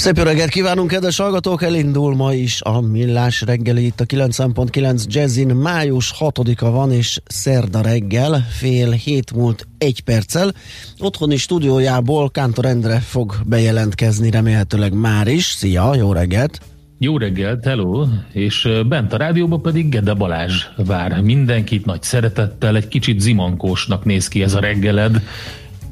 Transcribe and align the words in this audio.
Szép 0.00 0.16
jó 0.16 0.22
reggelt 0.22 0.50
kívánunk, 0.50 0.90
kedves 0.90 1.16
hallgatók! 1.16 1.62
Elindul 1.62 2.14
ma 2.14 2.32
is 2.32 2.62
a 2.62 2.80
Millás 2.80 3.42
reggeli 3.42 3.84
itt 3.84 4.00
a 4.00 4.04
9.9 4.04 5.04
Jazzin. 5.06 5.46
Május 5.46 6.14
6-a 6.18 6.70
van, 6.70 6.92
és 6.92 7.20
szerda 7.24 7.80
reggel, 7.80 8.46
fél 8.50 8.90
hét 8.90 9.32
múlt 9.32 9.66
egy 9.78 10.00
perccel. 10.00 10.54
Otthoni 10.98 11.36
stúdiójából 11.36 12.30
Kántor 12.30 12.64
Endre 12.64 13.00
fog 13.00 13.34
bejelentkezni, 13.46 14.30
remélhetőleg 14.30 14.92
már 14.92 15.28
is. 15.28 15.44
Szia, 15.44 15.94
jó 15.94 16.12
reggelt! 16.12 16.60
Jó 16.98 17.18
reggelt, 17.18 17.64
hello! 17.64 18.06
És 18.32 18.68
bent 18.88 19.12
a 19.12 19.16
rádióban 19.16 19.62
pedig 19.62 19.88
Gede 19.88 20.14
Balázs 20.14 20.64
vár 20.76 21.20
mindenkit 21.20 21.84
nagy 21.84 22.02
szeretettel, 22.02 22.76
egy 22.76 22.88
kicsit 22.88 23.20
zimankósnak 23.20 24.04
néz 24.04 24.28
ki 24.28 24.42
ez 24.42 24.54
a 24.54 24.60
reggeled. 24.60 25.22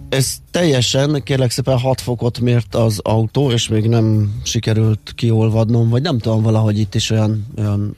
Ez 0.09 0.37
teljesen, 0.51 1.23
kérlek 1.25 1.51
szépen 1.51 1.79
6 1.79 2.01
fokot 2.01 2.41
mért 2.41 2.75
az 2.75 3.01
autó, 3.03 3.51
és 3.51 3.69
még 3.69 3.89
nem 3.89 4.35
sikerült 4.43 5.13
kiolvadnom, 5.15 5.89
vagy 5.89 6.03
nem 6.03 6.19
tudom, 6.19 6.43
valahogy 6.43 6.79
itt 6.79 6.95
is 6.95 7.11
olyan, 7.11 7.47
olyan 7.59 7.97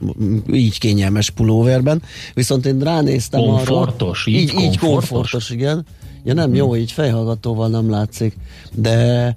így 0.53 0.79
kényelmes 0.79 1.31
pulóverben. 1.31 2.03
Viszont 2.35 2.67
én 2.67 2.79
ránéztem 2.79 3.41
komfortos, 3.41 4.27
arra. 4.27 4.37
Így, 4.37 4.43
így, 4.43 4.51
komfortos, 4.55 4.73
így 4.73 4.79
komfortos, 4.79 5.51
igen. 5.51 5.87
Ja 6.25 6.35
nem, 6.35 6.55
jó, 6.55 6.77
így 6.77 6.93
fejhallgatóval 6.93 7.69
nem 7.69 7.91
látszik, 7.91 8.37
de 8.75 9.37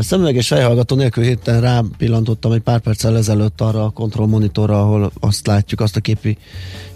Szemüveges 0.00 0.46
fejhallgató 0.46 0.96
nélkül 0.96 1.24
héten 1.24 1.60
rápillantottam 1.60 2.52
egy 2.52 2.60
pár 2.60 2.80
perccel 2.80 3.16
ezelőtt 3.16 3.60
arra 3.60 3.84
a 3.84 3.90
kontrollmonitorra, 3.90 4.80
ahol 4.80 5.12
azt 5.20 5.46
látjuk, 5.46 5.80
azt 5.80 5.96
a 5.96 6.00
képi 6.00 6.38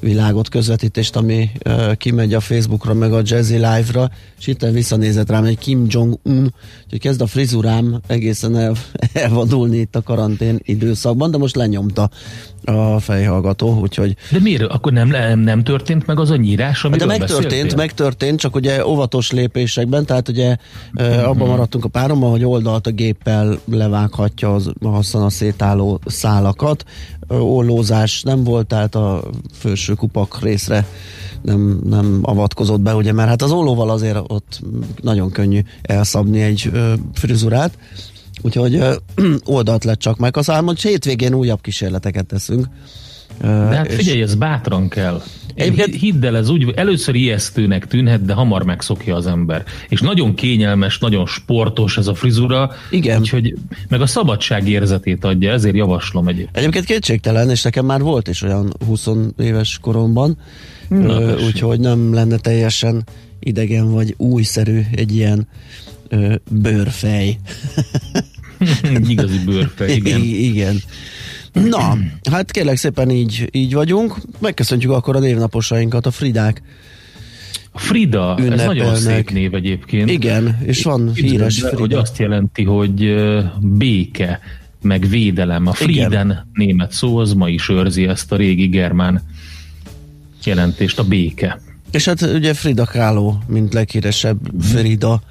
világot, 0.00 0.48
közvetítést, 0.48 1.16
ami 1.16 1.50
uh, 1.66 1.94
kimegy 1.94 2.34
a 2.34 2.40
Facebookra, 2.40 2.94
meg 2.94 3.12
a 3.12 3.20
Jazzy 3.24 3.54
Live-ra, 3.54 4.10
és 4.38 4.46
itt 4.46 4.60
visszanézett 4.60 5.30
rám 5.30 5.44
egy 5.44 5.58
Kim 5.58 5.86
Jong-un, 5.88 6.54
hogy 6.90 6.98
kezd 6.98 7.20
a 7.20 7.26
frizurám 7.26 8.00
egészen 8.06 8.56
el, 8.56 8.74
elvadulni 9.12 9.76
itt 9.76 9.96
a 9.96 10.02
karantén 10.02 10.58
időszakban, 10.62 11.30
de 11.30 11.38
most 11.38 11.56
lenyomta 11.56 12.10
a 12.66 13.00
fejhallgató, 13.00 13.78
úgyhogy... 13.80 14.16
De 14.30 14.38
miért? 14.40 14.62
Akkor 14.62 14.92
nem, 14.92 15.08
nem, 15.08 15.38
nem 15.38 15.64
történt 15.64 16.06
meg 16.06 16.20
az 16.20 16.30
a 16.30 16.36
nyírás, 16.36 16.84
amiről 16.84 17.06
De 17.06 17.18
megtörtént, 17.18 17.50
beszéltél? 17.50 17.76
megtörtént, 17.76 18.38
csak 18.38 18.54
ugye 18.54 18.86
óvatos 18.86 19.30
lépésekben, 19.30 20.06
tehát 20.06 20.28
ugye 20.28 20.56
uh-huh. 20.94 21.28
abban 21.28 21.48
maradtunk 21.48 21.84
a 21.84 21.88
páromban, 21.88 22.30
hogy 22.30 22.44
oldalt 22.44 22.86
a 22.86 22.90
géppel 22.90 23.58
levághatja 23.70 24.54
az 24.54 24.72
használ 24.82 25.24
a 25.24 25.30
szétálló 25.30 26.00
szálakat. 26.04 26.84
Ollózás 27.28 28.22
nem 28.22 28.44
volt, 28.44 28.66
tehát 28.66 28.94
a 28.94 29.22
felső 29.52 29.94
kupak 29.94 30.42
részre 30.42 30.86
nem, 31.42 31.80
nem 31.84 32.18
avatkozott 32.22 32.80
be, 32.80 32.94
ugye, 32.94 33.12
mert 33.12 33.28
hát 33.28 33.42
az 33.42 33.50
ollóval 33.50 33.90
azért 33.90 34.18
ott 34.26 34.60
nagyon 35.02 35.30
könnyű 35.30 35.60
elszabni 35.82 36.42
egy 36.42 36.70
frizurát, 37.14 37.78
úgyhogy 38.46 38.74
ö, 38.74 38.94
oldalt 39.44 39.84
lett 39.84 39.98
csak 39.98 40.18
meg. 40.18 40.36
Az 40.36 40.50
álmod, 40.50 40.78
hétvégén 40.78 41.34
újabb 41.34 41.60
kísérleteket 41.60 42.26
teszünk. 42.26 42.66
De 43.40 43.48
hát 43.48 43.92
figyelj, 43.92 44.22
ez 44.22 44.34
bátran 44.34 44.88
kell. 44.88 45.22
Egyébként 45.54 45.94
hidd 45.94 46.24
el, 46.24 46.36
ez 46.36 46.48
úgy 46.48 46.72
először 46.74 47.14
ijesztőnek 47.14 47.86
tűnhet, 47.86 48.24
de 48.24 48.32
hamar 48.32 48.64
megszokja 48.64 49.14
az 49.16 49.26
ember. 49.26 49.64
És 49.88 50.00
nagyon 50.00 50.34
kényelmes, 50.34 50.98
nagyon 50.98 51.26
sportos 51.26 51.96
ez 51.96 52.06
a 52.06 52.14
frizura. 52.14 52.70
Igen. 52.90 53.20
Úgyhogy 53.20 53.54
meg 53.88 54.00
a 54.00 54.06
szabadság 54.06 54.68
érzetét 54.68 55.24
adja, 55.24 55.52
ezért 55.52 55.74
javaslom 55.74 56.28
egyébként. 56.28 56.56
Egyébként 56.56 56.84
kétségtelen, 56.84 57.50
és 57.50 57.62
nekem 57.62 57.84
már 57.84 58.00
volt 58.00 58.28
is 58.28 58.42
olyan 58.42 58.72
20 58.86 59.06
éves 59.38 59.78
koromban, 59.82 60.38
Na, 60.88 61.34
úgyhogy 61.34 61.80
nem 61.80 62.14
lenne 62.14 62.36
teljesen 62.36 63.04
idegen 63.40 63.90
vagy 63.90 64.14
újszerű 64.16 64.80
egy 64.94 65.14
ilyen 65.14 65.48
ö, 66.08 66.34
bőrfej. 68.82 69.02
Igazi 69.08 69.38
bőrfej, 69.44 69.94
igen. 69.94 70.20
I- 70.20 70.44
igen. 70.44 70.80
Na, 71.52 71.96
hát 72.30 72.50
kérlek 72.50 72.76
szépen 72.76 73.10
így, 73.10 73.48
így 73.52 73.74
vagyunk. 73.74 74.16
Megköszöntjük 74.38 74.90
akkor 74.92 75.16
a 75.16 75.18
névnaposainkat, 75.18 76.06
a 76.06 76.10
Fridák. 76.10 76.62
A 77.72 77.78
Frida, 77.78 78.34
ez 78.38 78.44
Ünnepelnek. 78.44 78.76
nagyon 78.76 78.96
szép 78.96 79.30
név 79.30 79.54
egyébként. 79.54 80.10
Igen, 80.10 80.58
és 80.64 80.82
van 80.82 81.12
híres 81.14 81.56
Üdvözlve, 81.56 81.68
Frida. 81.68 81.80
Hogy 81.80 81.92
azt 81.92 82.18
jelenti, 82.18 82.64
hogy 82.64 83.14
béke, 83.60 84.40
meg 84.82 85.08
védelem. 85.08 85.66
A 85.66 85.72
Igen. 85.80 85.88
Frieden 85.88 86.48
német 86.52 86.92
szó, 86.92 87.16
az 87.16 87.32
ma 87.32 87.48
is 87.48 87.68
őrzi 87.68 88.06
ezt 88.06 88.32
a 88.32 88.36
régi 88.36 88.66
germán 88.66 89.22
jelentést, 90.44 90.98
a 90.98 91.04
béke. 91.04 91.60
És 91.90 92.04
hát 92.04 92.20
ugye 92.22 92.54
Frida 92.54 92.84
Kahlo, 92.84 93.34
mint 93.46 93.72
leghíresebb 93.74 94.38
Frida 94.60 95.22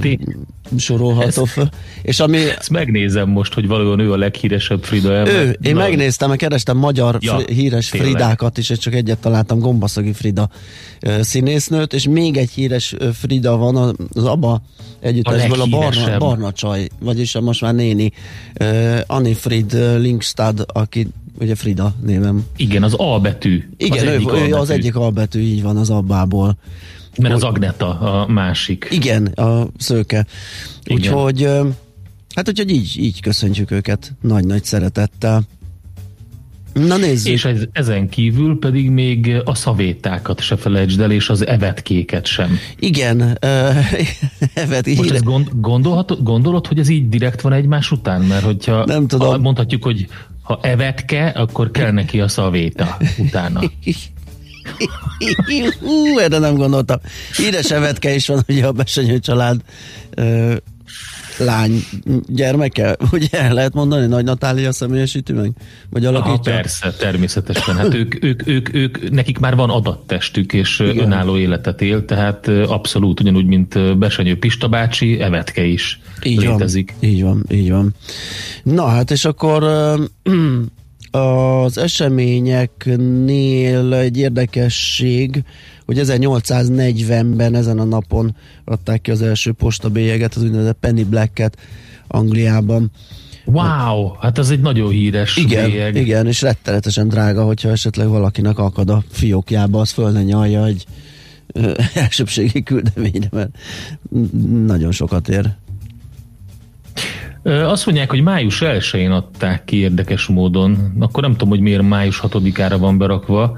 Té- 0.00 0.36
sorolható 0.78 1.44
föl. 1.44 1.68
És 2.02 2.20
ami 2.20 2.38
Ezt 2.38 2.70
megnézem 2.70 3.28
most, 3.28 3.54
hogy 3.54 3.66
valóban 3.66 3.98
ő 4.00 4.12
a 4.12 4.16
leghíresebb 4.16 4.84
Frida 4.84 5.12
el. 5.12 5.28
ő, 5.28 5.58
én 5.62 5.74
Na, 5.74 5.78
megnéztem, 5.80 6.28
mert 6.28 6.40
kerestem 6.40 6.76
magyar 6.76 7.16
Ja, 7.20 7.38
fri, 7.38 7.54
híres 7.54 7.88
tényleg. 7.88 8.10
Fridákat 8.10 8.58
is, 8.58 8.70
és 8.70 8.78
csak 8.78 8.94
egyet 8.94 9.18
találtam, 9.18 9.58
Gombaszagi 9.58 10.12
Frida 10.12 10.48
színésznőt, 11.20 11.92
és 11.92 12.08
még 12.08 12.36
egy 12.36 12.50
híres 12.50 12.94
Frida 13.12 13.56
van 13.56 13.76
az, 14.12 14.24
ABBA 14.24 14.62
együttesből, 15.00 15.60
a, 15.60 15.66
barna, 15.66 15.84
leghíresebb. 15.86 16.18
barna 16.20 16.52
csaj, 16.52 16.88
vagyis 17.00 17.34
a 17.34 17.40
most 17.40 17.60
már 17.60 17.74
néni, 17.74 18.12
uh, 18.60 18.98
Annie 19.06 19.34
Frid 19.34 19.74
uh, 19.74 19.98
Linkstad, 19.98 20.64
aki 20.72 21.08
ugye 21.38 21.54
Frida 21.54 21.94
névem. 22.06 22.44
Igen, 22.56 22.82
az 22.82 22.94
A 22.96 23.18
betű. 23.18 23.68
Igen, 23.76 23.98
az 23.98 24.04
ő, 24.04 24.14
egyik 24.14 24.28
ő 24.28 24.32
albetű. 24.32 24.52
az 24.52 24.70
egyik 24.70 24.96
albetű, 24.96 25.40
így 25.40 25.62
van, 25.62 25.76
az 25.76 25.90
abbából. 25.90 26.56
Mert 27.18 27.34
az 27.34 27.42
Agneta 27.42 27.98
a 28.00 28.26
másik. 28.26 28.88
Igen, 28.90 29.26
a 29.26 29.66
szőke. 29.78 30.26
Igen. 30.84 30.98
Úgyhogy, 30.98 31.48
hát 32.34 32.48
úgyhogy 32.48 32.70
így, 32.70 32.96
így 32.98 33.20
köszöntjük 33.20 33.70
őket 33.70 34.12
nagy-nagy 34.20 34.64
szeretettel. 34.64 35.42
Na 36.72 36.96
nézzük. 36.96 37.32
És 37.32 37.44
ez, 37.44 37.60
ezen 37.72 38.08
kívül 38.08 38.58
pedig 38.58 38.90
még 38.90 39.42
a 39.44 39.54
szavétákat 39.54 40.40
se 40.40 40.56
felejtsd 40.56 41.00
el, 41.00 41.10
és 41.10 41.28
az 41.28 41.46
evetkéket 41.46 42.26
sem. 42.26 42.58
Igen, 42.78 43.20
uh, 43.20 43.36
evet, 44.54 44.86
Most 44.86 45.00
híre, 45.00 45.14
ezt 45.14 45.24
gond, 45.24 45.48
gondolhat, 45.54 46.22
gondolod, 46.22 46.66
hogy 46.66 46.78
ez 46.78 46.88
így 46.88 47.08
direkt 47.08 47.40
van 47.40 47.52
egymás 47.52 47.90
után? 47.90 48.20
Mert 48.20 48.44
hogyha 48.44 48.84
Nem 48.84 49.06
tudom. 49.06 49.28
Ha 49.28 49.38
mondhatjuk, 49.38 49.82
hogy 49.82 50.06
ha 50.42 50.58
evetke, 50.62 51.26
akkor 51.26 51.70
kell 51.70 51.90
neki 51.90 52.20
a 52.20 52.28
szavéta 52.28 52.96
utána. 53.18 53.60
Hú, 55.80 56.18
erre 56.18 56.38
nem 56.38 56.54
gondoltam. 56.54 56.98
Híres 57.36 57.70
evetke 57.70 58.14
is 58.14 58.26
van, 58.26 58.42
ugye 58.48 58.66
a 58.66 58.72
Besenyő 58.72 59.18
család 59.18 59.60
ö, 60.10 60.54
lány 61.38 61.84
gyermeke, 62.26 62.96
ugye 63.12 63.52
lehet 63.52 63.74
mondani, 63.74 64.06
Nagy 64.06 64.24
Natália 64.24 64.72
személyesíti 64.72 65.32
meg? 65.32 65.50
Vagy 65.90 66.04
Aha, 66.04 66.16
alakítja? 66.16 66.52
persze, 66.52 66.92
természetesen. 66.92 67.76
Hát 67.76 67.94
ők, 67.94 68.24
ők, 68.24 68.46
ők, 68.48 68.74
ők, 68.74 69.10
nekik 69.10 69.38
már 69.38 69.56
van 69.56 69.70
adattestük, 69.70 70.52
és 70.52 70.78
Igen. 70.80 70.98
Önálló 70.98 71.36
életet 71.36 71.82
él, 71.82 72.04
tehát 72.04 72.48
abszolút 72.48 73.20
ugyanúgy, 73.20 73.46
mint 73.46 73.98
Besenyő 73.98 74.38
Pista 74.38 74.68
bácsi, 74.68 75.20
Evetke 75.20 75.64
is 75.64 76.00
Így 76.22 76.40
létezik. 76.40 76.94
van, 77.00 77.10
így 77.10 77.22
van, 77.22 77.44
így 77.50 77.70
van. 77.70 77.94
Na 78.62 78.86
hát 78.86 79.10
és 79.10 79.24
akkor 79.24 79.62
az 81.10 81.78
eseményeknél 81.78 83.94
egy 83.94 84.18
érdekesség, 84.18 85.44
hogy 85.86 85.98
1840-ben 86.00 87.54
ezen 87.54 87.78
a 87.78 87.84
napon 87.84 88.36
adták 88.64 89.00
ki 89.00 89.10
az 89.10 89.22
első 89.22 89.52
postabélyeget, 89.52 90.34
az 90.34 90.42
úgynevezett 90.42 90.76
Penny 90.80 91.08
Black-et 91.08 91.56
Angliában. 92.06 92.90
Wow, 93.44 94.12
hát 94.20 94.38
ez 94.38 94.50
egy 94.50 94.60
nagyon 94.60 94.90
híres 94.90 95.36
igen, 95.36 95.70
bélyeg. 95.70 95.96
Igen, 95.96 96.26
és 96.26 96.42
rettenetesen 96.42 97.08
drága, 97.08 97.44
hogyha 97.44 97.70
esetleg 97.70 98.08
valakinek 98.08 98.58
akad 98.58 98.90
a 98.90 99.02
fiókjába, 99.10 99.80
az 99.80 99.90
föl 99.90 100.10
ne 100.10 100.22
nyalja 100.22 100.66
egy 100.66 100.84
elsőbségi 101.94 102.62
küldeményre, 102.62 103.28
mert 103.30 103.50
nagyon 104.66 104.92
sokat 104.92 105.28
ér. 105.28 105.54
Azt 107.42 107.86
mondják, 107.86 108.10
hogy 108.10 108.22
május 108.22 108.58
1-én 108.64 109.10
adták 109.10 109.64
ki 109.64 109.76
érdekes 109.76 110.26
módon. 110.26 110.92
Akkor 111.00 111.22
nem 111.22 111.32
tudom, 111.32 111.48
hogy 111.48 111.60
miért 111.60 111.82
május 111.82 112.20
6-ára 112.22 112.76
van 112.78 112.98
berakva. 112.98 113.56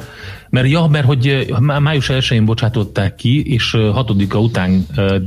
Mert 0.50 0.69
ja, 0.69 0.87
mert 0.87 1.06
hogy 1.06 1.55
május 1.58 2.08
1-én 2.12 2.44
bocsátották 2.44 3.14
ki, 3.14 3.52
és 3.52 3.70
6-a 3.76 4.37
után 4.37 4.87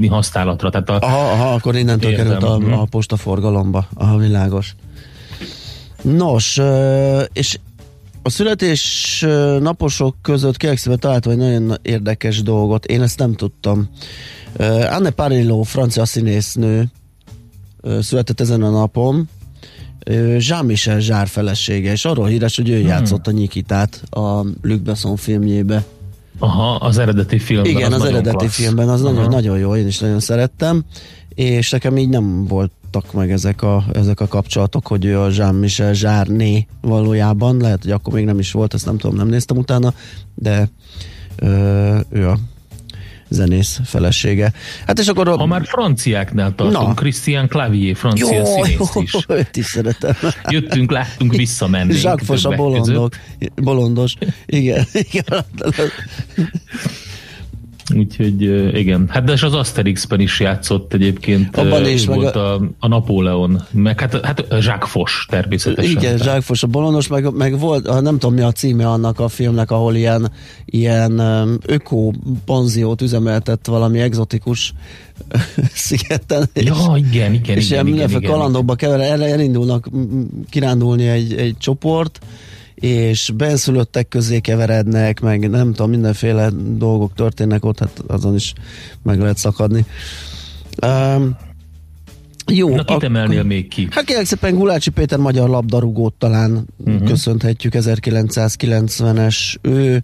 használatra. 0.10 0.69
Tehát 0.69 0.90
a, 0.90 0.98
aha, 1.02 1.31
aha, 1.31 1.54
akkor 1.54 1.75
innentől 1.75 2.12
értem. 2.12 2.25
került 2.25 2.44
a, 2.44 2.57
mhm. 2.57 2.74
a 2.74 2.86
postaforgalomba. 2.86 3.88
a 3.94 4.18
világos. 4.18 4.75
Nos, 6.02 6.60
és 7.34 7.60
a 8.22 8.30
születés 8.30 9.25
naposok 9.60 10.16
között 10.22 10.63
szépen 10.75 11.00
találtam 11.00 11.31
egy 11.31 11.38
nagyon 11.38 11.78
érdekes 11.81 12.42
dolgot. 12.42 12.86
Én 12.86 13.02
ezt 13.02 13.19
nem 13.19 13.34
tudtam. 13.34 13.90
Anne 14.90 15.10
Parillo, 15.10 15.62
francia 15.62 16.06
színésznő, 16.06 16.86
született 18.01 18.39
ezen 18.39 18.61
a 18.61 18.69
napon, 18.69 19.29
Jean-Michel 20.37 20.99
Zsár 20.99 21.27
felesége, 21.27 21.91
és 21.91 22.05
arról 22.05 22.27
híres, 22.27 22.55
hogy 22.55 22.69
ő 22.69 22.77
hmm. 22.79 22.87
játszott 22.87 23.27
a 23.27 23.31
Nyikitát 23.31 24.03
a 24.09 24.45
Luc 24.61 24.81
Besson 24.83 25.15
filmjébe. 25.15 25.83
Aha, 26.39 26.75
az 26.75 26.97
eredeti 26.97 27.39
filmben. 27.39 27.71
Igen, 27.71 27.93
az, 27.93 28.01
az 28.01 28.07
eredeti 28.07 28.35
klassz. 28.35 28.55
filmben, 28.55 28.89
az 28.89 29.01
nagyon, 29.01 29.29
nagyon 29.29 29.57
jó, 29.57 29.75
én 29.75 29.87
is 29.87 29.99
nagyon 29.99 30.19
szerettem, 30.19 30.83
és 31.29 31.69
nekem 31.69 31.97
így 31.97 32.09
nem 32.09 32.45
voltak 32.45 33.13
meg 33.13 33.31
ezek 33.31 33.61
a, 33.61 33.83
ezek 33.93 34.19
a 34.19 34.27
kapcsolatok, 34.27 34.87
hogy 34.87 35.05
ő 35.05 35.19
a 35.19 35.29
Jean-Michel 35.29 35.93
Zsárné 35.93 36.67
valójában, 36.81 37.57
lehet, 37.57 37.83
hogy 37.83 37.91
akkor 37.91 38.13
még 38.13 38.25
nem 38.25 38.39
is 38.39 38.51
volt, 38.51 38.73
ezt 38.73 38.85
nem 38.85 38.97
tudom, 38.97 39.15
nem 39.15 39.27
néztem 39.27 39.57
utána, 39.57 39.93
de 40.35 40.69
ö, 41.35 41.99
ő 42.09 42.27
a 42.27 42.37
zenész 43.35 43.79
felesége. 43.85 44.51
Hát 44.87 44.99
és 44.99 45.07
akkor... 45.07 45.27
Ha 45.27 45.45
már 45.45 45.65
franciáknál 45.65 46.55
tartunk, 46.55 46.87
Na. 46.87 46.93
Christian 46.93 47.47
Clavier, 47.47 47.95
francia 47.95 48.33
jó, 48.33 48.45
színész 48.45 48.93
jó, 48.93 49.01
is. 49.01 49.15
Őt 49.29 49.57
is 49.57 49.65
szeretem. 49.65 50.13
Jöttünk, 50.47 50.91
láttunk, 50.91 51.35
visszamennénk. 51.35 51.99
Zsákfos 51.99 52.45
a 52.45 52.49
bolondok. 52.49 53.15
Bolondos. 53.55 54.13
Igen. 54.45 54.85
igen. 54.91 55.45
Úgyhogy 57.93 58.41
igen, 58.77 59.05
hát 59.09 59.23
de 59.23 59.33
és 59.33 59.43
az 59.43 59.53
Asterix-ben 59.53 60.19
is 60.19 60.39
játszott 60.39 60.93
egyébként. 60.93 61.57
Abban 61.57 61.87
is, 61.87 62.05
volt 62.05 62.35
a... 62.35 62.53
a, 62.53 62.61
a 62.79 62.87
Napóleon, 62.87 63.61
meg 63.71 63.99
hát, 63.99 64.25
hát 64.25 64.45
Jacques 64.49 64.89
Foss 64.89 65.25
természetesen. 65.25 65.91
Igen, 65.91 66.01
tehát. 66.01 66.19
Jacques 66.19 66.45
Foss 66.45 66.63
a 66.63 66.67
bolondos, 66.67 67.07
meg, 67.07 67.33
meg 67.33 67.59
volt, 67.59 68.01
nem 68.01 68.17
tudom 68.17 68.35
mi 68.35 68.41
a 68.41 68.51
címe 68.51 68.87
annak 68.87 69.19
a 69.19 69.27
filmnek, 69.27 69.71
ahol 69.71 69.95
ilyen, 69.95 70.31
ilyen 70.65 71.19
öko 71.65 72.11
panziót 72.45 73.01
üzemeltett 73.01 73.65
valami 73.65 73.99
egzotikus 73.99 74.73
szigeten. 75.73 76.49
Ja, 76.53 76.75
igen, 76.95 77.33
igen, 77.33 77.57
és 77.57 77.69
igen, 77.69 77.87
ilyen 77.87 77.97
igen, 77.97 78.09
igen, 78.09 78.31
kalandokba 78.31 78.75
kever, 78.75 79.21
elindulnak 79.21 79.89
kirándulni 80.49 81.07
egy, 81.07 81.33
egy 81.33 81.55
csoport, 81.57 82.19
és 82.75 83.31
benszülöttek 83.36 84.07
közé 84.07 84.39
keverednek, 84.39 85.19
meg 85.19 85.50
nem 85.50 85.72
tudom, 85.74 85.89
mindenféle 85.89 86.50
dolgok 86.54 87.13
történnek 87.13 87.66
ott, 87.66 87.80
hát 87.80 88.04
azon 88.07 88.36
is 88.36 88.54
meg 89.04 89.19
lehet 89.19 89.38
szakadni. 89.38 89.86
Um, 90.86 91.38
jó. 92.51 92.75
Na, 92.75 92.83
kit 92.83 93.04
emelnél 93.04 93.44
még 93.44 93.68
ki? 93.68 93.88
Hát 93.92 94.04
kérlek 94.04 94.25
szépen 94.25 94.56
Gulácsi 94.56 94.89
Péter 94.89 95.19
magyar 95.19 95.50
labdarúgót 95.50 96.13
talán 96.13 96.68
uh-huh. 96.77 97.07
köszönhetjük, 97.07 97.74
1990-es 97.75 99.56
ő. 99.62 100.04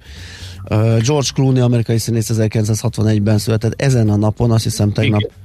George 1.05 1.29
Clooney, 1.33 1.61
amerikai 1.61 1.97
színész 1.97 2.29
1961-ben 2.33 3.37
született, 3.37 3.81
ezen 3.81 4.09
a 4.09 4.15
napon, 4.15 4.51
azt 4.51 4.63
hiszem 4.63 4.91
tegnap 4.91 5.19
Igen 5.19 5.40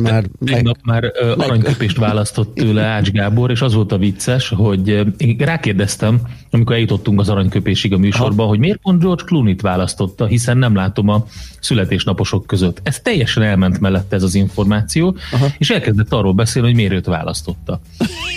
már, 0.00 0.24
Tegnap 0.44 0.76
meg, 0.82 1.02
már 1.02 1.12
meg, 1.36 1.38
aranyköpést 1.38 1.96
választott 1.96 2.54
tőle 2.54 2.82
Ács 2.82 3.10
Gábor, 3.10 3.50
és 3.50 3.62
az 3.62 3.74
volt 3.74 3.92
a 3.92 3.98
vicces, 3.98 4.48
hogy 4.48 4.88
én 5.16 5.36
rákérdeztem, 5.38 6.20
amikor 6.50 6.74
eljutottunk 6.74 7.20
az 7.20 7.28
aranyköpésig 7.28 7.92
a 7.92 7.98
műsorba, 7.98 8.42
ha. 8.42 8.48
hogy 8.48 8.58
miért 8.58 8.78
pont 8.82 9.02
George 9.02 9.24
Clooney-t 9.24 9.60
választotta, 9.60 10.26
hiszen 10.26 10.58
nem 10.58 10.74
látom 10.74 11.08
a 11.08 11.26
születésnaposok 11.60 12.46
között. 12.46 12.80
Ez 12.82 13.00
teljesen 13.00 13.42
elment 13.42 13.80
mellette 13.80 14.16
ez 14.16 14.22
az 14.22 14.34
információ, 14.34 15.16
Aha. 15.32 15.46
és 15.58 15.70
elkezdett 15.70 16.12
arról 16.12 16.32
beszélni, 16.32 16.68
hogy 16.68 16.76
miért 16.76 16.92
őt 16.92 17.06
választotta. 17.06 17.80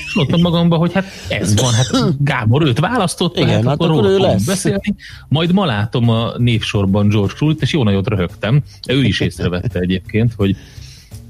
És 0.05 0.13
mondtam 0.13 0.41
magamba, 0.41 0.75
hogy 0.75 0.93
hát 0.93 1.05
ez 1.29 1.61
van, 1.61 1.73
hát 1.73 2.15
Gábor 2.23 2.65
őt 2.65 2.79
választotta, 2.79 3.41
Igen, 3.41 3.53
hát, 3.53 3.63
hát 3.63 3.73
akkor, 3.73 3.89
akkor 3.89 4.05
ő 4.05 4.17
lesz. 4.17 4.43
beszélni. 4.43 4.95
Majd 5.27 5.51
ma 5.53 5.65
látom 5.65 6.09
a 6.09 6.33
névsorban 6.37 7.07
George 7.07 7.33
Clooney-t, 7.33 7.61
és 7.61 7.73
jó 7.73 7.83
nagyot 7.83 8.07
röhögtem. 8.07 8.61
Ő 8.87 9.03
is 9.03 9.19
észrevette 9.19 9.79
egyébként, 9.79 10.33
hogy 10.37 10.55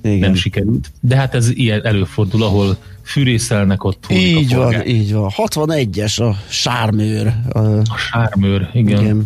igen. 0.02 0.20
nem 0.20 0.34
sikerült. 0.34 0.92
De 1.00 1.16
hát 1.16 1.36
ez 1.36 1.50
ilyen 1.50 1.86
előfordul, 1.86 2.44
ahol 2.44 2.78
fűrészelnek 3.04 3.84
ott. 3.84 4.06
Így 4.10 4.56
van, 4.56 4.64
forgát. 4.64 4.88
így 4.88 5.14
van. 5.14 5.32
61-es 5.38 6.30
a 6.30 6.36
sármőr. 6.50 7.34
A, 7.50 7.60
a 7.60 7.98
sármőr, 8.12 8.70
igen. 8.74 9.02
igen. 9.02 9.24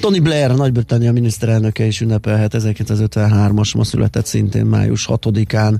Tony 0.00 0.22
Blair, 0.22 0.50
Nagy-Britannia 0.50 1.12
miniszterelnöke 1.12 1.86
is 1.86 2.00
ünnepelhet 2.00 2.54
1953-as, 2.58 3.76
ma 3.76 3.84
született 3.84 4.26
szintén 4.26 4.64
május 4.64 5.06
6-án, 5.10 5.74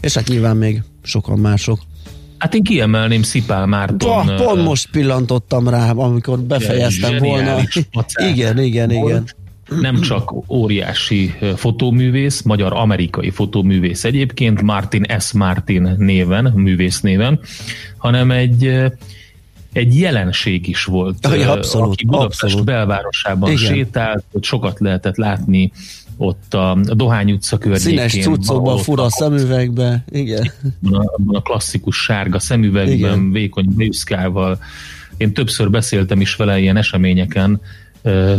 és 0.00 0.14
hát 0.14 0.28
nyilván 0.28 0.56
még 0.56 0.82
sokan 1.02 1.38
mások. 1.38 1.80
Hát 2.38 2.54
én 2.54 2.62
kiemelném 2.62 3.22
Szipál 3.22 3.66
Márton. 3.66 4.26
Bah, 4.26 4.42
pont 4.44 4.62
most 4.64 4.90
pillantottam 4.90 5.68
rá, 5.68 5.90
amikor 5.90 6.40
befejeztem 6.40 7.18
volna. 7.18 7.56
igen, 8.14 8.58
igen, 8.58 8.90
igen 8.90 9.24
nem 9.80 10.00
csak 10.00 10.50
óriási 10.50 11.34
fotóművész, 11.56 12.42
magyar-amerikai 12.42 13.30
fotóművész 13.30 14.04
egyébként, 14.04 14.62
Martin 14.62 15.06
S. 15.18 15.32
Martin 15.32 15.94
néven, 15.98 16.52
művész 16.54 17.00
néven, 17.00 17.40
hanem 17.96 18.30
egy 18.30 18.92
egy 19.72 19.98
jelenség 19.98 20.68
is 20.68 20.84
volt, 20.84 21.28
ja, 21.36 21.52
abszolút, 21.52 21.92
aki 21.92 22.04
Budapest 22.04 22.42
abszolút. 22.42 22.66
belvárosában 22.66 23.50
Igen. 23.50 23.64
sétált, 23.64 24.24
hogy 24.32 24.44
sokat 24.44 24.80
lehetett 24.80 25.16
látni 25.16 25.72
ott 26.16 26.54
a 26.54 26.78
Dohány 26.82 27.32
utca 27.32 27.58
környékén. 27.58 28.08
Színes 28.08 28.24
cuccokban, 28.24 28.78
fura 28.78 29.10
szemüvegbe, 29.10 30.04
igen. 30.10 30.50
A, 30.90 31.04
a 31.26 31.42
klasszikus 31.42 32.02
sárga 32.02 32.38
szemüvegben, 32.38 32.96
igen. 32.96 33.32
vékony 33.32 33.66
bőszkával. 33.68 34.58
Én 35.16 35.32
többször 35.32 35.70
beszéltem 35.70 36.20
is 36.20 36.34
vele 36.34 36.58
ilyen 36.58 36.76
eseményeken, 36.76 37.60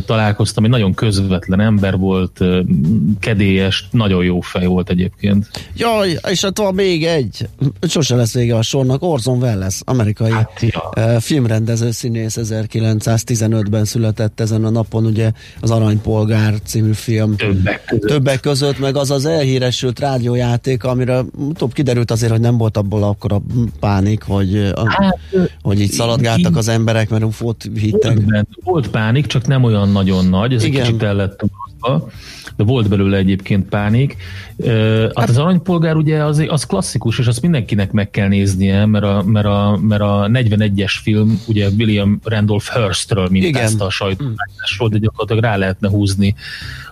találkoztam, 0.06 0.64
egy 0.64 0.70
nagyon 0.70 0.94
közvetlen 0.94 1.60
ember 1.60 1.98
volt, 1.98 2.40
kedélyes, 3.20 3.88
nagyon 3.92 4.24
jó 4.24 4.40
fej 4.40 4.66
volt 4.66 4.90
egyébként. 4.90 5.48
Jaj, 5.78 6.18
és 6.30 6.44
ott 6.44 6.58
van 6.58 6.74
még 6.74 7.06
egy, 7.06 7.48
sose 7.82 8.16
lesz 8.16 8.34
vége 8.34 8.56
a 8.56 8.62
sornak, 8.62 9.04
Orson 9.04 9.38
Welles, 9.38 9.80
amerikai 9.86 10.32
hát, 10.32 10.62
ja. 10.62 11.20
filmrendező 11.20 11.92
színész 11.92 12.38
1915-ben 12.42 13.86
született 13.86 14.40
ezen 14.40 14.66
a 14.66 14.70
napon, 14.70 15.06
ugye 15.06 15.32
az 15.60 15.72
Aranypolgár 15.72 16.54
című 16.64 16.94
film. 16.94 17.36
Többek 17.36 17.84
között. 17.86 18.10
Többek 18.10 18.40
között, 18.40 18.80
meg 18.80 18.96
az 18.96 19.12
az 19.12 19.26
elhíresült 19.26 20.00
rádiójáték, 20.00 20.84
amire 20.84 21.22
utóbb 21.36 21.74
kiderült 21.74 22.12
azért, 22.12 22.32
hogy 22.32 22.42
nem 22.42 22.58
volt 22.58 22.78
abból 22.78 23.04
akkor 23.04 23.34
a 23.34 23.42
pánik, 23.80 24.24
hogy, 24.24 24.72
hát, 24.86 25.20
hogy 25.62 25.82
így 25.82 25.92
szaladgáltak 25.92 26.56
az 26.58 26.68
emberek, 26.68 27.10
mert 27.10 27.24
ufót 27.24 27.70
hittek. 27.76 28.18
Volt, 28.24 28.48
volt 28.64 28.88
pánik, 28.90 29.26
csak 29.26 29.48
nem 29.48 29.55
nem 29.56 29.64
olyan 29.64 29.90
nagyon 29.90 30.26
nagy, 30.26 30.54
ez 30.54 30.64
Igen. 30.64 30.82
egy 30.82 30.88
kicsit 30.88 31.04
el 31.04 31.16
lett 31.16 31.38
tudva, 31.38 32.10
de 32.56 32.64
volt 32.64 32.90
belőle 32.90 33.18
egyébként 33.18 33.70
pánik. 33.70 34.18
Hát, 34.66 35.12
hát 35.16 35.30
az 35.30 35.38
aranypolgár 35.38 35.96
ugye 35.96 36.24
az, 36.24 36.46
az 36.48 36.66
klasszikus, 36.66 37.20
és 37.20 37.28
azt 37.28 37.42
mindenkinek 37.42 37.92
meg 37.92 38.10
kell 38.10 38.28
néznie, 38.28 38.86
mert 38.86 39.06
a, 39.06 39.24
mert 39.26 39.46
a, 39.46 39.80
mert 39.82 40.02
a 40.02 40.28
41-es 40.32 40.94
film 41.02 41.42
ugye 41.48 41.68
William 41.78 42.20
Randolph 42.24 42.66
Hearstről 42.66 43.28
mintázta 43.32 43.86
a 43.86 43.90
sajtóvágásról, 43.90 44.90
de 44.90 44.98
gyakorlatilag 44.98 45.44
rá 45.44 45.56
lehetne 45.56 45.90
húzni 45.90 46.36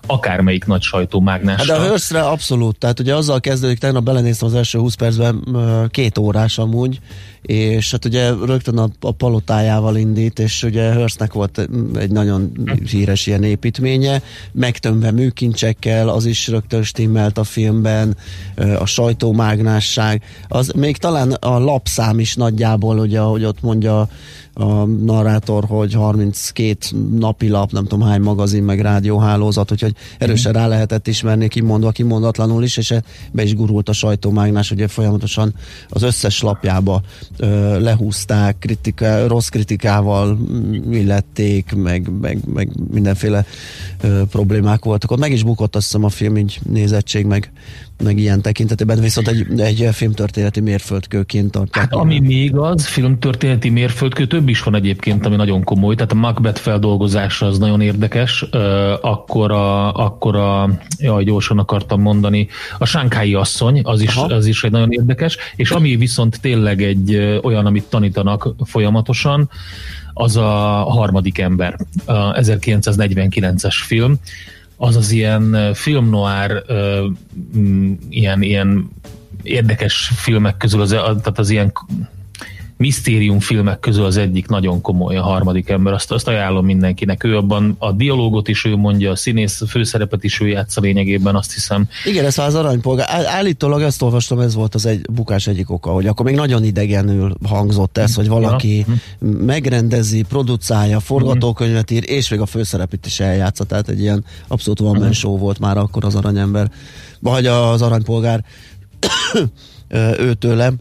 akármelyik 0.05 0.65
nagy 0.65 0.81
sajtómágnással. 0.81 1.75
Hát 1.75 1.77
de 1.77 1.83
a 1.85 1.89
Hörszre 1.89 2.21
abszolút, 2.21 2.77
tehát 2.77 2.99
ugye 2.99 3.15
azzal 3.15 3.39
kezdődik, 3.39 3.77
tegnap 3.77 4.03
belenéztem 4.03 4.47
az 4.47 4.55
első 4.55 4.79
20 4.79 4.93
percben, 4.93 5.43
két 5.91 6.17
órás 6.17 6.57
amúgy, 6.57 6.99
és 7.43 7.91
hát 7.91 8.05
ugye 8.05 8.31
rögtön 8.45 8.77
a, 8.77 8.89
a 8.99 9.11
palotájával 9.11 9.95
indít, 9.95 10.39
és 10.39 10.63
ugye 10.63 10.93
Hörsznek 10.93 11.33
volt 11.33 11.69
egy 11.95 12.11
nagyon 12.11 12.51
híres 12.89 13.27
ilyen 13.27 13.43
építménye, 13.43 14.21
megtömve 14.51 15.11
műkincsekkel, 15.11 16.09
az 16.09 16.25
is 16.25 16.47
rögtön 16.47 16.83
stimmelt 16.83 17.37
a 17.37 17.43
filmben, 17.43 18.17
a 18.79 18.85
sajtómágnásság, 18.85 20.23
az 20.47 20.71
még 20.75 20.97
talán 20.97 21.31
a 21.31 21.59
lapszám 21.59 22.19
is 22.19 22.35
nagyjából, 22.35 22.99
ugye, 22.99 23.19
ahogy 23.19 23.43
ott 23.43 23.61
mondja 23.61 24.07
a 24.53 24.85
narrátor, 24.85 25.65
hogy 25.65 25.93
32 25.93 26.77
napilap, 27.17 27.71
nem 27.71 27.83
tudom 27.83 28.07
hány 28.07 28.21
magazin, 28.21 28.63
meg 28.63 28.79
rádióhálózat, 28.79 29.71
úgyhogy 29.71 29.95
erősen 30.17 30.53
rá 30.53 30.67
lehetett 30.67 31.07
ismerni, 31.07 31.47
kimondva, 31.47 31.91
kimondatlanul 31.91 32.63
is, 32.63 32.77
és 32.77 32.93
be 33.31 33.43
is 33.43 33.55
gurult 33.55 33.89
a 33.89 33.93
sajtómágnás, 33.93 34.71
ugye 34.71 34.87
folyamatosan 34.87 35.53
az 35.89 36.01
összes 36.01 36.41
lapjába 36.41 37.01
lehúzták, 37.79 38.55
kritika, 38.59 39.27
rossz 39.27 39.47
kritikával 39.47 40.37
illették, 40.91 41.73
meg, 41.75 42.09
meg, 42.21 42.37
meg 42.53 42.69
mindenféle 42.91 43.45
problémák 44.29 44.83
voltak. 44.83 45.11
Ott 45.11 45.19
meg 45.19 45.31
is 45.31 45.43
bukott 45.43 45.75
azt 45.75 45.85
hiszem 45.85 46.03
a 46.03 46.09
film, 46.09 46.37
így 46.37 46.59
nézettség, 46.69 47.25
meg, 47.25 47.51
meg 48.03 48.17
ilyen 48.17 48.41
tekintetében, 48.41 48.99
viszont 48.99 49.27
egy, 49.27 49.59
egy 49.59 49.89
filmtörténeti 49.91 50.59
mérföldkőként 50.59 51.51
tartják. 51.51 51.83
Hát, 51.83 51.93
ami 51.93 52.19
még 52.19 52.55
az, 52.55 52.85
filmtörténeti 52.85 53.69
mérföldkő, 53.69 54.27
több 54.27 54.49
is 54.49 54.63
van 54.63 54.75
egyébként, 54.75 55.25
ami 55.25 55.35
nagyon 55.35 55.63
komoly, 55.63 55.95
tehát 55.95 56.11
a 56.11 56.15
Macbeth 56.15 56.61
feldolgozása 56.61 57.45
az 57.45 57.57
nagyon 57.57 57.81
érdekes, 57.81 58.41
akkor 59.01 59.51
a, 59.51 59.93
akkor 59.93 60.35
a 60.35 60.69
jaj, 60.99 61.23
gyorsan 61.23 61.59
akartam 61.59 62.01
mondani, 62.01 62.47
a 62.77 62.85
Sánkályi 62.85 63.33
asszony, 63.33 63.81
az 63.83 64.01
is, 64.01 64.15
az 64.15 64.45
is 64.45 64.63
egy 64.63 64.71
nagyon 64.71 64.91
érdekes, 64.91 65.37
és 65.55 65.71
ami 65.71 65.95
viszont 65.95 66.41
tényleg 66.41 66.83
egy 66.83 67.22
olyan, 67.43 67.65
amit 67.65 67.83
tanítanak 67.83 68.55
folyamatosan, 68.63 69.49
az 70.13 70.37
a 70.37 70.83
harmadik 70.89 71.37
ember, 71.37 71.77
a 72.05 72.31
1949-es 72.33 73.75
film, 73.85 74.15
az 74.77 74.95
az 74.95 75.11
ilyen 75.11 75.73
film 75.73 76.09
noir, 76.09 76.63
ilyen, 78.09 78.41
ilyen 78.41 78.89
érdekes 79.43 80.11
filmek 80.15 80.57
közül, 80.57 80.81
az, 80.81 80.89
tehát 80.89 81.39
az 81.39 81.49
ilyen 81.49 81.71
misztériumfilmek 82.77 83.79
közül 83.79 84.05
az 84.05 84.17
egyik 84.17 84.47
nagyon 84.47 84.81
komoly, 84.81 85.17
a 85.17 85.21
harmadik 85.21 85.69
ember, 85.69 85.93
azt, 85.93 86.11
azt 86.11 86.27
ajánlom 86.27 86.65
mindenkinek. 86.65 87.23
Ő 87.23 87.37
abban 87.37 87.75
a 87.79 87.91
dialógot 87.91 88.47
is 88.47 88.65
ő 88.65 88.75
mondja, 88.75 89.11
a 89.11 89.15
színész 89.15 89.61
főszerepet 89.67 90.23
is 90.23 90.39
ő 90.41 90.47
játsza 90.47 90.81
lényegében, 90.81 91.35
azt 91.35 91.53
hiszem. 91.53 91.87
Igen, 92.05 92.25
ez 92.25 92.37
az 92.37 92.55
aranypolgár. 92.55 93.25
Állítólag 93.25 93.81
ezt 93.81 94.01
olvastam, 94.01 94.39
ez 94.39 94.55
volt 94.55 94.75
az 94.75 94.85
egy 94.85 95.05
bukás 95.11 95.47
egyik 95.47 95.71
oka, 95.71 95.91
hogy 95.91 96.07
akkor 96.07 96.25
még 96.25 96.35
nagyon 96.35 96.63
idegenül 96.63 97.35
hangzott 97.47 97.97
ez, 97.97 98.15
hogy 98.15 98.27
valaki 98.27 98.77
ja. 98.77 99.27
megrendezi, 99.27 100.21
producálja, 100.21 100.99
forgatókönyvet 100.99 101.91
ír, 101.91 102.03
és 102.09 102.29
még 102.29 102.39
a 102.39 102.45
főszerepet 102.45 103.05
is 103.05 103.19
eljátsza, 103.19 103.63
tehát 103.63 103.89
egy 103.89 103.99
ilyen 103.99 104.25
abszolút 104.47 104.79
van 104.79 104.97
man 104.99 105.13
show 105.13 105.37
volt 105.37 105.59
már 105.59 105.77
akkor 105.77 106.05
az 106.05 106.15
aranyember, 106.15 106.71
vagy 107.19 107.45
az 107.45 107.81
aranypolgár 107.81 108.43
őtőle 110.29 110.73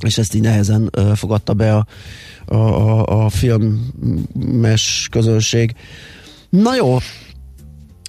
és 0.00 0.18
ezt 0.18 0.34
így 0.34 0.42
nehezen 0.42 0.90
uh, 0.96 1.12
fogadta 1.12 1.52
be 1.54 1.76
a, 1.76 1.86
a, 2.44 2.54
a, 2.54 3.24
a 3.24 3.28
filmes 3.28 5.08
közönség. 5.10 5.74
Na 6.48 6.74
jó, 6.76 6.98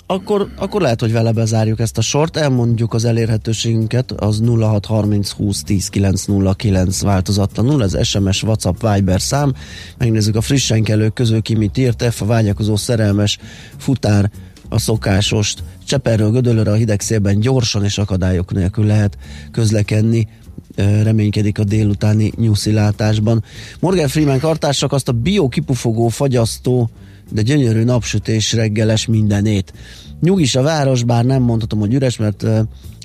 akkor, 0.08 0.50
akkor 0.56 0.82
lehet, 0.82 1.00
hogy 1.00 1.12
vele 1.12 1.32
bezárjuk 1.32 1.80
ezt 1.80 1.98
a 1.98 2.02
sort, 2.02 2.38
elmondjuk 2.38 2.94
az 2.94 3.06
elérhetőségünket, 3.06 4.12
az 4.12 4.42
0630 4.60 5.30
20 5.30 5.64
10 5.64 5.90
909 5.90 7.02
változatlanul, 7.02 7.84
ez 7.84 8.06
SMS, 8.08 8.44
WhatsApp, 8.44 8.82
Viber 8.82 9.22
szám, 9.22 9.54
megnézzük 9.98 10.36
a 10.36 10.42
frissen 10.42 10.84
kelő 10.84 11.10
közül 11.10 11.42
ki 11.42 11.56
mit 11.56 11.78
írt, 11.78 12.04
F 12.04 12.22
a 12.22 12.26
vágyakozó 12.26 12.76
szerelmes 12.76 13.38
futár, 13.78 14.32
a 14.70 14.80
szokásost, 14.80 15.64
Cseperről 15.86 16.32
Gödöllőre 16.32 16.72
a 16.72 16.76
hideg 16.76 17.02
szélben 17.02 17.40
gyorsan 17.40 17.84
és 17.84 17.98
akadályok 17.98 18.54
nélkül 18.54 18.86
lehet 18.86 19.18
közlekedni, 19.52 20.28
reménykedik 20.76 21.60
a 21.60 21.64
délutáni 21.64 22.32
nyuszilátásban. 22.38 23.44
Morgan 23.80 24.08
Freeman 24.08 24.40
kartársak 24.40 24.92
azt 24.92 25.10
a 25.10 25.12
biokipufogó, 25.12 26.08
fagyasztó, 26.08 26.90
de 27.32 27.42
gyönyörű 27.42 27.84
napsütés 27.84 28.54
reggeles 28.54 29.06
mindenét. 29.06 29.74
Nyugis 30.22 30.56
a 30.56 30.62
város, 30.62 31.04
bár 31.04 31.26
nem 31.26 31.42
mondhatom, 31.42 31.80
hogy 31.80 31.94
üres, 31.94 32.18
mert 32.18 32.46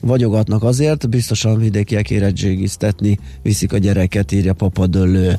vagyogatnak 0.03 0.63
azért, 0.63 1.09
biztosan 1.09 1.59
vidékiek 1.59 2.11
érettségiztetni 2.11 3.19
viszik 3.43 3.73
a 3.73 3.79
gyereket, 3.79 4.33
írja 4.33 4.53
papadöllő. 4.53 5.39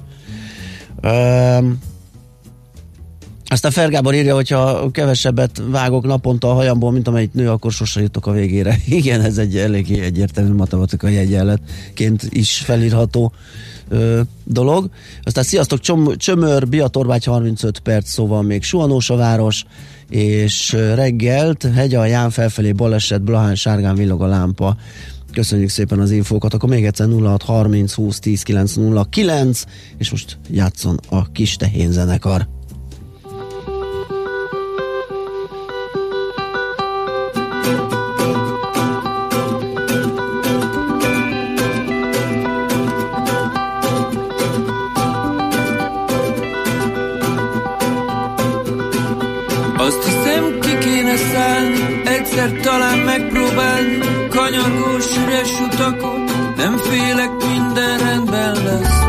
Um, 1.04 1.80
aztán 3.52 3.72
Fergábor 3.72 4.14
írja, 4.14 4.36
hogy 4.36 4.50
ha 4.50 4.92
kevesebbet 4.92 5.62
vágok 5.70 6.06
naponta 6.06 6.50
a 6.50 6.54
hajamból, 6.54 6.92
mint 6.92 7.08
amelyik 7.08 7.34
nő, 7.34 7.50
akkor 7.50 7.72
sose 7.72 8.02
jutok 8.02 8.28
a 8.28 8.32
végére. 8.32 8.78
Igen, 8.88 9.22
ez 9.22 9.38
egy 9.38 9.58
eléggé 9.58 10.02
egyértelmű 10.02 10.54
matematikai 10.54 11.18
egyenletként 11.18 12.28
is 12.30 12.58
felírható 12.58 13.32
ö, 13.90 14.22
dolog. 14.44 14.90
Aztán 15.24 15.44
sziasztok, 15.44 15.80
Csom, 15.80 16.16
Csömör, 16.18 16.68
Biatorbágy 16.68 17.24
35 17.24 17.80
perc, 17.80 18.10
szóval 18.10 18.42
még 18.42 18.64
Suhanós 18.64 19.10
a 19.10 19.16
város, 19.16 19.66
és 20.10 20.72
reggelt 20.96 21.68
hegyalján 21.74 22.30
felfelé 22.30 22.72
baleset, 22.72 23.22
Blahán 23.22 23.56
sárgán 23.56 23.96
villog 23.96 24.22
a 24.22 24.28
lámpa. 24.28 24.78
Köszönjük 25.34 25.70
szépen 25.70 26.00
az 26.00 26.12
infókat, 26.12 26.54
akkor 26.54 26.70
még 26.70 26.86
egyszer 26.86 27.08
0630 27.08 27.94
20 27.94 28.20
10 28.20 28.44
909, 28.44 29.64
és 29.98 30.12
most 30.12 30.38
játszon 30.50 31.00
a 31.10 31.32
kis 31.32 31.56
tehén 31.56 31.92
zenekar. 31.92 32.48
Egyszer 52.42 52.60
talán 52.60 52.98
megpróbálni 52.98 53.98
Kanyargós 54.30 55.18
üres 55.18 55.60
utakon. 55.60 56.24
Nem 56.56 56.78
félek, 56.78 57.32
minden 57.48 57.98
rendben 57.98 58.54
lesz. 58.64 59.00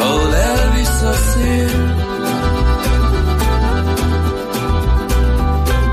Ahol 0.00 0.34
elvisz 0.34 1.02
a 1.02 1.12
szél 1.12 1.96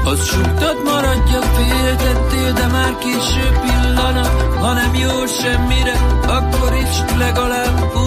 Az 0.05 0.25
suktad 0.25 0.83
maradja, 0.83 1.41
féltettél, 1.41 2.53
de 2.53 2.67
már 2.67 2.97
késő 2.97 3.59
pillanat. 3.61 4.27
Ha 4.59 4.73
nem 4.73 4.95
jó 4.95 5.25
semmire, 5.25 5.93
akkor 6.27 6.73
is 6.73 7.17
legalább 7.17 7.83
úton 7.83 8.04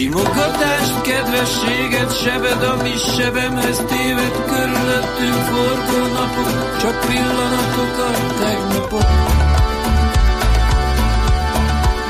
Simogatást, 0.00 1.00
kedvességet, 1.00 2.22
sebed, 2.22 2.62
ami 2.62 2.92
sebemhez 3.16 3.76
téved, 3.76 4.44
körülöttünk 4.46 5.42
forgó 5.50 6.12
napok, 6.12 6.78
csak 6.80 7.00
pillanatok 7.06 7.98
a 7.98 8.10
tegnapok. 8.40 9.08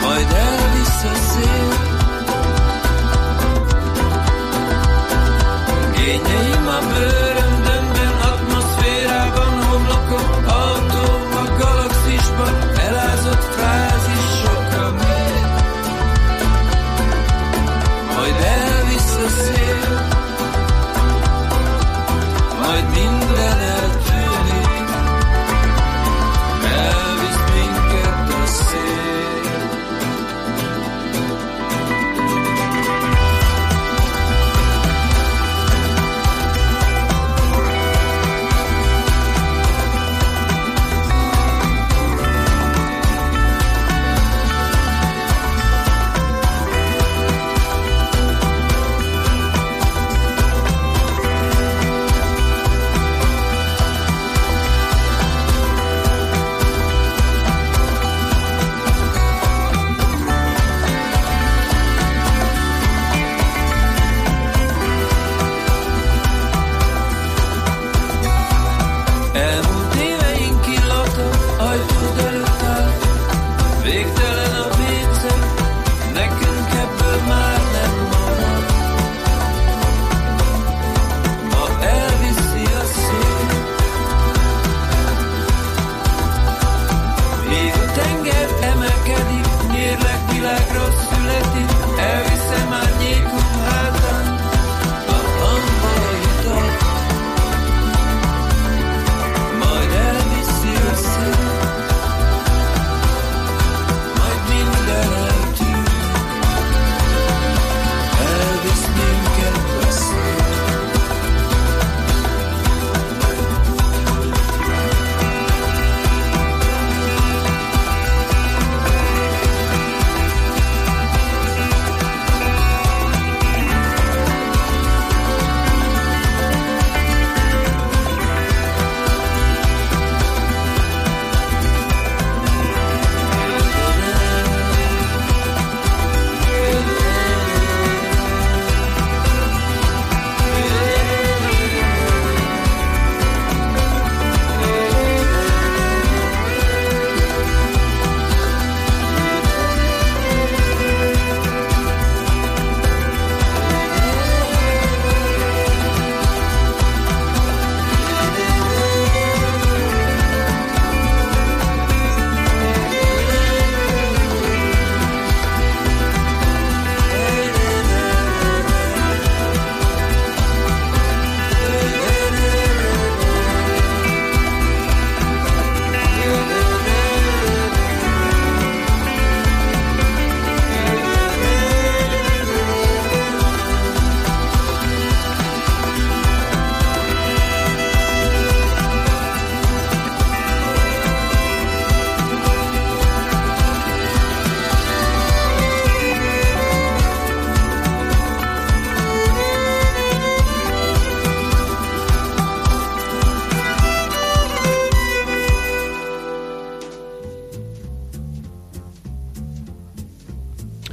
Majd 0.03 0.33
elvisz 0.33 1.05
a 1.05 1.15
szél, 1.15 1.73
Kényeim 5.95 6.67
a 6.67 6.79
bőröndömben, 6.89 7.20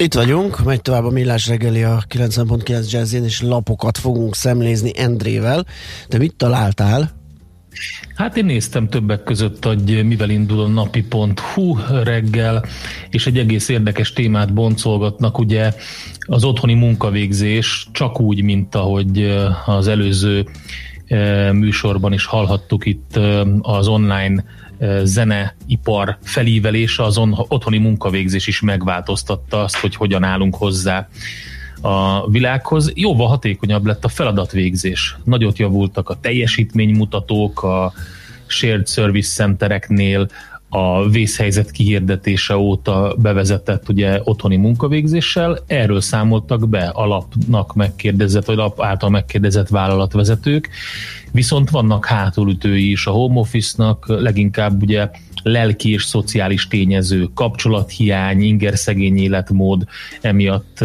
Itt 0.07 0.13
vagyunk, 0.13 0.63
megy 0.63 0.81
tovább 0.81 1.03
a 1.03 1.09
Millás 1.09 1.47
reggeli 1.47 1.83
a 1.83 2.03
90.9 2.09 2.91
Jazzin, 2.91 3.23
és 3.23 3.41
lapokat 3.41 3.97
fogunk 3.97 4.35
szemlézni 4.35 4.91
Endrével. 4.95 5.65
De 6.09 6.17
mit 6.17 6.35
találtál? 6.35 7.11
Hát 8.15 8.37
én 8.37 8.45
néztem 8.45 8.87
többek 8.89 9.23
között, 9.23 9.65
hogy 9.65 10.05
mivel 10.05 10.29
indul 10.29 10.59
a 10.59 10.67
napi.hu 10.67 11.77
reggel, 12.03 12.65
és 13.09 13.27
egy 13.27 13.37
egész 13.37 13.69
érdekes 13.69 14.13
témát 14.13 14.53
boncolgatnak, 14.53 15.37
ugye 15.37 15.73
az 16.19 16.43
otthoni 16.43 16.73
munkavégzés 16.73 17.87
csak 17.91 18.19
úgy, 18.19 18.43
mint 18.43 18.75
ahogy 18.75 19.37
az 19.65 19.87
előző 19.87 20.45
műsorban 21.51 22.13
is 22.13 22.25
hallhattuk 22.25 22.85
itt 22.85 23.19
az 23.61 23.87
online 23.87 24.43
zeneipar 25.03 26.17
felívelése, 26.21 27.03
az 27.03 27.17
otthoni 27.47 27.77
munkavégzés 27.77 28.47
is 28.47 28.61
megváltoztatta 28.61 29.63
azt, 29.63 29.77
hogy 29.77 29.95
hogyan 29.95 30.23
állunk 30.23 30.55
hozzá 30.55 31.07
a 31.81 32.29
világhoz. 32.29 32.91
Jóval 32.95 33.27
hatékonyabb 33.27 33.85
lett 33.85 34.03
a 34.03 34.07
feladatvégzés. 34.07 35.17
Nagyot 35.23 35.57
javultak 35.57 36.09
a 36.09 36.19
teljesítménymutatók, 36.21 37.63
a 37.63 37.93
shared 38.47 38.87
service 38.87 39.33
centereknél, 39.33 40.27
a 40.69 41.09
vészhelyzet 41.09 41.71
kihirdetése 41.71 42.57
óta 42.57 43.15
bevezetett 43.17 43.89
ugye 43.89 44.21
otthoni 44.23 44.55
munkavégzéssel. 44.55 45.59
Erről 45.67 46.01
számoltak 46.01 46.69
be 46.69 46.87
alapnak 46.87 47.75
megkérdezett, 47.75 48.45
vagy 48.45 48.57
alap 48.57 48.83
által 48.83 49.09
megkérdezett 49.09 49.67
vállalatvezetők. 49.67 50.69
Viszont 51.31 51.69
vannak 51.69 52.05
hátulütői 52.05 52.91
is 52.91 53.05
a 53.05 53.11
home 53.11 53.39
office-nak, 53.39 54.05
leginkább 54.07 54.81
ugye 54.81 55.09
lelki 55.43 55.91
és 55.91 56.03
szociális 56.03 56.67
tényező, 56.67 57.29
kapcsolathiány, 57.33 58.41
inger 58.41 58.77
szegény 58.77 59.17
életmód 59.17 59.83
emiatt 60.21 60.83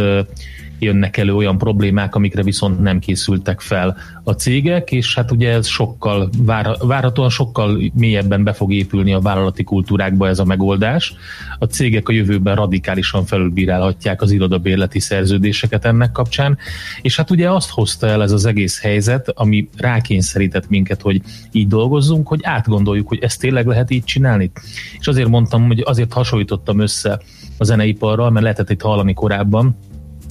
jönnek 0.82 1.16
elő 1.16 1.34
olyan 1.34 1.58
problémák, 1.58 2.14
amikre 2.14 2.42
viszont 2.42 2.80
nem 2.80 2.98
készültek 2.98 3.60
fel 3.60 3.96
a 4.24 4.32
cégek, 4.32 4.92
és 4.92 5.14
hát 5.14 5.30
ugye 5.30 5.50
ez 5.50 5.66
sokkal, 5.66 6.30
vár, 6.38 6.76
várhatóan 6.80 7.30
sokkal 7.30 7.78
mélyebben 7.94 8.44
be 8.44 8.52
fog 8.52 8.72
épülni 8.72 9.12
a 9.12 9.20
vállalati 9.20 9.64
kultúrákba 9.64 10.28
ez 10.28 10.38
a 10.38 10.44
megoldás. 10.44 11.14
A 11.58 11.64
cégek 11.64 12.08
a 12.08 12.12
jövőben 12.12 12.54
radikálisan 12.54 13.24
felülbírálhatják 13.24 14.22
az 14.22 14.30
irodabérleti 14.30 15.00
szerződéseket 15.00 15.84
ennek 15.84 16.12
kapcsán, 16.12 16.58
és 17.02 17.16
hát 17.16 17.30
ugye 17.30 17.50
azt 17.50 17.70
hozta 17.70 18.06
el 18.06 18.22
ez 18.22 18.32
az 18.32 18.46
egész 18.46 18.80
helyzet, 18.80 19.28
ami 19.34 19.68
rákényszerített 19.76 20.68
minket, 20.68 21.02
hogy 21.02 21.20
így 21.52 21.68
dolgozzunk, 21.68 22.28
hogy 22.28 22.40
átgondoljuk, 22.42 23.08
hogy 23.08 23.18
ezt 23.22 23.40
tényleg 23.40 23.66
lehet 23.66 23.90
így 23.90 24.04
csinálni. 24.04 24.50
És 24.98 25.06
azért 25.06 25.28
mondtam, 25.28 25.66
hogy 25.66 25.82
azért 25.86 26.12
hasonlítottam 26.12 26.78
össze 26.78 27.20
a 27.58 27.64
zeneiparral, 27.64 28.30
mert 28.30 28.42
lehetett 28.42 28.70
itt 28.70 28.80
hallani 28.80 29.14
korábban, 29.14 29.76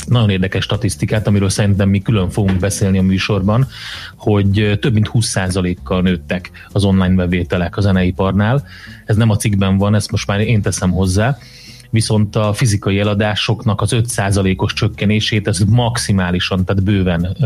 nagyon 0.08 0.30
érdekes 0.30 0.64
statisztikát, 0.64 1.28
amiről 1.28 1.50
szerintem 1.50 1.90
mi 1.90 2.02
külön 2.02 2.30
fogunk 2.30 2.60
beszélni 2.60 2.98
a 2.98 3.02
műsorban, 3.02 3.68
hogy 4.16 4.78
több 4.82 4.94
mint 4.94 5.10
20%-kal 5.14 6.02
nőttek 6.02 6.52
az 6.72 6.84
online 6.84 7.16
bevételek 7.16 7.78
a 7.78 7.82
zeneiparnál. 7.82 8.64
Ez 9.06 9.16
nem 9.16 9.30
a 9.30 9.36
cikkben 9.36 9.78
van, 9.78 9.96
ezt 9.96 10.12
most 10.12 10.28
már 10.28 10.40
én 10.40 10.62
teszem 10.62 10.92
hozzá, 10.92 11.38
viszont 11.92 12.36
a 12.36 12.54
fizikai 12.54 13.00
eladásoknak 13.00 13.82
az 13.82 13.92
5%-os 13.96 14.74
csökkenését 14.74 15.48
ez 15.48 15.60
maximálisan, 15.60 16.66
tehát 16.66 16.84
bőven 16.84 17.38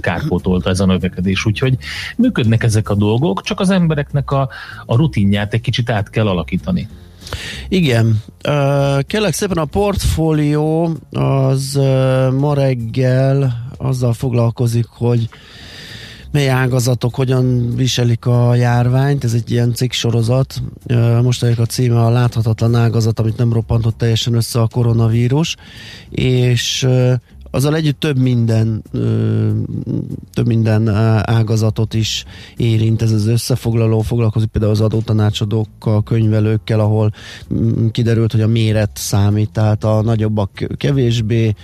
kárpótolta 0.00 0.70
ez 0.70 0.80
a 0.80 0.86
növekedés. 0.86 1.46
Úgyhogy 1.46 1.76
működnek 2.16 2.62
ezek 2.62 2.88
a 2.88 2.94
dolgok, 2.94 3.42
csak 3.42 3.60
az 3.60 3.70
embereknek 3.70 4.30
a, 4.30 4.48
a 4.86 4.96
rutinját 4.96 5.54
egy 5.54 5.60
kicsit 5.60 5.90
át 5.90 6.10
kell 6.10 6.28
alakítani. 6.28 6.88
Igen. 7.68 8.22
Uh, 8.48 9.00
kérlek 9.00 9.34
szépen 9.34 9.58
a 9.58 9.64
portfólió 9.64 10.96
az 11.10 11.72
uh, 11.76 12.32
ma 12.32 12.54
reggel 12.54 13.66
azzal 13.76 14.12
foglalkozik, 14.12 14.86
hogy 14.88 15.28
mely 16.30 16.48
ágazatok 16.48 17.14
hogyan 17.14 17.74
viselik 17.76 18.26
a 18.26 18.54
járványt, 18.54 19.24
ez 19.24 19.32
egy 19.32 19.50
ilyen 19.50 19.74
cikk 19.74 19.92
sorozat. 19.92 20.62
Most 21.22 21.42
a 21.42 21.66
címe 21.66 22.00
a 22.00 22.10
láthatatlan 22.10 22.74
ágazat, 22.74 23.20
amit 23.20 23.36
nem 23.36 23.52
roppantott 23.52 23.98
teljesen 23.98 24.34
össze 24.34 24.60
a 24.60 24.66
koronavírus, 24.68 25.56
és 26.10 26.86
azzal 27.56 27.76
együtt 27.76 28.00
több 28.00 28.18
minden, 28.18 28.82
több 30.32 30.46
minden 30.46 30.88
ágazatot 31.22 31.94
is 31.94 32.24
érint 32.56 33.02
ez 33.02 33.12
az 33.12 33.26
összefoglaló, 33.26 34.00
foglalkozik 34.00 34.48
például 34.48 34.72
az 34.72 34.80
adótanácsadókkal, 34.80 36.02
könyvelőkkel, 36.02 36.80
ahol 36.80 37.12
mm, 37.54 37.86
kiderült, 37.86 38.32
hogy 38.32 38.40
a 38.40 38.46
méret 38.46 38.90
számít, 38.94 39.50
tehát 39.50 39.84
a 39.84 40.02
nagyobbak 40.02 40.50
kevésbé 40.76 41.54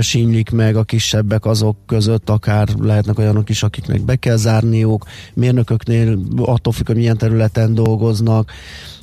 sínylik 0.00 0.50
meg, 0.50 0.76
a 0.76 0.82
kisebbek 0.82 1.44
azok 1.44 1.76
között 1.86 2.30
akár 2.30 2.68
lehetnek 2.78 3.18
olyanok 3.18 3.48
is, 3.48 3.62
akiknek 3.62 4.04
be 4.04 4.16
kell 4.16 4.36
zárniuk, 4.36 5.04
mérnököknél 5.34 6.18
attól 6.36 6.72
függ, 6.72 6.86
hogy 6.86 6.96
milyen 6.96 7.18
területen 7.18 7.74
dolgoznak, 7.74 8.52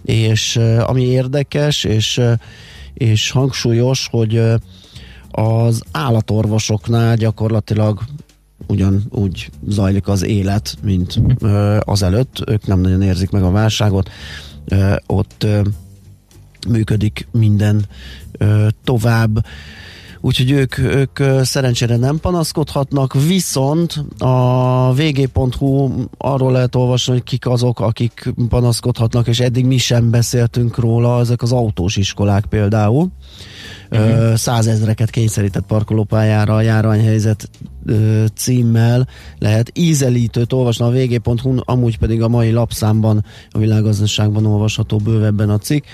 és 0.03 0.59
ami 0.79 1.03
érdekes, 1.03 1.83
és, 1.83 2.21
és 2.93 3.31
hangsúlyos, 3.31 4.07
hogy 4.11 4.41
az 5.37 5.81
állatorvosoknál 5.91 7.15
gyakorlatilag 7.15 7.99
ugyanúgy 8.67 9.49
zajlik 9.67 10.07
az 10.07 10.23
élet, 10.23 10.77
mint 10.83 11.21
ö, 11.39 11.77
azelőtt, 11.83 12.49
ők 12.49 12.67
nem 12.67 12.79
nagyon 12.79 13.01
érzik 13.01 13.29
meg 13.29 13.43
a 13.43 13.51
válságot, 13.51 14.09
ott 15.05 15.45
működik 16.67 17.27
minden 17.31 17.85
tovább, 18.83 19.45
úgyhogy 20.21 20.51
ők, 20.51 20.77
ők 20.77 21.19
szerencsére 21.41 21.95
nem 21.97 22.19
panaszkodhatnak, 22.19 23.13
viszont 23.13 24.05
a 24.17 24.93
vg.hu 24.93 25.89
arról 26.17 26.51
lehet 26.51 26.75
olvasni, 26.75 27.13
hogy 27.13 27.23
kik 27.23 27.47
azok, 27.47 27.79
akik 27.79 28.33
panaszkodhatnak, 28.49 29.27
és 29.27 29.39
eddig 29.39 29.65
mi 29.65 29.77
sem 29.77 30.09
beszéltünk 30.09 30.77
róla, 30.77 31.19
ezek 31.19 31.41
az 31.41 31.51
autós 31.51 31.95
iskolák 31.95 32.45
például, 32.45 33.11
uh-huh. 33.91 34.33
százezreket 34.33 35.09
kényszerített 35.09 35.65
parkolópályára 35.65 36.55
a 36.55 36.61
járványhelyzet 36.61 37.49
címmel 38.35 39.07
lehet 39.39 39.71
ízelítőt 39.73 40.53
olvasni 40.53 40.85
a 40.85 40.89
vg.hu, 40.89 41.55
amúgy 41.59 41.97
pedig 41.97 42.21
a 42.21 42.27
mai 42.27 42.51
lapszámban 42.51 43.25
a 43.49 43.57
világgazdaságban 43.57 44.45
olvasható 44.45 44.97
bővebben 44.97 45.49
a 45.49 45.57
cikk 45.57 45.85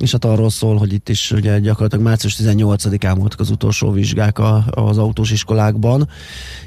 és 0.00 0.12
hát 0.12 0.24
arról 0.24 0.50
szól, 0.50 0.76
hogy 0.76 0.92
itt 0.92 1.08
is 1.08 1.32
ugye 1.32 1.58
gyakorlatilag 1.58 2.04
március 2.04 2.36
18-án 2.42 3.14
voltak 3.16 3.40
az 3.40 3.50
utolsó 3.50 3.90
vizsgák 3.90 4.38
a, 4.38 4.64
az 4.70 4.98
autós 4.98 5.30
iskolákban, 5.30 6.08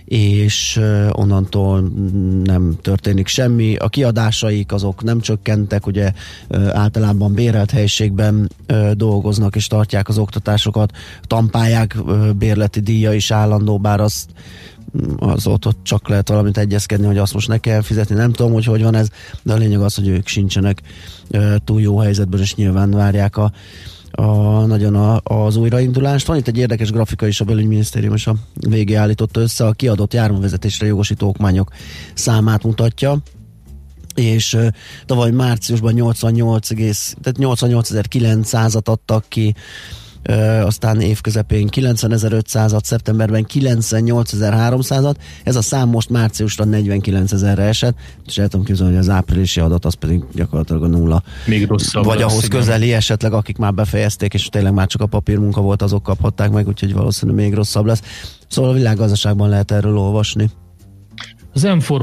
és 0.06 0.82
onnantól 1.12 1.92
nem 2.44 2.76
történik 2.82 3.28
semmi. 3.28 3.76
A 3.76 3.88
kiadásaik 3.88 4.72
azok 4.72 5.04
nem 5.04 5.20
csökkentek, 5.20 5.88
ugye 5.88 6.12
általában 6.72 7.34
bérelt 7.34 7.72
helyiségben 7.72 8.52
dolgoznak 8.94 9.56
és 9.56 9.68
tartják 9.68 10.10
az 10.10 10.18
oktatásokat, 10.18 10.92
tampálják 11.22 11.98
bérleti 12.38 12.80
díja 12.80 13.14
is 13.14 13.32
állandó, 13.32 13.78
bár 13.78 14.00
azt 14.00 14.30
az 15.18 15.48
ott, 15.48 15.68
ott 15.68 15.80
csak 15.84 16.08
lehet 16.08 16.30
valamit 16.30 16.58
egyezkedni, 16.58 17.06
hogy 17.06 17.18
azt 17.18 17.34
most 17.34 17.48
ne 17.48 17.58
kell 17.58 17.82
fizetni, 17.82 18.16
nem 18.16 18.32
tudom, 18.32 18.54
hogy 18.54 18.66
hogy 18.66 18.84
van 18.84 18.96
ez, 18.96 19.08
de 19.44 19.54
a 19.54 19.58
lényeg 19.58 19.82
az, 19.82 19.96
hogy 19.96 20.08
ők 20.08 20.28
sincsenek 20.28 20.82
túl 21.64 21.82
jó 21.82 21.98
helyzetben, 21.98 22.40
és 22.40 22.56
nyilván 22.56 22.92
várják 22.92 23.38
a, 23.38 23.52
a, 24.12 24.26
nagyon 24.66 24.96
a, 24.96 25.22
az 25.24 25.56
újraindulást. 25.56 26.28
Van 26.28 26.38
itt 26.38 26.48
egy 26.48 26.58
érdekes 26.58 26.92
grafika 26.92 27.28
is, 27.28 27.42
a 27.42 27.46
belügyminisztérium 27.46 28.14
és 28.14 28.28
a 28.28 28.36
végé 28.54 28.94
állította 28.94 29.40
össze, 29.40 29.66
a 29.66 29.72
kiadott 29.72 30.14
járművezetésre 30.14 30.86
jogosító 30.86 31.28
okmányok 31.28 31.72
számát 32.14 32.64
mutatja. 32.64 33.18
És 34.16 34.58
tavaly 35.06 35.32
márciusban 35.32 35.94
88, 35.94 36.68
tehát 36.68 37.38
88.900-at 37.40 38.84
adtak 38.84 39.26
ki 39.28 39.56
aztán 40.64 41.02
évközepén 41.02 41.68
90.500-at, 41.72 42.84
szeptemberben 42.84 43.46
98.300-at, 43.54 45.16
ez 45.44 45.56
a 45.56 45.62
szám 45.62 45.90
most 45.90 46.10
márciusra 46.10 46.66
49.000-re 46.68 47.64
esett, 47.64 47.98
és 48.28 48.38
el 48.38 48.48
tudom 48.48 48.66
képzelni, 48.66 48.92
hogy 48.92 49.02
az 49.02 49.10
áprilisi 49.10 49.60
adat 49.60 49.86
az 49.86 49.94
pedig 49.94 50.24
gyakorlatilag 50.34 50.84
a 50.84 50.88
nulla. 50.88 51.24
Még 51.46 51.68
rosszabb. 51.68 52.04
Vagy 52.06 52.22
ahhoz 52.22 52.44
igen. 52.44 52.60
közeli 52.60 52.94
esetleg, 52.94 53.34
akik 53.34 53.58
már 53.58 53.74
befejezték, 53.74 54.34
és 54.34 54.46
tényleg 54.46 54.74
már 54.74 54.88
csak 54.88 55.02
a 55.02 55.06
papírmunka 55.06 55.62
volt, 55.62 55.82
azok 55.82 56.04
kaphatták 56.04 56.52
meg, 56.52 56.68
úgyhogy 56.68 56.94
valószínűleg 56.94 57.44
még 57.44 57.54
rosszabb 57.54 57.86
lesz. 57.86 58.02
Szóval 58.48 58.72
a 58.72 58.74
világgazdaságban 58.74 59.50
lehet 59.50 59.72
erről 59.72 59.98
olvasni. 59.98 60.50
Az 61.56 61.64
m 61.64 61.94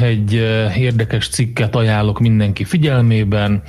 egy 0.00 0.32
érdekes 0.76 1.28
cikket 1.28 1.74
ajánlok 1.76 2.20
mindenki 2.20 2.64
figyelmében. 2.64 3.62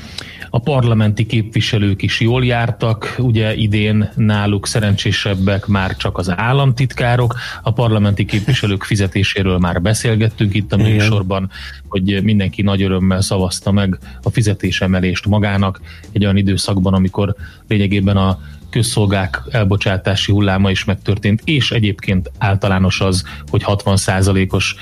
A 0.49 0.59
parlamenti 0.59 1.25
képviselők 1.25 2.01
is 2.01 2.19
jól 2.19 2.45
jártak, 2.45 3.15
ugye 3.17 3.55
idén 3.55 4.11
náluk 4.15 4.67
szerencsésebbek 4.67 5.65
már 5.65 5.95
csak 5.95 6.17
az 6.17 6.31
államtitkárok. 6.35 7.35
A 7.63 7.71
parlamenti 7.71 8.25
képviselők 8.25 8.83
fizetéséről 8.83 9.57
már 9.57 9.81
beszélgettünk 9.81 10.53
itt 10.55 10.73
a 10.73 10.77
műsorban, 10.77 11.49
hogy 11.87 12.23
mindenki 12.23 12.61
nagy 12.61 12.81
örömmel 12.81 13.21
szavazta 13.21 13.71
meg 13.71 13.97
a 14.23 14.29
fizetésemelést 14.29 15.25
magának 15.25 15.81
egy 16.11 16.23
olyan 16.23 16.37
időszakban, 16.37 16.93
amikor 16.93 17.35
lényegében 17.67 18.17
a 18.17 18.39
közszolgák 18.75 19.41
elbocsátási 19.51 20.31
hulláma 20.31 20.71
is 20.71 20.83
megtörtént, 20.83 21.41
és 21.43 21.71
egyébként 21.71 22.31
általános 22.37 23.01
az, 23.01 23.23
hogy 23.47 23.63
60%-os 23.65 24.75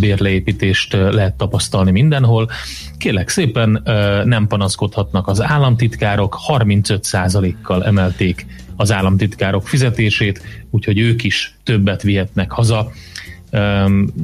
bérleépítést 0.00 0.92
lehet 0.92 1.34
tapasztalni 1.34 1.90
mindenhol. 1.90 2.50
Kélek 2.98 3.28
szépen 3.28 3.82
nem 4.24 4.46
panaszkodhatnak 4.46 5.28
az 5.28 5.42
államtitkárok, 5.42 6.38
35%-kal 6.48 7.84
emelték 7.84 8.46
az 8.76 8.92
államtitkárok 8.92 9.68
fizetését, 9.68 10.42
úgyhogy 10.70 10.98
ők 10.98 11.24
is 11.24 11.54
többet 11.64 12.02
vihetnek 12.02 12.50
haza. 12.50 12.90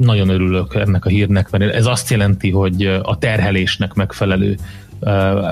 Nagyon 0.01 0.29
örülök 0.29 0.75
ennek 0.75 1.05
a 1.05 1.09
hírnek, 1.09 1.51
mert 1.51 1.75
ez 1.75 1.87
azt 1.87 2.11
jelenti, 2.11 2.51
hogy 2.51 2.85
a 3.03 3.19
terhelésnek 3.19 3.95
megfelelő 3.95 4.57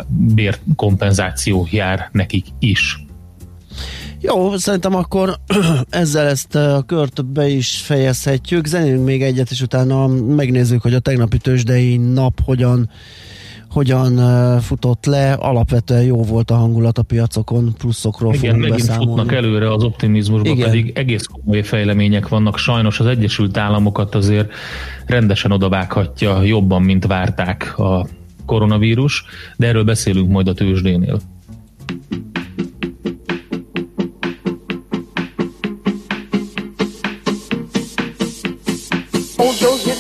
bérkompenzáció 0.08 1.66
jár 1.70 2.08
nekik 2.12 2.46
is. 2.58 3.03
Jó, 4.26 4.56
szerintem 4.56 4.94
akkor 4.94 5.38
ezzel 5.90 6.26
ezt 6.26 6.54
a 6.54 6.82
kört 6.87 7.24
be 7.26 7.48
is 7.48 7.76
fejezhetjük. 7.76 8.66
Zenélünk 8.66 9.04
még 9.04 9.22
egyet, 9.22 9.50
és 9.50 9.60
utána 9.60 10.06
megnézzük, 10.06 10.82
hogy 10.82 10.94
a 10.94 10.98
tegnapi 10.98 11.38
tőzsdei 11.38 11.96
nap 11.96 12.40
hogyan 12.44 12.90
hogyan 13.70 14.16
futott 14.60 15.04
le, 15.04 15.32
alapvetően 15.32 16.02
jó 16.02 16.22
volt 16.22 16.50
a 16.50 16.54
hangulat 16.54 16.98
a 16.98 17.02
piacokon, 17.02 17.74
pluszokról 17.78 18.34
Igen, 18.34 18.56
megint 18.56 18.76
beszámolni. 18.76 19.10
futnak 19.10 19.32
előre 19.32 19.72
az 19.72 19.82
optimizmusban, 19.82 20.52
Igen. 20.52 20.68
pedig 20.70 20.92
egész 20.94 21.24
komoly 21.24 21.62
fejlemények 21.62 22.28
vannak. 22.28 22.58
Sajnos 22.58 23.00
az 23.00 23.06
Egyesült 23.06 23.56
Államokat 23.56 24.14
azért 24.14 24.52
rendesen 25.06 25.50
odavághatja 25.52 26.42
jobban, 26.42 26.82
mint 26.82 27.06
várták 27.06 27.78
a 27.78 28.06
koronavírus, 28.46 29.24
de 29.56 29.66
erről 29.66 29.84
beszélünk 29.84 30.28
majd 30.28 30.48
a 30.48 30.54
tőzsdénél. 30.54 31.20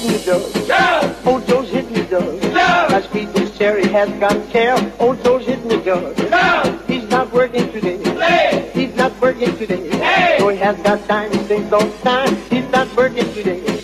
Joe's 0.04 0.22
hitting 0.22 0.42
the 0.42 0.58
dug. 0.58 0.68
Yeah! 0.68 1.14
Oh, 1.24 1.32
Old 1.32 1.46
Joe's 1.46 1.70
hitting 1.70 1.92
the 1.94 2.04
dug. 2.04 2.42
Yeah! 2.42 2.88
My 2.90 3.00
speedless 3.00 3.56
cherry 3.56 3.86
has 3.88 4.10
got 4.20 4.50
care. 4.50 4.74
Oh, 4.76 5.08
Old 5.08 5.24
Joe's 5.24 5.46
hitting 5.46 5.68
the 5.68 5.78
dug. 5.78 6.18
Yeah! 6.18 6.86
He's 6.86 7.08
not 7.08 7.32
working 7.32 7.72
today. 7.72 8.02
Hey! 8.02 8.70
He's 8.74 8.94
not 8.94 9.18
working 9.20 9.56
today. 9.56 9.88
Hey! 9.90 10.36
So 10.38 10.48
he 10.48 10.58
has 10.58 10.76
got 10.82 11.06
time 11.08 11.30
to 11.32 11.38
think 11.38 11.72
all 11.72 11.84
the 11.84 11.98
time. 11.98 12.36
He's 12.50 12.68
not 12.70 12.94
working 12.96 13.32
today. 13.32 13.83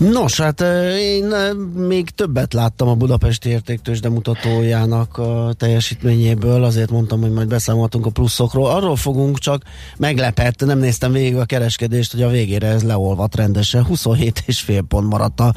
Nos, 0.00 0.40
hát 0.40 0.60
én 0.98 1.34
még 1.74 2.10
többet 2.10 2.52
láttam 2.52 2.88
a 2.88 2.94
Budapesti 2.94 3.48
értéktős 3.48 4.00
mutatójának 4.00 5.18
a 5.18 5.52
teljesítményéből, 5.56 6.64
azért 6.64 6.90
mondtam, 6.90 7.20
hogy 7.20 7.30
majd 7.30 7.48
beszámoltunk 7.48 8.06
a 8.06 8.10
pluszokról. 8.10 8.70
Arról 8.70 8.96
fogunk 8.96 9.38
csak 9.38 9.62
meglepett, 9.96 10.64
nem 10.64 10.78
néztem 10.78 11.12
végig 11.12 11.36
a 11.36 11.44
kereskedést, 11.44 12.12
hogy 12.12 12.22
a 12.22 12.28
végére 12.28 12.66
ez 12.66 12.82
leolvat 12.82 13.36
rendesen. 13.36 13.86
27,5 13.88 14.82
pont 14.88 15.08
maradt 15.08 15.40
a 15.40 15.54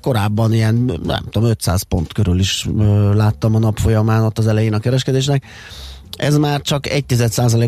korábban 0.00 0.52
ilyen, 0.52 1.00
nem 1.04 1.24
tudom, 1.30 1.48
500 1.48 1.82
pont 1.82 2.12
körül 2.12 2.38
is 2.38 2.68
láttam 3.14 3.54
a 3.54 3.58
nap 3.58 3.78
folyamán 3.78 4.22
ott 4.22 4.38
az 4.38 4.46
elején 4.46 4.74
a 4.74 4.78
kereskedésnek. 4.78 5.44
Ez 6.16 6.36
már 6.36 6.60
csak 6.60 6.88
egy 6.88 7.04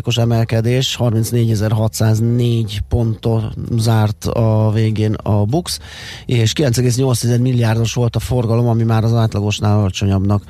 os 0.03 0.17
emelkedés, 0.17 0.97
34.604 0.99 2.79
pontot 2.87 3.43
zárt 3.77 4.25
a 4.25 4.71
végén 4.73 5.13
a 5.13 5.45
Bux, 5.45 5.79
és 6.25 6.53
9,8 6.53 7.41
milliárdos 7.41 7.93
volt 7.93 8.15
a 8.15 8.19
forgalom, 8.19 8.67
ami 8.67 8.83
már 8.83 9.03
az 9.03 9.13
átlagosnál 9.13 9.77
alacsonyabbnak 9.77 10.43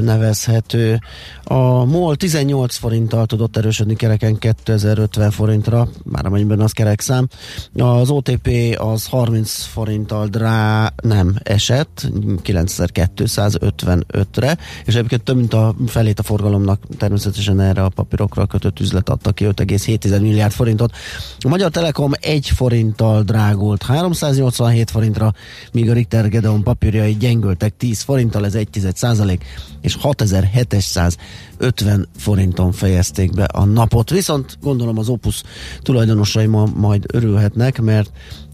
nevezhető. 0.00 0.98
A 1.44 1.84
MOL 1.84 2.16
18 2.16 2.76
forinttal 2.76 3.26
tudott 3.26 3.56
erősödni 3.56 3.96
kereken 3.96 4.38
2050 4.38 5.30
forintra, 5.30 5.88
már 6.04 6.26
amennyiben 6.26 6.60
az 6.60 6.72
kerek 6.72 7.00
szám. 7.00 7.28
Az 7.74 8.10
OTP 8.10 8.48
az 8.78 9.06
30 9.06 9.62
forinttal 9.62 10.26
drá 10.26 10.92
nem 11.02 11.34
esett, 11.42 12.10
9255-re, 12.42 14.58
és 14.84 14.94
egyébként 14.94 15.22
több 15.22 15.36
mint 15.36 15.54
a 15.54 15.74
felét 15.86 16.18
a 16.18 16.22
forgalomnak 16.22 16.82
természetesen 16.98 17.60
erre 17.60 17.82
a 17.82 17.88
papírokra 17.88 18.46
kötött 18.46 18.80
üzlet 18.80 19.08
adta 19.08 19.32
ki 19.32 19.44
5,7 19.44 20.20
milliárd 20.20 20.52
forintot. 20.52 20.92
A 21.38 21.48
Magyar 21.48 21.70
Telekom 21.70 22.12
1 22.20 22.48
forinttal 22.48 23.22
drágult 23.22 23.82
387 23.82 24.90
forintra, 24.90 25.32
míg 25.72 25.90
a 25.90 25.92
Richter 25.92 26.28
Gedeon 26.28 26.62
papírjai 26.62 27.16
gyengültek 27.16 27.76
10 27.76 28.00
forinttal, 28.00 28.44
ez 28.44 28.54
1 28.54 28.68
százalék 28.94 29.33
és 29.80 29.94
6750 29.94 32.08
forinton 32.16 32.72
fejezték 32.72 33.32
be 33.32 33.44
a 33.44 33.64
napot. 33.64 34.10
Viszont 34.10 34.58
gondolom 34.62 34.98
az 34.98 35.08
Opus 35.08 35.42
tulajdonosai 35.82 36.46
ma 36.46 36.68
majd 36.74 37.04
örülhetnek, 37.12 37.80
mert 37.80 38.10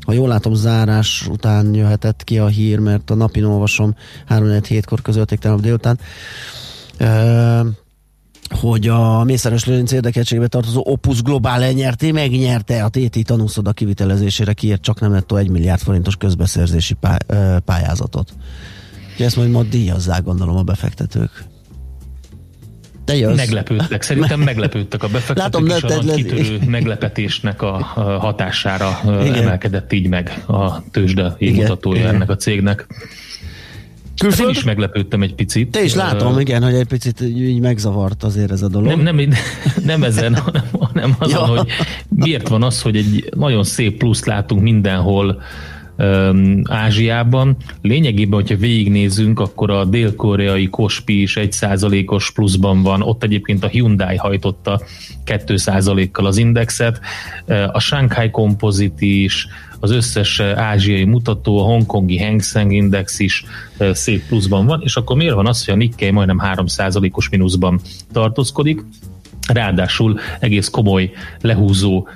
ha 0.07 0.13
jól 0.13 0.29
látom, 0.29 0.55
zárás 0.55 1.27
után 1.27 1.75
jöhetett 1.75 2.25
ki 2.25 2.39
a 2.39 2.47
hír, 2.47 2.79
mert 2.79 3.11
a 3.11 3.15
napin 3.15 3.45
olvasom 3.45 3.95
3-7-kor 4.29 5.03
közölték 5.03 5.39
tegnap 5.39 5.61
délután, 5.61 5.99
hogy 8.61 8.89
a 8.89 9.25
Mészáros 9.25 9.65
Lőrinc 9.65 9.93
érdekeltségbe 9.93 10.47
tartozó 10.47 10.83
Opus 10.85 11.23
Global 11.23 11.63
elnyerté, 11.63 12.11
megnyerte 12.11 12.85
a 12.85 12.89
TT 12.89 13.25
tanúszoda 13.25 13.73
kivitelezésére 13.73 14.53
kiért 14.53 14.83
csak 14.83 15.01
nem 15.01 15.11
nettó 15.11 15.37
1 15.37 15.49
milliárd 15.49 15.81
forintos 15.81 16.17
közbeszerzési 16.17 16.97
pályázatot. 17.65 18.33
Úgyhogy 19.21 19.43
ezt 19.43 19.51
majd 19.53 19.65
ma 19.65 19.71
díjazzák, 19.71 20.25
gondolom 20.25 20.57
a 20.57 20.63
befektetők. 20.63 21.45
Te 23.05 23.17
jössz. 23.17 23.37
Meglepődtek, 23.37 24.03
szerintem 24.03 24.41
meglepődtek 24.41 25.03
a 25.03 25.09
befektetők, 25.19 25.43
Látom, 25.43 25.67
és 25.67 25.83
a 25.83 26.03
nagy 26.03 26.15
kitörő 26.15 26.59
meglepetésnek 26.67 27.63
a 27.63 27.73
hatására 28.21 29.01
Igen. 29.05 29.35
emelkedett 29.35 29.93
így 29.93 30.09
meg 30.09 30.45
a 30.47 30.91
tőzsde 30.91 31.37
mutatója 31.39 32.09
ennek 32.09 32.31
a 32.31 32.37
cégnek. 32.37 32.87
Külföld? 34.19 34.49
Én 34.49 34.55
is 34.55 34.65
meglepődtem 34.65 35.23
egy 35.23 35.35
picit. 35.35 35.71
Te 35.71 35.83
is 35.83 35.95
látom, 35.95 36.35
uh, 36.35 36.41
igen, 36.41 36.63
hogy 36.63 36.75
egy 36.75 36.87
picit 36.87 37.21
így 37.21 37.61
megzavart 37.61 38.23
azért 38.23 38.51
ez 38.51 38.63
a 38.63 38.69
dolog. 38.69 38.87
Nem, 38.87 39.17
nem, 39.17 39.29
nem 39.85 40.03
ezen, 40.03 40.37
hanem, 40.37 40.65
hanem 40.93 41.17
azon, 41.19 41.41
ja. 41.41 41.47
hogy 41.47 41.69
miért 42.09 42.49
van 42.49 42.63
az, 42.63 42.83
hogy 42.83 42.97
egy 42.97 43.29
nagyon 43.37 43.65
szép 43.65 43.99
pluszt 43.99 44.27
látunk 44.27 44.63
mindenhol 44.63 45.43
Ázsiában. 46.65 47.57
Lényegében, 47.83 48.41
hogyha 48.41 48.57
végignézzünk, 48.57 49.41
akkor 49.41 49.71
a 49.71 49.85
dél-koreai 49.85 50.69
Kospi 50.69 51.21
is 51.21 51.37
1%-os 51.41 52.33
pluszban 52.33 52.83
van, 52.83 53.03
ott 53.03 53.23
egyébként 53.23 53.65
a 53.65 53.69
Hyundai 53.69 54.17
hajtotta 54.17 54.81
2%-kal 55.27 56.27
az 56.27 56.37
indexet, 56.37 57.01
a 57.73 57.81
Shanghai 57.81 58.31
Composite 58.31 59.07
is, 59.07 59.47
az 59.81 59.91
összes 59.91 60.41
ázsiai 60.41 61.05
mutató, 61.05 61.59
a 61.59 61.65
hongkongi 61.65 62.19
Hang 62.19 62.43
Seng 62.43 62.73
Index 62.73 63.19
is 63.19 63.45
szép 63.93 64.27
pluszban 64.27 64.67
van, 64.67 64.81
és 64.85 64.97
akkor 64.97 65.17
miért 65.17 65.35
van 65.35 65.47
az, 65.47 65.65
hogy 65.65 65.75
a 65.75 65.77
Nikkei 65.77 66.11
majdnem 66.11 66.41
3%-os 66.55 67.29
mínuszban 67.29 67.81
tartózkodik? 68.13 68.85
Ráadásul 69.53 70.19
egész 70.41 70.69
komoly 70.69 71.11
lehúzó 71.41 72.09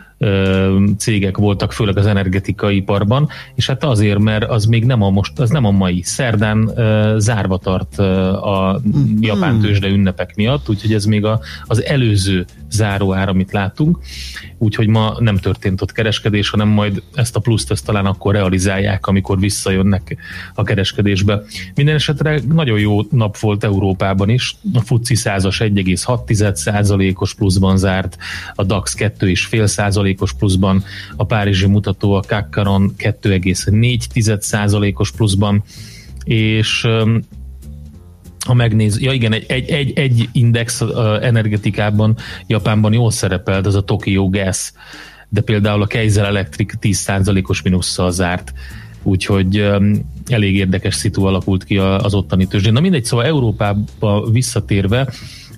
cégek 0.99 1.37
voltak, 1.37 1.73
főleg 1.73 1.99
az 1.99 2.07
energetikai 2.07 2.77
iparban, 2.77 3.29
és 3.55 3.67
hát 3.67 3.85
azért, 3.85 4.19
mert 4.19 4.45
az 4.45 4.65
még 4.65 4.85
nem 4.85 5.03
a 5.03 5.11
most, 5.11 5.39
az 5.39 5.51
nem 5.51 5.65
a 5.65 5.71
mai 5.71 6.03
szerdán 6.03 6.71
zárva 7.19 7.59
tart 7.59 7.99
a 7.99 8.81
japán 9.21 9.53
hmm. 9.53 9.61
tőzsde 9.61 9.89
ünnepek 9.89 10.35
miatt, 10.37 10.69
úgyhogy 10.69 10.93
ez 10.93 11.05
még 11.05 11.25
a, 11.25 11.41
az 11.67 11.85
előző 11.85 12.45
záróár, 12.71 13.29
amit 13.29 13.53
látunk, 13.53 13.99
úgyhogy 14.59 14.87
ma 14.87 15.17
nem 15.19 15.37
történt 15.37 15.83
ott 15.83 15.93
kereskedés, 15.93 16.51
hanem 16.51 16.69
majd 16.69 17.03
ezt 17.15 17.37
a 17.37 17.41
pluszt 17.41 17.71
ezt 17.71 17.85
talán 17.85 18.07
akkor 18.07 18.35
realizálják, 18.35 19.07
amikor 19.07 19.39
visszajönnek 19.39 20.17
a 20.55 20.63
kereskedésbe. 20.63 21.43
Minden 21.75 21.95
esetre 21.95 22.41
nagyon 22.49 22.79
jó 22.79 23.01
nap 23.11 23.39
volt 23.39 23.65
Európában 23.65 24.29
is, 24.29 24.57
a 24.73 24.81
FUCI 24.81 25.15
100-as 25.19 25.71
1,6 25.75 27.21
os 27.21 27.35
pluszban 27.35 27.77
zárt, 27.77 28.17
a 28.55 28.65
DAX 28.65 28.95
2,5 28.99 30.13
százalékos 30.14 30.33
pluszban, 30.33 30.85
a 31.16 31.24
Párizsi 31.24 31.66
mutató 31.66 32.12
a 32.14 32.22
Kakkaron 32.27 32.94
2,4 32.98 34.94
os 34.94 35.12
pluszban, 35.12 35.62
és 36.24 36.87
ha 38.46 38.55
megnéz, 38.55 39.00
ja 39.00 39.12
igen, 39.12 39.33
egy, 39.33 39.44
egy, 39.48 39.70
egy, 39.70 39.92
egy 39.98 40.29
index 40.33 40.83
energetikában 41.20 42.16
Japánban 42.46 42.92
jól 42.92 43.11
szerepelt, 43.11 43.66
az 43.66 43.74
a 43.74 43.83
Tokyo 43.83 44.29
Gas, 44.29 44.72
de 45.29 45.40
például 45.40 45.83
a 45.83 45.87
Keizer 45.87 46.24
Electric 46.24 46.72
10%-os 46.81 47.62
minusszal 47.62 48.11
zárt, 48.11 48.53
úgyhogy 49.03 49.70
elég 50.27 50.57
érdekes 50.57 50.94
szitu 50.94 51.24
alakult 51.24 51.64
ki 51.64 51.79
az 51.79 52.14
ottani 52.14 52.46
tőzsdén. 52.46 52.72
Na 52.72 52.81
mindegy, 52.81 53.05
szóval 53.05 53.27
Európába 53.27 54.31
visszatérve, 54.31 55.09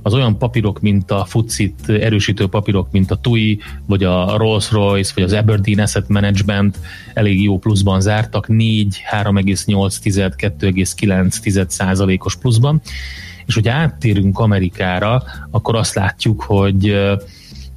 az 0.07 0.14
olyan 0.14 0.38
papírok, 0.38 0.81
mint 0.81 1.11
a 1.11 1.25
FUCIT 1.25 1.88
erősítő 1.88 2.47
papírok, 2.47 2.88
mint 2.90 3.11
a 3.11 3.16
TUI, 3.16 3.59
vagy 3.87 4.05
a 4.05 4.37
Rolls-Royce, 4.37 5.12
vagy 5.14 5.25
az 5.25 5.33
Aberdeen 5.33 5.79
Asset 5.79 6.09
Management 6.09 6.79
elég 7.14 7.42
jó 7.42 7.59
pluszban 7.59 8.01
zártak, 8.01 8.49
4, 8.49 9.03
3,8, 9.11 9.97
2,9 10.59 11.69
százalékos 11.69 12.37
pluszban. 12.37 12.81
És 13.47 13.55
hogyha 13.55 13.73
áttérünk 13.73 14.38
Amerikára, 14.38 15.23
akkor 15.51 15.77
azt 15.77 15.95
látjuk, 15.95 16.42
hogy 16.42 16.97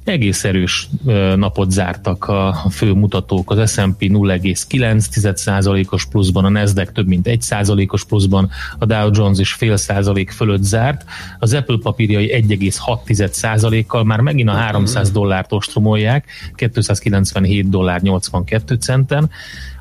egész 0.04 0.44
erős 0.44 0.88
napot 1.36 1.70
zártak 1.70 2.24
a 2.24 2.66
fő 2.70 2.92
mutatók, 2.92 3.50
az 3.50 3.72
S&P 3.72 4.00
0,9%-os 4.00 6.06
pluszban, 6.06 6.44
a 6.44 6.48
Nasdaq 6.48 6.92
több 6.92 7.06
mint 7.06 7.26
1%-os 7.30 8.04
pluszban, 8.04 8.50
a 8.78 8.84
Dow 8.84 9.10
Jones 9.12 9.38
is 9.38 9.52
fél 9.52 9.76
százalék 9.76 10.30
fölött 10.30 10.62
zárt, 10.62 11.04
az 11.38 11.54
Apple 11.54 11.78
papírjai 11.82 12.44
1,6%-kal 12.48 14.04
már 14.04 14.20
megint 14.20 14.48
a 14.48 14.52
300 14.52 15.10
dollárt 15.10 15.52
ostromolják, 15.52 16.26
297 16.54 17.68
dollár 17.68 18.00
82 18.00 18.74
centen, 18.74 19.30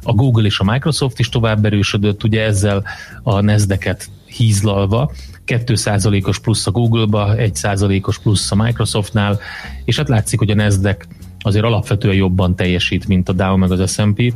a 0.02 0.14
Google 0.14 0.46
és 0.46 0.60
a 0.60 0.64
Microsoft 0.64 1.20
is 1.20 1.30
tovább 1.30 1.66
erősödött, 1.66 2.24
ugye 2.24 2.44
ezzel 2.44 2.84
a 3.24 3.42
Nasdaq-et 3.42 4.10
hízlalva, 4.26 5.12
2%-os 5.50 6.40
plusz 6.40 6.68
a 6.68 6.72
Google-ba, 6.72 7.34
1%-os 7.38 8.20
plusz 8.20 8.52
a 8.52 8.56
Microsoftnál, 8.56 9.40
és 9.86 9.98
hát 9.98 10.10
látszik, 10.10 10.40
hogy 10.40 10.50
a 10.50 10.56
Nasdaq 10.56 11.06
azért 11.40 11.66
alapvetően 11.66 12.16
jobban 12.16 12.56
teljesít, 12.56 13.08
mint 13.08 13.30
a 13.30 13.34
Dow 13.34 13.58
meg 13.58 13.72
az 13.72 13.94
S&P, 13.94 14.34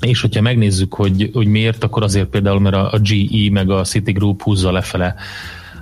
és 0.00 0.20
hogyha 0.20 0.40
megnézzük, 0.40 0.94
hogy, 0.94 1.30
hogy 1.32 1.46
miért, 1.46 1.84
akkor 1.84 2.02
azért 2.02 2.26
például, 2.26 2.60
mert 2.60 2.74
a, 2.74 2.92
a 2.92 2.98
GE 2.98 3.50
meg 3.50 3.70
a 3.70 3.84
Citigroup 3.84 4.42
húzza 4.42 4.72
lefele 4.72 5.14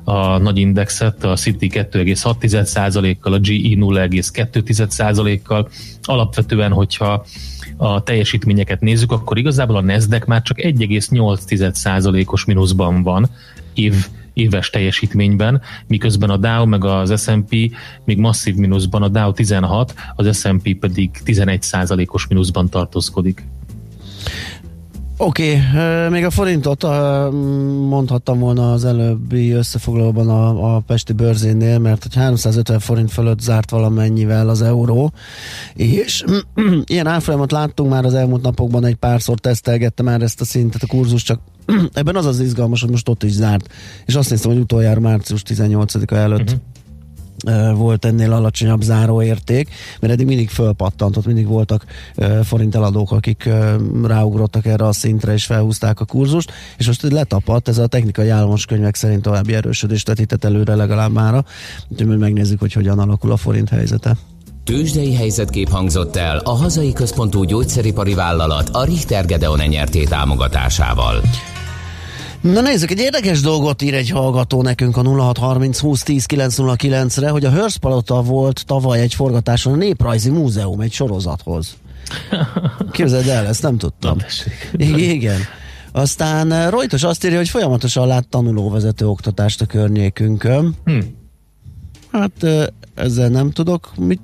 a 0.05 0.39
nagy 0.39 0.59
indexet, 0.59 1.25
a 1.25 1.37
City 1.37 1.71
2,6%-kal, 1.73 3.33
a 3.33 3.39
GE 3.39 3.53
0,2%-kal. 3.53 5.69
Alapvetően, 6.03 6.73
hogyha 6.73 7.25
a 7.77 8.03
teljesítményeket 8.03 8.81
nézzük, 8.81 9.13
akkor 9.13 9.39
igazából 9.39 9.77
a 9.77 9.81
Nasdaq 9.81 10.25
már 10.27 10.43
csak 10.43 10.59
1,8%-os 10.61 12.45
mínuszban 12.45 13.03
van 13.03 13.31
év 13.75 13.95
éves 14.37 14.71
teljesítményben, 14.71 15.63
miközben 15.87 16.31
a 16.31 16.37
Dow 16.37 16.67
meg 16.67 16.85
az 16.85 17.23
S&P 17.23 17.55
még 18.05 18.19
masszív 18.19 18.55
mínuszban, 18.55 19.03
a 19.03 19.09
Dow 19.09 19.33
16, 19.33 19.95
az 20.15 20.41
S&P 20.41 20.79
pedig 20.79 21.11
11 21.25 21.65
os 22.07 22.27
mínuszban 22.27 22.69
tartózkodik. 22.69 23.45
Oké, 25.19 25.57
okay, 25.57 26.09
még 26.09 26.25
a 26.25 26.31
forintot 26.31 26.83
mondhattam 27.89 28.39
volna 28.39 28.73
az 28.73 28.85
előbbi 28.85 29.51
összefoglalóban 29.51 30.29
a, 30.29 30.75
a 30.75 30.81
Pesti 30.81 31.13
bőrzénél, 31.13 31.79
mert 31.79 32.03
hogy 32.03 32.15
350 32.15 32.79
forint 32.79 33.11
fölött 33.11 33.41
zárt 33.41 33.71
valamennyivel 33.71 34.49
az 34.49 34.63
euró, 34.63 35.13
és 35.75 36.25
ilyen 36.85 37.07
árfolyamat 37.07 37.53
láttunk 37.53 37.91
már 37.91 38.05
az 38.05 38.15
elmúlt 38.15 38.43
napokban, 38.43 38.85
egy 38.85 38.95
párszor 38.95 39.39
tesztelgette 39.39 40.03
már 40.03 40.23
ezt 40.23 40.41
a 40.41 40.45
szintet, 40.45 40.83
a 40.83 40.87
kurzus, 40.87 41.23
csak 41.23 41.41
ebben 41.93 42.17
az 42.17 42.27
az 42.27 42.41
izgalmas, 42.41 42.81
hogy 42.81 42.91
most 42.91 43.09
ott 43.09 43.23
is 43.23 43.33
zárt, 43.33 43.69
és 44.07 44.15
azt 44.15 44.31
néztem, 44.31 44.51
hogy 44.51 44.61
utoljára 44.61 45.01
március 45.01 45.43
18-a 45.47 46.15
előtt. 46.15 46.41
Uh-huh 46.41 46.61
volt 47.75 48.05
ennél 48.05 48.33
alacsonyabb 48.33 48.83
záróérték, 48.83 49.69
mert 50.01 50.13
eddig 50.13 50.27
mindig 50.27 50.49
fölpattant, 50.49 51.17
ott 51.17 51.27
mindig 51.27 51.47
voltak 51.47 51.85
forint 52.43 52.75
eladók, 52.75 53.13
akik 53.13 53.49
ráugrottak 54.05 54.67
erre 54.67 54.87
a 54.87 54.93
szintre 54.93 55.33
és 55.33 55.45
felhúzták 55.45 56.01
a 56.01 56.05
kurzust, 56.05 56.53
és 56.77 56.87
most 56.87 57.03
letapadt, 57.03 57.69
ez 57.69 57.79
a 57.79 57.87
technikai 57.87 58.33
könyvek 58.69 58.95
szerint 58.95 59.23
további 59.23 59.55
erősödést 59.55 60.07
vetített 60.07 60.45
előre 60.45 60.75
legalább 60.75 61.13
mára, 61.13 61.45
úgyhogy 61.89 62.19
megnézzük, 62.19 62.61
hogy 62.61 62.73
hogyan 62.73 62.99
alakul 62.99 63.33
a 63.33 63.37
forint 63.37 63.69
helyzete. 63.69 64.17
Tőzsdei 64.65 65.15
helyzetkép 65.15 65.69
hangzott 65.69 66.17
el 66.17 66.39
a 66.39 66.51
hazai 66.51 66.93
központú 66.93 67.45
gyógyszeripari 67.45 68.15
vállalat 68.15 68.69
a 68.69 68.85
Richter 68.85 69.27
Gedeon 69.27 69.59
nyerté 69.59 70.05
támogatásával. 70.05 71.21
Na 72.53 72.61
nézzük, 72.61 72.91
egy 72.91 72.99
érdekes 72.99 73.41
dolgot 73.41 73.83
ír 73.83 73.95
egy 73.95 74.11
hallgató 74.11 74.63
nekünk 74.63 74.97
a 74.97 75.03
0630 75.03 75.79
20 75.79 76.03
10 76.03 76.27
909 76.27 77.17
re 77.17 77.29
hogy 77.29 77.45
a 77.45 77.51
Hörspalota 77.51 78.23
volt 78.23 78.67
tavaly 78.67 79.01
egy 79.01 79.15
forgatáson 79.15 79.73
a 79.73 79.77
Néprajzi 79.77 80.31
Múzeum 80.31 80.81
egy 80.81 80.93
sorozathoz. 80.93 81.77
Képzeld 82.91 83.29
el, 83.29 83.47
ezt 83.47 83.63
nem 83.63 83.79
tudtam. 83.79 84.19
Igen. 84.77 85.41
Aztán 85.93 86.53
eh, 86.53 86.71
Rojtos 86.71 87.03
azt 87.03 87.25
írja, 87.25 87.37
hogy 87.37 87.49
folyamatosan 87.49 88.07
lát 88.07 88.29
tanulóvezető 88.29 89.07
oktatást 89.07 89.61
a 89.61 89.67
környékünkön. 89.67 90.75
Hm. 90.85 90.99
Hát 92.13 92.43
eh, 92.43 92.65
ezzel 92.95 93.29
nem 93.29 93.51
tudok 93.51 93.93
mit 93.97 94.21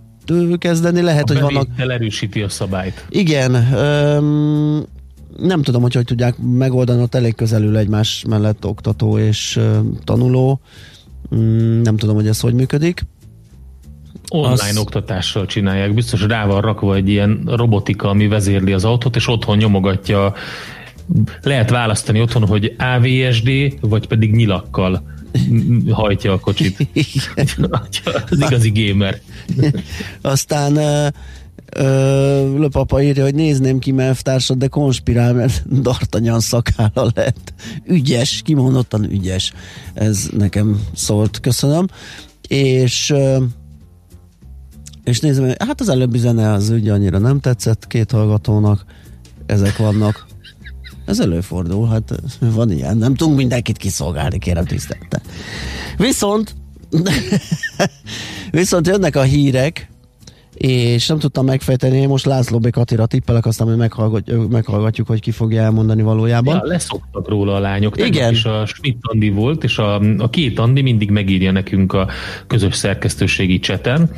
kezdeni. 0.58 1.00
Lehet, 1.00 1.30
a 1.30 1.32
hogy 1.32 1.54
vannak... 1.54 1.68
erősíti 1.76 2.42
a 2.42 2.48
szabályt. 2.48 3.06
Igen. 3.08 3.54
Um, 3.54 4.84
nem 5.36 5.62
tudom, 5.62 5.82
hogy 5.82 5.94
hogy 5.94 6.04
tudják 6.04 6.36
megoldani, 6.38 7.02
ott 7.02 7.14
elég 7.14 7.34
közelül 7.34 7.76
egymás 7.76 8.24
mellett 8.28 8.66
oktató 8.66 9.18
és 9.18 9.56
uh, 9.56 9.76
tanuló. 10.04 10.60
Mm, 11.34 11.80
nem 11.82 11.96
tudom, 11.96 12.14
hogy 12.14 12.26
ez 12.26 12.40
hogy 12.40 12.54
működik. 12.54 13.02
Online 14.28 14.68
az... 14.68 14.78
oktatással 14.78 15.46
csinálják. 15.46 15.94
Biztos 15.94 16.22
rá 16.22 16.46
van 16.46 16.60
rakva 16.60 16.94
egy 16.94 17.08
ilyen 17.08 17.42
robotika, 17.46 18.08
ami 18.08 18.28
vezérli 18.28 18.72
az 18.72 18.84
autót, 18.84 19.16
és 19.16 19.28
otthon 19.28 19.56
nyomogatja. 19.56 20.34
Lehet 21.42 21.70
választani 21.70 22.20
otthon, 22.20 22.46
hogy 22.46 22.74
AVSD, 22.78 23.50
vagy 23.80 24.06
pedig 24.06 24.34
nyilakkal 24.34 25.02
hajtja 25.90 26.32
a 26.32 26.38
kocsit. 26.38 26.76
az 28.30 28.40
igazi 28.40 28.72
gamer. 28.74 29.20
Aztán 30.20 30.78
Löpapa 32.56 33.02
írja, 33.02 33.24
hogy 33.24 33.34
nézném 33.34 33.78
ki 33.78 33.94
társad, 34.22 34.58
de 34.58 34.66
konspirál, 34.66 35.32
mert 35.32 35.62
Dartanyan 35.82 36.40
szakála 36.40 37.10
lett. 37.14 37.54
Ügyes, 37.86 38.42
kimondottan 38.44 39.10
ügyes. 39.10 39.52
Ez 39.94 40.28
nekem 40.36 40.80
szólt, 40.94 41.40
köszönöm. 41.40 41.86
És 42.48 43.14
és 45.04 45.20
nézem, 45.20 45.54
hát 45.58 45.80
az 45.80 45.88
előbbi 45.88 46.18
zene 46.18 46.52
az 46.52 46.70
ügy 46.70 46.88
annyira 46.88 47.18
nem 47.18 47.40
tetszett 47.40 47.86
két 47.86 48.10
hallgatónak. 48.10 48.84
Ezek 49.46 49.76
vannak. 49.76 50.26
Ez 51.06 51.20
előfordul, 51.20 51.88
hát 51.88 52.20
van 52.40 52.70
ilyen. 52.70 52.96
Nem 52.96 53.14
tudunk 53.14 53.36
mindenkit 53.36 53.76
kiszolgálni, 53.76 54.38
kérem 54.38 54.64
tisztelte. 54.64 55.20
Viszont 55.96 56.54
viszont 58.50 58.86
jönnek 58.86 59.16
a 59.16 59.22
hírek, 59.22 59.91
és 60.62 61.06
nem 61.06 61.18
tudtam 61.18 61.44
megfejteni, 61.44 61.96
én 61.96 62.08
most 62.08 62.24
László 62.24 62.58
B. 62.58 62.70
Katira 62.70 63.06
tippelek, 63.06 63.46
aztán 63.46 63.66
hogy 63.66 63.76
meghallgatjuk, 63.76 64.50
meghallgatjuk, 64.50 65.06
hogy 65.06 65.20
ki 65.20 65.30
fogja 65.30 65.62
elmondani 65.62 66.02
valójában. 66.02 66.54
Ja, 66.54 66.60
leszoktak 66.64 67.28
róla 67.28 67.54
a 67.54 67.58
lányok. 67.58 67.96
Tegnap 67.96 68.14
Igen. 68.14 68.32
is 68.32 68.44
a 68.44 68.66
Schmidt 68.66 68.98
Andi 69.00 69.30
volt, 69.30 69.64
és 69.64 69.78
a, 69.78 70.00
a 70.18 70.30
két 70.30 70.58
Andi 70.58 70.82
mindig 70.82 71.10
megírja 71.10 71.52
nekünk 71.52 71.92
a 71.92 72.08
közös 72.46 72.74
szerkesztőségi 72.74 73.58
cseten, 73.58 74.10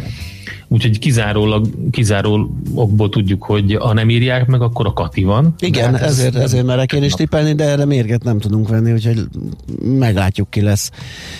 Úgyhogy 0.68 0.98
kizárólag, 0.98 1.66
kizárólag 1.90 3.08
tudjuk, 3.10 3.42
hogy 3.42 3.74
ha 3.74 3.92
nem 3.92 4.10
írják 4.10 4.46
meg, 4.46 4.62
akkor 4.62 4.86
a 4.86 4.92
Kati 4.92 5.22
van. 5.22 5.54
Igen, 5.58 5.96
ezért, 5.96 6.34
ezért 6.34 6.66
merek 6.66 6.92
én 6.92 7.02
is 7.02 7.12
tippelni, 7.12 7.54
de 7.54 7.64
erre 7.64 7.84
mérget 7.84 8.24
nem 8.24 8.38
tudunk 8.38 8.68
venni, 8.68 8.92
úgyhogy 8.92 9.24
meglátjuk 9.82 10.50
ki 10.50 10.60
lesz. 10.60 10.90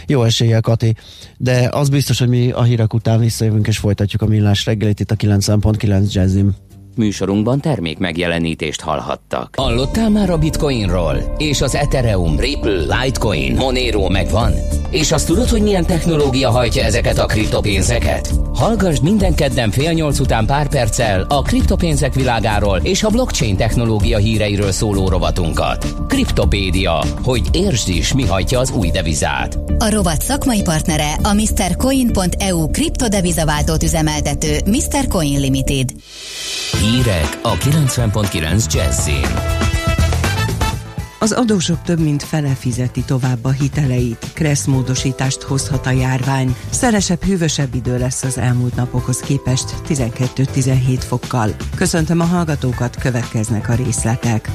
Jó 0.06 0.22
eséllyel, 0.22 0.60
Kati. 0.60 0.94
De 1.36 1.68
az 1.72 1.88
biztos, 1.88 2.18
hogy 2.18 2.28
mi 2.28 2.50
a 2.50 2.62
hírek 2.62 2.94
után 2.94 3.18
visszajövünk 3.20 3.66
és 3.66 3.78
folytatjuk 3.78 4.22
a 4.22 4.26
millás 4.26 4.64
reggelit 4.64 5.00
itt 5.00 5.10
a 5.10 5.16
90.9 5.16 6.12
Jazzim. 6.12 6.54
Műsorunkban 6.96 7.60
termék 7.60 7.98
megjelenítést 7.98 8.80
hallhattak. 8.80 9.54
Hallottál 9.56 10.10
már 10.10 10.30
a 10.30 10.38
Bitcoinról? 10.38 11.34
És 11.38 11.60
az 11.60 11.74
Ethereum, 11.74 12.38
Ripple, 12.38 13.02
Litecoin, 13.02 13.54
Monero 13.54 14.08
megvan? 14.08 14.52
És 14.94 15.12
azt 15.12 15.26
tudod, 15.26 15.48
hogy 15.48 15.62
milyen 15.62 15.86
technológia 15.86 16.50
hajtja 16.50 16.84
ezeket 16.84 17.18
a 17.18 17.26
kriptopénzeket? 17.26 18.30
Hallgassd 18.54 19.02
minden 19.02 19.34
kedden 19.34 19.70
fél 19.70 19.92
nyolc 19.92 20.18
után 20.18 20.46
pár 20.46 20.68
perccel 20.68 21.24
a 21.28 21.42
kriptopénzek 21.42 22.14
világáról 22.14 22.80
és 22.82 23.02
a 23.02 23.08
blockchain 23.08 23.56
technológia 23.56 24.18
híreiről 24.18 24.72
szóló 24.72 25.08
rovatunkat. 25.08 25.94
Kriptopédia, 26.08 27.04
hogy 27.22 27.42
értsd 27.52 27.88
is, 27.88 28.12
mi 28.12 28.26
hajtja 28.26 28.58
az 28.58 28.70
új 28.70 28.90
devizát. 28.90 29.58
A 29.78 29.90
rovat 29.90 30.22
szakmai 30.22 30.62
partnere 30.62 31.12
a 31.22 31.32
MrCoin.eu 31.32 32.70
kriptodevizaváltót 32.70 33.82
üzemeltető 33.82 34.58
Mr. 34.66 35.08
Coin 35.08 35.40
Limited. 35.40 35.90
Hírek 36.80 37.38
a 37.42 37.54
90.9 37.54 38.72
Jazzin. 38.72 39.63
Az 41.24 41.32
adósok 41.32 41.82
több 41.82 42.00
mint 42.00 42.22
fele 42.22 42.48
fizeti 42.48 43.02
tovább 43.04 43.44
a 43.44 43.50
hiteleit. 43.50 44.26
Kressz 44.34 44.64
módosítást 44.64 45.42
hozhat 45.42 45.86
a 45.86 45.90
járvány. 45.90 46.56
Szeresebb, 46.70 47.22
hűvösebb 47.22 47.74
idő 47.74 47.98
lesz 47.98 48.22
az 48.22 48.38
elmúlt 48.38 48.74
napokhoz 48.74 49.20
képest 49.20 49.74
12-17 49.88 51.02
fokkal. 51.06 51.50
Köszöntöm 51.74 52.20
a 52.20 52.24
hallgatókat, 52.24 52.96
következnek 52.96 53.68
a 53.68 53.74
részletek. 53.74 54.50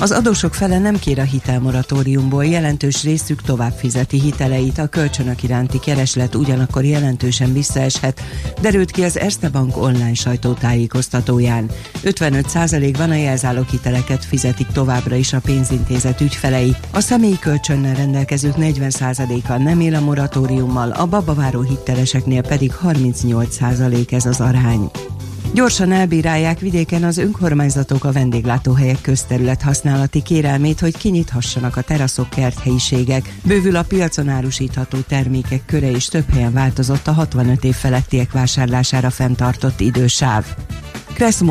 Az 0.00 0.10
adósok 0.10 0.54
fele 0.54 0.78
nem 0.78 0.98
kér 0.98 1.18
a 1.18 1.22
hitelmoratóriumból, 1.22 2.44
jelentős 2.44 3.02
részük 3.02 3.42
tovább 3.42 3.72
fizeti 3.72 4.20
hiteleit, 4.20 4.78
a 4.78 4.86
kölcsönök 4.86 5.42
iránti 5.42 5.78
kereslet 5.78 6.34
ugyanakkor 6.34 6.84
jelentősen 6.84 7.52
visszaeshet, 7.52 8.20
derült 8.60 8.90
ki 8.90 9.02
az 9.02 9.18
Erste 9.18 9.48
Bank 9.48 9.76
online 9.76 10.14
sajtótájékoztatóján. 10.14 11.70
55%-ban 12.04 13.10
a 13.10 13.14
jelzálók 13.14 13.68
hiteleket 13.68 14.24
fizetik 14.24 14.66
továbbra 14.66 15.14
is 15.14 15.32
a 15.32 15.40
pénzintézet 15.40 16.20
ügyfelei, 16.20 16.76
a 16.92 17.00
személyi 17.00 17.38
kölcsönnel 17.38 17.94
rendelkezők 17.94 18.54
40%-a 18.58 19.56
nem 19.56 19.80
él 19.80 19.94
a 19.94 20.00
moratóriummal, 20.00 20.90
a 20.90 21.06
babaváró 21.06 21.60
hiteleseknél 21.60 22.42
pedig 22.42 22.72
38% 22.84 24.12
ez 24.12 24.26
az 24.26 24.40
arány. 24.40 24.90
Gyorsan 25.56 25.92
elbírálják 25.92 26.58
vidéken 26.58 27.04
az 27.04 27.18
önkormányzatok 27.18 28.04
a 28.04 28.12
vendéglátóhelyek 28.12 29.00
közterület 29.00 29.62
használati 29.62 30.22
kérelmét, 30.22 30.80
hogy 30.80 30.96
kinyithassanak 30.96 31.76
a 31.76 31.80
teraszok, 31.80 32.30
kerthelyiségek. 32.30 33.34
Bővül 33.44 33.76
a 33.76 33.82
piacon 33.82 34.28
árusítható 34.28 34.98
termékek 34.98 35.64
köre 35.66 35.90
és 35.90 36.06
több 36.06 36.30
helyen 36.32 36.52
változott 36.52 37.06
a 37.06 37.12
65 37.12 37.64
év 37.64 37.74
felettiek 37.74 38.32
vásárlására 38.32 39.10
fenntartott 39.10 39.80
idősáv. 39.80 40.44
Kressz 41.16 41.42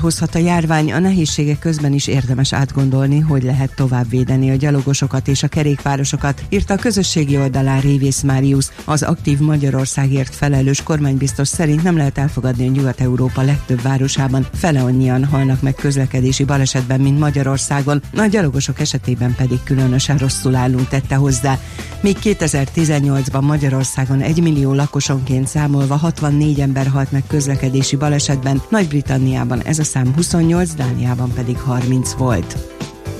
hozhat 0.00 0.34
a 0.34 0.38
járvány, 0.38 0.92
a 0.92 0.98
nehézségek 0.98 1.58
közben 1.58 1.92
is 1.92 2.06
érdemes 2.06 2.52
átgondolni, 2.52 3.18
hogy 3.18 3.42
lehet 3.42 3.74
tovább 3.74 4.08
védeni 4.08 4.50
a 4.50 4.54
gyalogosokat 4.54 5.28
és 5.28 5.42
a 5.42 5.48
kerékpárosokat, 5.48 6.42
írta 6.48 6.74
a 6.74 6.76
közösségi 6.76 7.36
oldalán 7.36 7.80
Révész 7.80 8.20
Máriusz. 8.20 8.72
Az 8.84 9.02
aktív 9.02 9.38
Magyarországért 9.38 10.34
felelős 10.34 10.82
kormánybiztos 10.82 11.48
szerint 11.48 11.82
nem 11.82 11.96
lehet 11.96 12.18
elfogadni 12.18 12.68
a 12.68 12.70
Nyugat-Európa 12.70 13.42
legtöbb 13.42 13.82
városában. 13.82 14.46
Fele 14.54 14.80
annyian 14.80 15.24
halnak 15.24 15.62
meg 15.62 15.74
közlekedési 15.74 16.44
balesetben, 16.44 17.00
mint 17.00 17.18
Magyarországon, 17.18 18.02
a 18.16 18.24
gyalogosok 18.24 18.80
esetében 18.80 19.34
pedig 19.34 19.58
különösen 19.64 20.16
rosszul 20.16 20.54
állunk, 20.54 20.88
tette 20.88 21.14
hozzá. 21.14 21.58
Míg 22.00 22.16
2018-ban 22.22 23.42
Magyarországon 23.42 24.20
1 24.20 24.42
millió 24.42 24.74
lakosonként 24.74 25.48
számolva 25.48 25.96
64 25.96 26.60
ember 26.60 26.86
halt 26.86 27.12
meg 27.12 27.22
közlekedési 27.26 27.96
balesetben, 27.96 28.62
nagy 28.68 28.88
nagy-Britanniában 28.90 29.62
ez 29.62 29.78
a 29.78 29.84
szám 29.84 30.14
28, 30.14 30.74
Dániában 30.74 31.32
pedig 31.34 31.58
30 31.58 32.12
volt. 32.12 32.56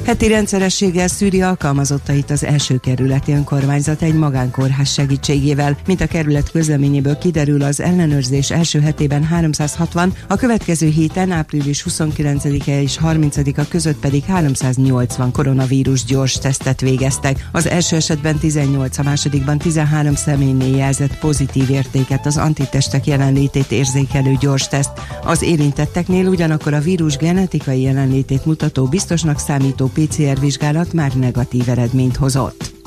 Heti 0.05 0.29
rendszerességgel 0.29 1.09
szűri 1.09 1.43
alkalmazottait 1.43 2.31
az 2.31 2.45
első 2.45 2.77
kerületi 2.77 3.33
önkormányzat 3.33 4.03
egy 4.03 4.15
magánkórház 4.15 4.93
segítségével. 4.93 5.77
Mint 5.87 6.01
a 6.01 6.07
kerület 6.07 6.51
közleményéből 6.51 7.19
kiderül, 7.19 7.63
az 7.63 7.81
ellenőrzés 7.81 8.51
első 8.51 8.81
hetében 8.81 9.25
360, 9.25 10.13
a 10.29 10.37
következő 10.37 10.89
héten 10.89 11.31
április 11.31 11.85
29-e 11.89 12.83
és 12.83 12.99
30-a 13.03 13.69
között 13.69 13.99
pedig 13.99 14.25
380 14.25 15.33
koronavírus 15.33 16.05
gyors 16.05 16.39
tesztet 16.39 16.81
végeztek. 16.81 17.49
Az 17.53 17.67
első 17.67 17.97
esetben 17.97 18.39
18, 18.39 18.99
a 18.99 19.03
másodikban 19.03 19.59
13 19.59 20.15
személynél 20.15 20.77
jelzett 20.77 21.19
pozitív 21.19 21.71
értéket 21.71 22.27
az 22.27 22.37
antitestek 22.37 23.07
jelenlétét 23.07 23.73
érzékelő 23.73 24.37
gyors 24.41 24.69
teszt. 24.69 24.91
Az 25.25 25.43
érintetteknél 25.43 26.27
ugyanakkor 26.27 26.75
a 26.75 26.81
vírus 26.81 27.17
genetikai 27.17 27.81
jelenlétét 27.81 28.45
mutató 28.45 28.85
biztosnak 28.85 29.39
számító 29.39 29.90
PCR 29.93 30.41
vizsgálat 30.41 30.93
már 30.93 31.13
negatív 31.15 31.69
eredményt 31.69 32.17
hozott. 32.17 32.79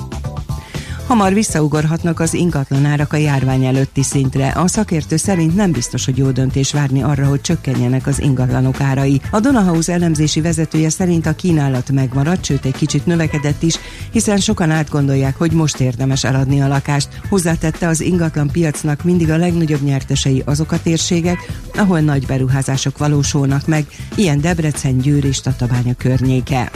Hamar 1.06 1.34
visszaugorhatnak 1.34 2.20
az 2.20 2.34
ingatlanárak 2.34 3.12
a 3.12 3.16
járvány 3.16 3.64
előtti 3.64 4.02
szintre. 4.02 4.48
A 4.48 4.68
szakértő 4.68 5.16
szerint 5.16 5.54
nem 5.54 5.72
biztos, 5.72 6.04
hogy 6.04 6.18
jó 6.18 6.30
döntés 6.30 6.72
várni 6.72 7.02
arra, 7.02 7.26
hogy 7.26 7.40
csökkenjenek 7.40 8.06
az 8.06 8.20
ingatlanok 8.20 8.80
árai. 8.80 9.20
A 9.30 9.40
Donahouse 9.40 9.92
elemzési 9.92 10.40
vezetője 10.40 10.90
szerint 10.90 11.26
a 11.26 11.34
kínálat 11.34 11.90
megmaradt, 11.90 12.44
sőt 12.44 12.64
egy 12.64 12.76
kicsit 12.76 13.06
növekedett 13.06 13.62
is, 13.62 13.74
hiszen 14.10 14.36
sokan 14.36 14.70
átgondolják, 14.70 15.36
hogy 15.36 15.52
most 15.52 15.80
érdemes 15.80 16.24
eladni 16.24 16.60
a 16.60 16.68
lakást. 16.68 17.08
Hozzátette 17.28 17.88
az 17.88 18.00
ingatlan 18.00 18.50
piacnak 18.50 19.02
mindig 19.02 19.30
a 19.30 19.36
legnagyobb 19.36 19.82
nyertesei 19.82 20.42
azok 20.44 20.72
a 20.72 20.82
térségek, 20.82 21.38
ahol 21.74 22.00
nagy 22.00 22.26
beruházások 22.26 22.98
valósulnak 22.98 23.66
meg, 23.66 23.86
ilyen 24.14 24.40
Debrecen, 24.40 24.98
Győr 24.98 25.24
és 25.24 25.40
Tatabánya 25.40 25.94
környéke. 25.94 26.70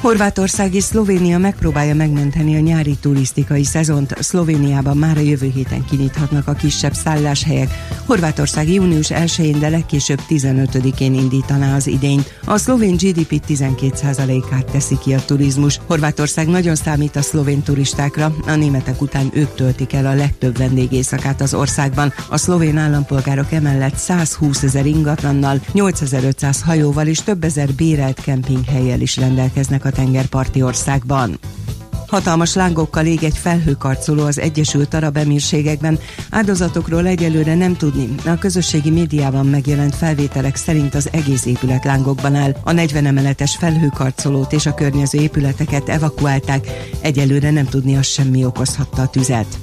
Horvátország 0.00 0.74
és 0.74 0.82
Szlovénia 0.82 1.38
megpróbálja 1.38 1.94
megmenteni 1.94 2.56
a 2.56 2.60
nyári 2.60 2.96
turisztikai 3.00 3.64
szezont. 3.64 4.14
Szlovéniában 4.22 4.96
már 4.96 5.16
a 5.16 5.20
jövő 5.20 5.50
héten 5.54 5.84
kinyithatnak 5.84 6.48
a 6.48 6.52
kisebb 6.52 6.92
szálláshelyek. 6.92 7.70
Horvátország 8.06 8.68
június 8.68 9.08
1-én, 9.10 9.58
de 9.58 9.68
legkésőbb 9.68 10.20
15-én 10.28 11.14
indítaná 11.14 11.74
az 11.74 11.86
idényt. 11.86 12.38
A 12.44 12.56
szlovén 12.56 12.94
GDP 12.94 13.42
12%-át 13.48 14.70
teszi 14.70 14.98
ki 14.98 15.14
a 15.14 15.24
turizmus. 15.24 15.80
Horvátország 15.86 16.48
nagyon 16.48 16.74
számít 16.74 17.16
a 17.16 17.22
szlovén 17.22 17.62
turistákra, 17.62 18.34
a 18.46 18.54
németek 18.54 19.00
után 19.00 19.30
ők 19.32 19.54
töltik 19.54 19.92
el 19.92 20.06
a 20.06 20.14
legtöbb 20.14 20.58
vendégészakát 20.58 21.40
az 21.40 21.54
országban. 21.54 22.12
A 22.28 22.36
szlovén 22.36 22.76
állampolgárok 22.76 23.52
emellett 23.52 23.96
120 23.96 24.62
ezer 24.62 24.86
ingatlannal, 24.86 25.60
8500 25.72 26.62
hajóval 26.62 27.06
és 27.06 27.18
több 27.18 27.44
ezer 27.44 27.72
bérelt 27.72 28.20
kempinghelyel 28.20 29.00
is 29.00 29.16
rendelkeznek 29.16 29.54
a 29.84 29.90
tengerparti 29.90 30.62
országban. 30.62 31.38
Hatalmas 32.06 32.54
lángokkal 32.54 33.06
ég 33.06 33.24
egy 33.24 33.38
felhőkarcoló 33.38 34.24
az 34.24 34.38
Egyesült 34.38 34.94
Arab 34.94 35.16
Emírségekben. 35.16 35.98
Áldozatokról 36.30 37.06
egyelőre 37.06 37.54
nem 37.54 37.76
tudni. 37.76 38.14
A 38.26 38.38
közösségi 38.38 38.90
médiában 38.90 39.46
megjelent 39.46 39.94
felvételek 39.94 40.56
szerint 40.56 40.94
az 40.94 41.08
egész 41.12 41.46
épület 41.46 41.84
lángokban 41.84 42.34
áll. 42.34 42.56
A 42.64 42.72
40 42.72 43.06
emeletes 43.06 43.56
felhőkarcolót 43.56 44.52
és 44.52 44.66
a 44.66 44.74
környező 44.74 45.18
épületeket 45.18 45.88
evakuálták. 45.88 46.66
Egyelőre 47.00 47.50
nem 47.50 47.66
tudni, 47.66 47.96
az 47.96 48.06
semmi 48.06 48.44
okozhatta 48.44 49.02
a 49.02 49.08
tüzet. 49.08 49.58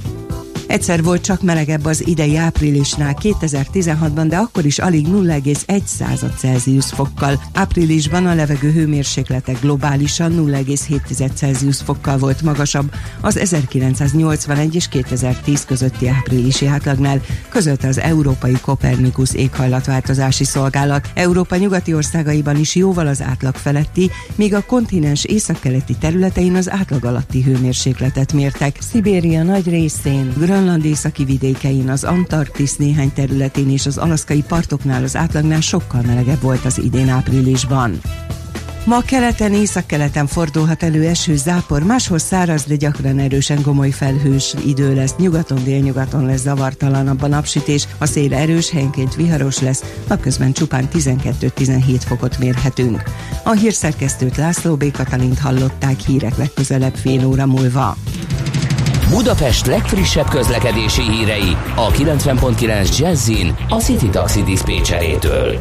Egyszer 0.68 1.04
volt 1.04 1.22
csak 1.22 1.42
melegebb 1.42 1.86
az 1.86 2.08
idei 2.08 2.38
áprilisnál 2.38 3.18
2016-ban, 3.22 4.26
de 4.28 4.38
akkor 4.38 4.66
is 4.66 4.80
alig 4.80 5.08
0,1 5.08 6.38
Celsius 6.38 6.86
fokkal. 6.86 7.44
Áprilisban 7.54 8.26
a 8.26 8.36
levegő 8.36 8.72
hőmérséklete 8.72 9.52
globálisan 9.62 10.32
0,7 10.32 11.34
Celsius 11.34 11.82
fokkal 11.82 12.18
volt 12.18 12.42
magasabb 12.42 12.94
az 13.22 13.38
1981 13.38 14.76
és 14.76 14.88
2010 14.88 15.66
közötti 15.66 16.08
áprilisi 16.08 16.66
átlagnál, 16.66 17.22
közölte 17.50 17.88
az 17.88 18.00
Európai 18.00 18.58
Kopernikus 18.62 19.34
éghajlatváltozási 19.34 20.44
szolgálat. 20.44 21.10
Európa 21.14 21.56
nyugati 21.56 21.94
országaiban 21.94 22.58
is 22.58 22.76
jóval 22.76 23.08
az 23.08 23.22
átlag 23.22 23.56
feletti, 23.56 24.12
míg 24.36 24.54
a 24.54 24.62
kontinens 24.62 25.24
északkeleti 25.24 25.96
területein 26.00 26.56
az 26.56 26.70
átlag 26.70 27.06
alatti 27.06 27.42
hőmérsékletet 27.42 28.34
mértek. 28.34 28.78
Szibéria 28.92 29.44
nagy 29.44 29.70
részén, 29.70 30.34
Grönland 30.54 30.86
északi 30.86 31.24
vidékein, 31.24 31.90
az 31.90 32.04
Antarktisz 32.04 32.76
néhány 32.76 33.14
területén 33.14 33.70
és 33.70 33.86
az 33.86 33.98
alaszkai 33.98 34.44
partoknál 34.48 35.04
az 35.04 35.16
átlagnál 35.16 35.62
sokkal 35.62 36.02
melegebb 36.02 36.42
volt 36.42 36.66
az 36.66 36.78
idén 36.78 37.10
áprilisban. 37.10 38.00
Ma 38.86 39.02
keleten, 39.02 39.54
északkeleten 39.54 40.28
fordulhat 40.28 40.84
elő 40.84 41.08
eső, 41.08 41.36
zápor, 41.36 41.84
máshol 41.84 42.18
száraz, 42.18 42.64
de 42.64 42.76
gyakran 42.76 43.20
erősen 43.20 43.62
gomoly 43.62 43.90
felhős 43.90 44.54
idő 44.66 44.96
lesz. 44.96 45.16
Nyugaton, 45.18 45.64
délnyugaton 45.64 46.26
lesz 46.26 46.42
zavartalanabb 46.42 47.22
a 47.22 47.28
napsütés, 47.28 47.88
a 47.98 48.06
szél 48.06 48.34
erős, 48.34 48.70
helyenként 48.70 49.16
viharos 49.16 49.60
lesz, 49.60 49.84
napközben 50.08 50.54
csupán 50.54 50.88
12-17 50.94 52.02
fokot 52.06 52.38
mérhetünk. 52.38 53.04
A 53.44 53.52
hírszerkesztőt 53.52 54.38
László 54.38 54.76
B. 54.76 54.92
Katalint 54.92 55.40
hallották 55.40 56.00
hírek 56.00 56.38
legközelebb 56.38 56.96
fél 56.96 57.26
óra 57.26 57.46
múlva. 57.46 57.98
Budapest 59.10 59.66
legfrissebb 59.66 60.28
közlekedési 60.28 61.02
hírei 61.02 61.58
a 61.76 61.88
90.9 61.88 62.98
Jazzin 62.98 63.56
a 63.70 63.76
City 63.76 64.10
Taxi 64.10 64.44
Dispécsejétől. 64.44 65.60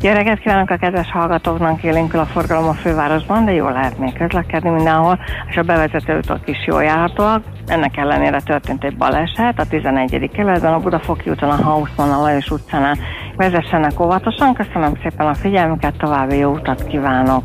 Jó 0.00 0.12
reggelt 0.12 0.40
kívánok 0.40 0.70
a 0.70 0.76
kedves 0.76 1.10
hallgatóknak, 1.10 1.82
élénkül 1.82 2.20
a 2.20 2.26
forgalom 2.26 2.68
a 2.68 2.72
fővárosban, 2.72 3.44
de 3.44 3.52
jól 3.52 3.72
lehet 3.72 3.98
még 3.98 4.12
közlekedni 4.12 4.70
mindenhol, 4.70 5.18
és 5.48 5.56
a 5.56 5.62
bevezető 5.62 6.16
utak 6.16 6.48
is 6.48 6.66
jól 6.66 6.82
járhatóak. 6.82 7.42
Ennek 7.66 7.96
ellenére 7.96 8.40
történt 8.40 8.84
egy 8.84 8.96
baleset 8.96 9.58
a 9.58 9.66
11. 9.68 10.30
kerületben, 10.32 10.72
a 10.72 10.78
Budafoki 10.78 11.30
úton, 11.30 11.50
a 11.50 11.62
Hauszon, 11.62 12.10
a 12.10 12.20
Lajos 12.20 12.50
utcánál. 12.50 12.98
Vezessenek 13.36 14.00
óvatosan, 14.00 14.54
köszönöm 14.54 14.98
szépen 15.02 15.26
a 15.26 15.34
figyelmüket, 15.34 15.94
további 15.98 16.36
jó 16.36 16.52
utat 16.52 16.86
kívánok! 16.86 17.44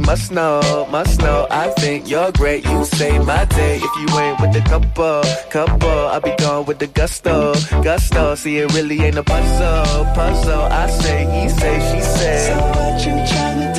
Must 0.00 0.32
know, 0.32 0.86
must 0.90 1.20
know. 1.20 1.46
I 1.50 1.68
think 1.80 2.08
you're 2.08 2.32
great. 2.32 2.64
You 2.64 2.84
save 2.84 3.24
my 3.26 3.44
day 3.44 3.76
if 3.76 3.94
you 4.00 4.18
ain't 4.18 4.40
with 4.40 4.52
the 4.52 4.60
couple, 4.60 5.22
couple. 5.50 5.88
I'll 5.88 6.20
be 6.20 6.34
gone 6.36 6.66
with 6.66 6.78
the 6.78 6.86
gusto, 6.86 7.54
gusto. 7.82 8.34
See, 8.34 8.58
it 8.58 8.72
really 8.74 9.00
ain't 9.00 9.18
a 9.18 9.22
puzzle, 9.22 10.04
puzzle. 10.14 10.62
I 10.62 10.86
say, 10.88 11.24
he 11.24 11.48
say, 11.48 11.76
she 11.90 12.00
say. 12.00 12.48
So 12.48 12.56
what 12.76 13.06
you 13.06 13.12
tryna 13.12 13.69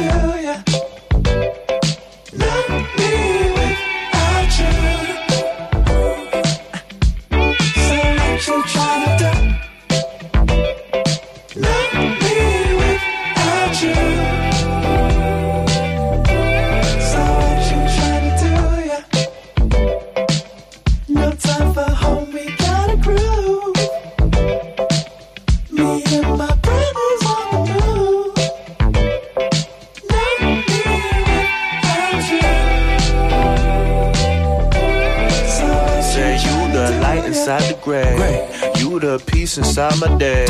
peace 39.51 39.57
inside 39.57 39.99
my 39.99 40.17
day. 40.17 40.45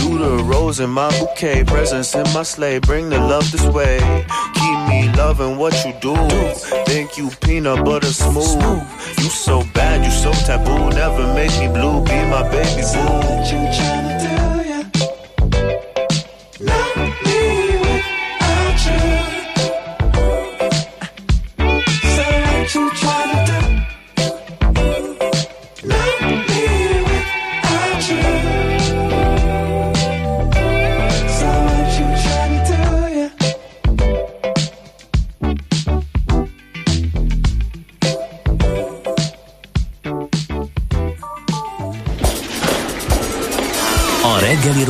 You 0.00 0.18
the 0.18 0.42
rose 0.44 0.80
in 0.80 0.90
my 0.90 1.10
bouquet. 1.18 1.64
Presence 1.64 2.14
in 2.14 2.24
my 2.32 2.42
sleigh. 2.42 2.78
Bring 2.78 3.08
the 3.08 3.18
love 3.18 3.50
this 3.52 3.64
way. 3.66 3.98
Keep 4.54 4.78
me 4.88 5.12
loving 5.16 5.58
what 5.58 5.74
you 5.84 5.92
do. 6.00 6.14
Think 6.86 7.18
you 7.18 7.30
peanut 7.40 7.84
butter 7.84 8.12
smooth. 8.12 8.82
You 9.18 9.30
so 9.30 9.62
bad, 9.74 10.04
you 10.04 10.10
so 10.10 10.32
taboo. 10.46 10.90
Never 10.90 11.34
make 11.34 11.52
me 11.60 11.68
blue. 11.68 12.04
Be 12.04 12.18
my 12.30 12.42
baby 12.50 12.82
boo. 12.92 14.19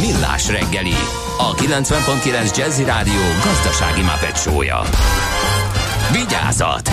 Millás 0.00 0.48
reggeli, 0.48 0.94
a 1.38 1.54
90.9 1.54 2.56
Jazzy 2.56 2.84
Rádió 2.84 3.20
gazdasági 3.44 4.02
mapetsója. 4.02 4.80
Vigyázat! 6.12 6.88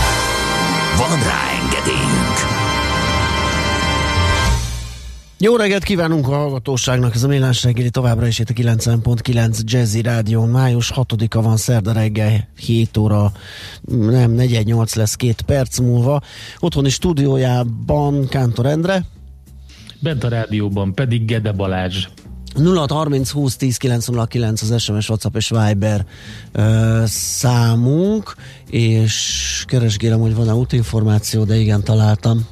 Van 0.97 1.19
rá 1.19 1.41
engedélyünk! 1.61 2.37
Jó 5.39 5.55
reggelt 5.55 5.83
kívánunk 5.83 6.27
a 6.27 6.31
hallgatóságnak, 6.31 7.15
ez 7.15 7.23
a 7.23 7.27
Millás 7.27 7.63
reggeli 7.63 7.89
továbbra 7.89 8.27
is 8.27 8.39
itt 8.39 8.49
a 8.49 8.53
90.9 8.53 9.59
Jazzy 9.63 10.01
Rádió. 10.01 10.45
Május 10.45 10.91
6-a 10.95 11.41
van 11.41 11.57
szerda 11.57 11.91
reggel, 11.91 12.47
7 12.57 12.97
óra, 12.97 13.31
nem, 13.81 14.31
48 14.31 14.95
lesz 14.95 15.15
két 15.15 15.41
perc 15.41 15.77
múlva. 15.79 16.21
Otthoni 16.59 16.89
stúdiójában 16.89 18.27
Kántor 18.27 18.65
Endre. 18.65 19.05
Bent 19.99 20.23
a 20.23 20.29
rádióban 20.29 20.93
pedig 20.93 21.25
Gede 21.25 21.51
Balázs. 21.51 22.07
0630 22.55 23.29
20 23.29 23.55
10 23.55 23.77
909 23.77 24.61
az 24.61 24.81
SMS, 24.81 25.09
WhatsApp 25.09 25.35
és 25.35 25.49
Viber 25.49 26.05
uh, 26.53 27.03
számunk, 27.05 28.35
és 28.69 29.63
keresgélem, 29.67 30.19
hogy 30.19 30.35
van-e 30.35 30.53
útinformáció, 30.53 31.43
de 31.43 31.55
igen, 31.55 31.83
találtam. 31.83 32.47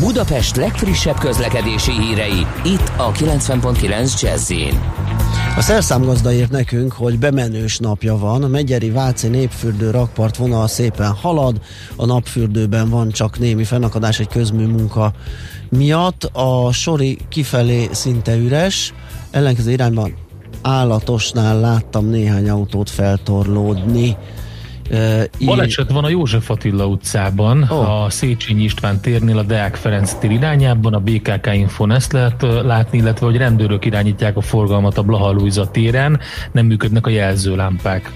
Budapest 0.00 0.56
legfrissebb 0.56 1.18
közlekedési 1.18 1.92
hírei, 1.92 2.46
itt 2.64 2.92
a 2.96 3.12
90.9 3.12 4.20
jazz 4.20 4.52
a 5.56 5.60
szerszámgazda 5.60 6.32
írt 6.32 6.50
nekünk, 6.50 6.92
hogy 6.92 7.18
bemenős 7.18 7.78
napja 7.78 8.16
van, 8.16 8.42
a 8.42 8.48
Megyeri 8.48 8.90
Váci 8.90 9.28
népfürdő 9.28 9.90
rakpart 9.90 10.36
vonal 10.36 10.68
szépen 10.68 11.12
halad, 11.12 11.60
a 11.96 12.06
napfürdőben 12.06 12.88
van 12.90 13.10
csak 13.10 13.38
némi 13.38 13.64
fennakadás 13.64 14.18
egy 14.18 14.28
közmű 14.28 14.66
munka 14.66 15.12
miatt, 15.68 16.24
a 16.32 16.72
sori 16.72 17.18
kifelé 17.28 17.88
szinte 17.92 18.36
üres, 18.36 18.94
ellenkező 19.30 19.70
irányban 19.70 20.14
állatosnál 20.62 21.60
láttam 21.60 22.06
néhány 22.06 22.48
autót 22.48 22.90
feltorlódni. 22.90 24.16
Baleset 25.44 25.90
van 25.90 26.04
a 26.04 26.08
József 26.08 26.50
Attila 26.50 26.86
utcában, 26.86 27.66
oh. 27.70 28.02
a 28.02 28.10
Széchenyi 28.10 28.62
István 28.62 29.00
térnél 29.00 29.38
a 29.38 29.42
Deák 29.42 29.74
Ferenc 29.74 30.12
tér 30.12 30.30
irányában, 30.30 30.94
a 30.94 31.00
BKK 31.00 31.50
Infon 31.54 31.92
ezt 31.92 32.12
lehet 32.12 32.42
látni, 32.62 32.98
illetve 32.98 33.26
hogy 33.26 33.36
rendőrök 33.36 33.84
irányítják 33.84 34.36
a 34.36 34.40
forgalmat 34.40 34.98
a 34.98 35.02
Blaha 35.02 35.30
Luisa 35.30 35.70
téren, 35.70 36.20
nem 36.52 36.66
működnek 36.66 37.06
a 37.06 37.10
jelzőlámpák. 37.10 38.12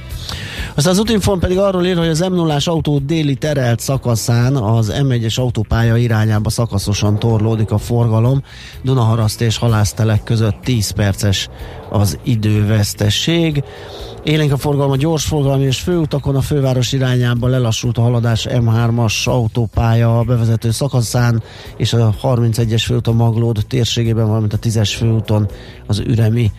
Aztán 0.74 0.92
az 0.92 0.98
útinfon 0.98 1.38
pedig 1.38 1.58
arról 1.58 1.84
ír, 1.84 1.96
hogy 1.96 2.08
az 2.08 2.20
m 2.20 2.34
0 2.34 2.56
autó 2.64 2.98
déli 2.98 3.34
terelt 3.34 3.80
szakaszán 3.80 4.56
az 4.56 4.92
M1-es 5.02 5.38
autópálya 5.38 5.96
irányába 5.96 6.50
szakaszosan 6.50 7.18
torlódik 7.18 7.70
a 7.70 7.78
forgalom. 7.78 8.42
Dunaharaszt 8.82 9.40
és 9.40 9.58
halásztelek 9.58 10.22
között 10.24 10.56
10 10.62 10.90
perces 10.90 11.48
az 11.92 12.18
idővesztesség. 12.22 13.64
Élénk 14.24 14.52
a 14.52 14.56
forgalom 14.56 14.90
a 14.90 14.96
gyors 14.96 15.24
forgalmi 15.24 15.64
és 15.64 15.80
főutakon 15.80 16.36
a 16.36 16.40
főváros 16.40 16.92
irányába 16.92 17.46
lelassult 17.46 17.98
a 17.98 18.02
haladás 18.02 18.46
M3-as 18.50 19.24
autópálya 19.24 20.18
a 20.18 20.22
bevezető 20.22 20.70
szakaszán 20.70 21.42
és 21.76 21.92
a 21.92 22.14
31-es 22.22 22.82
főúton 22.86 23.14
Maglód 23.14 23.64
térségében, 23.68 24.26
valamint 24.26 24.52
a 24.52 24.58
10-es 24.58 24.92
főúton 24.96 25.48
az 25.86 25.98
üremi 25.98 26.50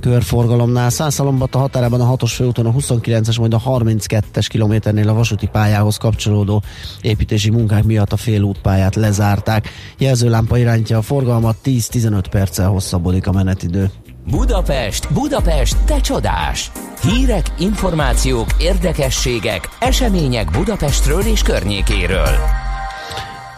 körforgalomnál. 0.00 0.90
Szászalombata 0.90 1.58
határában 1.58 2.00
a 2.00 2.16
6-os 2.16 2.32
főúton 2.34 2.66
a 2.66 2.72
29-es, 2.72 3.38
majd 3.38 3.54
a 3.54 3.60
32-es 3.60 4.46
kilométernél 4.48 5.08
a 5.08 5.14
vasúti 5.14 5.46
pályához 5.46 5.96
kapcsolódó 5.96 6.62
építési 7.00 7.50
munkák 7.50 7.84
miatt 7.84 8.12
a 8.12 8.16
félútpályát 8.16 8.94
lezárták. 8.94 9.68
Jelzőlámpa 9.98 10.58
irányítja 10.58 10.98
a 10.98 11.02
forgalmat, 11.02 11.56
10-15 11.64 12.24
perccel 12.30 12.68
hosszabbodik 12.68 13.26
a 13.26 13.32
menetidő. 13.32 13.90
Budapest, 14.30 15.12
Budapest, 15.12 15.76
te 15.84 16.00
csodás! 16.00 16.70
Hírek, 17.02 17.46
információk, 17.58 18.46
érdekességek, 18.58 19.68
események 19.80 20.50
Budapestről 20.50 21.20
és 21.20 21.42
környékéről. 21.42 22.28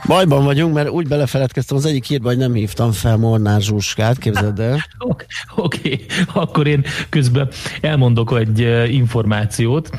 Bajban 0.06 0.44
vagyunk, 0.44 0.74
mert 0.74 0.88
úgy 0.88 1.08
belefeledkeztem 1.08 1.76
az 1.76 1.84
egyik 1.86 2.04
hírban, 2.04 2.32
hogy 2.32 2.40
nem 2.40 2.52
hívtam 2.52 2.92
fel 2.92 3.16
Molnár 3.16 3.60
Zsuskát, 3.60 4.18
képzeld 4.18 4.58
el. 4.58 4.78
Oké, 5.06 5.26
okay, 5.56 6.06
akkor 6.32 6.66
én 6.66 6.84
közben 7.08 7.48
elmondok 7.80 8.38
egy 8.38 8.60
információt, 8.92 9.90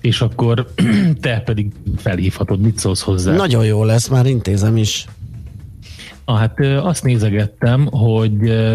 és 0.00 0.20
akkor 0.20 0.72
te 1.20 1.42
pedig 1.44 1.72
felhívhatod, 1.96 2.60
mit 2.60 2.78
szólsz 2.78 3.02
hozzá. 3.02 3.32
Nagyon 3.32 3.64
jó 3.64 3.84
lesz, 3.84 4.08
már 4.08 4.26
intézem 4.26 4.76
is. 4.76 5.06
Ah, 6.28 6.38
hát 6.38 6.60
azt 6.60 7.04
nézegettem, 7.04 7.86
hogy 7.86 8.32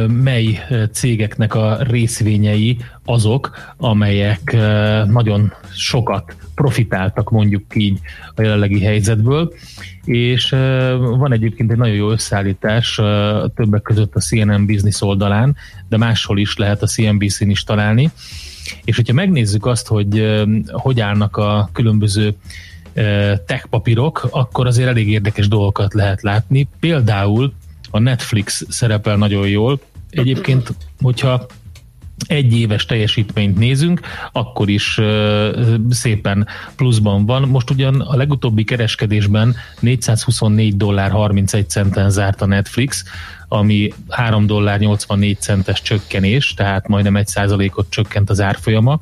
mely 0.08 0.60
cégeknek 0.92 1.56
a 1.56 1.78
részvényei 1.84 2.78
azok, 3.06 3.74
amelyek 3.78 4.58
nagyon 5.06 5.54
sokat 5.74 6.36
profitáltak 6.56 7.30
mondjuk 7.30 7.64
így 7.74 8.00
a 8.36 8.42
jelenlegi 8.42 8.82
helyzetből, 8.82 9.54
és 10.06 10.50
van 11.00 11.34
egyébként 11.34 11.72
egy 11.72 11.78
nagyon 11.78 11.96
jó 11.96 12.12
összeállítás 12.12 12.96
többek 13.56 13.82
között 13.82 14.16
a 14.16 14.20
CNN 14.20 14.66
Business 14.66 15.02
oldalán, 15.02 15.56
de 15.90 15.98
máshol 15.98 16.40
is 16.40 16.58
lehet 16.58 16.82
a 16.82 16.88
CNBC-n 16.88 17.50
is 17.50 17.64
találni, 17.64 18.12
és 18.84 18.96
hogyha 18.96 19.14
megnézzük 19.14 19.66
azt, 19.66 19.88
hogy 19.88 20.44
hogy 20.72 21.00
állnak 21.00 21.38
a 21.38 21.70
különböző 21.74 22.36
tech 23.46 23.66
papírok, 23.70 24.28
akkor 24.32 24.68
azért 24.68 24.88
elég 24.88 25.10
érdekes 25.10 25.48
dolgokat 25.48 25.94
lehet 25.94 26.22
látni. 26.22 26.68
Például 26.80 27.54
a 27.92 28.00
Netflix 28.00 28.66
szerepel 28.70 29.16
nagyon 29.16 29.48
jól. 29.48 29.80
Egyébként, 30.10 30.74
hogyha 31.02 31.46
egy 32.28 32.58
éves 32.58 32.86
teljesítményt 32.86 33.58
nézünk, 33.58 34.00
akkor 34.32 34.70
is 34.70 34.98
uh, 34.98 35.76
szépen 35.90 36.48
pluszban 36.76 37.26
van. 37.26 37.42
Most 37.42 37.70
ugyan 37.70 38.02
a 38.02 38.16
legutóbbi 38.16 38.64
kereskedésben 38.64 39.56
424 39.80 40.78
dollár 40.78 41.12
31 41.12 41.70
centen 41.70 42.10
zárt 42.10 42.42
a 42.42 42.46
Netflix, 42.46 43.04
ami 43.48 43.94
3 44.10 44.46
dollár 44.46 44.80
84 44.80 45.40
centes 45.40 45.82
csökkenés, 45.82 46.54
tehát 46.54 46.88
majdnem 46.88 47.16
egy 47.16 47.28
százalékot 47.28 47.90
csökkent 47.90 48.30
az 48.30 48.42
árfolyama, 48.42 49.00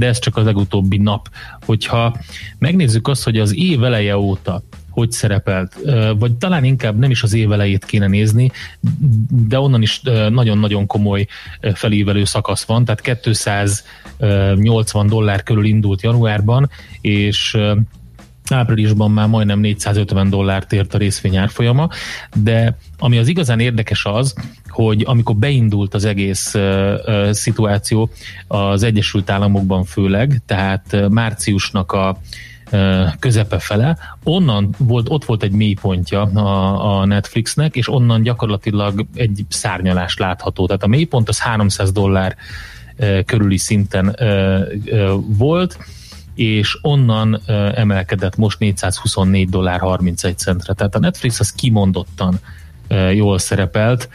de 0.00 0.06
ez 0.06 0.18
csak 0.18 0.36
az 0.36 0.44
legutóbbi 0.44 0.96
nap. 0.96 1.28
Hogyha 1.66 2.16
megnézzük 2.58 3.08
azt, 3.08 3.24
hogy 3.24 3.38
az 3.38 3.56
év 3.56 3.84
eleje 3.84 4.18
óta 4.18 4.62
hogy 4.90 5.12
szerepelt, 5.12 5.76
vagy 6.18 6.34
talán 6.34 6.64
inkább 6.64 6.98
nem 6.98 7.10
is 7.10 7.22
az 7.22 7.32
év 7.32 7.52
elejét 7.52 7.84
kéne 7.84 8.06
nézni, 8.06 8.50
de 9.48 9.58
onnan 9.60 9.82
is 9.82 10.00
nagyon-nagyon 10.30 10.86
komoly 10.86 11.26
felívelő 11.74 12.24
szakasz 12.24 12.64
van, 12.64 12.84
tehát 12.84 13.20
280 14.18 15.06
dollár 15.06 15.42
körül 15.42 15.64
indult 15.64 16.02
januárban, 16.02 16.70
és 17.00 17.56
áprilisban 18.52 19.10
már 19.10 19.28
majdnem 19.28 19.60
450 19.60 20.30
dollárt 20.30 20.72
ért 20.72 20.94
a 20.94 20.98
részvény 20.98 21.36
árfolyama, 21.36 21.88
de 22.34 22.76
ami 22.98 23.18
az 23.18 23.28
igazán 23.28 23.60
érdekes 23.60 24.04
az, 24.04 24.34
hogy 24.68 25.02
amikor 25.06 25.36
beindult 25.36 25.94
az 25.94 26.04
egész 26.04 26.54
uh, 26.54 26.62
uh, 27.06 27.30
szituáció 27.30 28.10
az 28.46 28.82
Egyesült 28.82 29.30
Államokban 29.30 29.84
főleg, 29.84 30.40
tehát 30.46 31.08
márciusnak 31.10 31.92
a 31.92 32.18
közepe 33.18 33.58
fele, 33.58 33.98
onnan 34.24 34.74
volt, 34.78 35.06
ott 35.10 35.24
volt 35.24 35.42
egy 35.42 35.52
mélypontja 35.52 36.22
a, 36.22 37.00
a 37.00 37.04
Netflixnek, 37.04 37.76
és 37.76 37.88
onnan 37.88 38.22
gyakorlatilag 38.22 39.06
egy 39.14 39.44
szárnyalást 39.48 40.18
látható. 40.18 40.66
Tehát 40.66 40.82
a 40.82 40.86
mélypont 40.86 41.28
az 41.28 41.40
300 41.40 41.92
dollár 41.92 42.36
körüli 43.26 43.56
szinten 43.56 44.16
volt, 45.26 45.78
és 46.40 46.78
onnan 46.82 47.40
emelkedett 47.74 48.36
most 48.36 48.58
424 48.58 49.48
dollár 49.48 49.80
31 49.80 50.38
centre. 50.38 50.72
Tehát 50.74 50.94
a 50.94 50.98
Netflix 50.98 51.40
az 51.40 51.52
kimondottan 51.52 52.40
jól 53.12 53.38
szerepelt, 53.38 54.08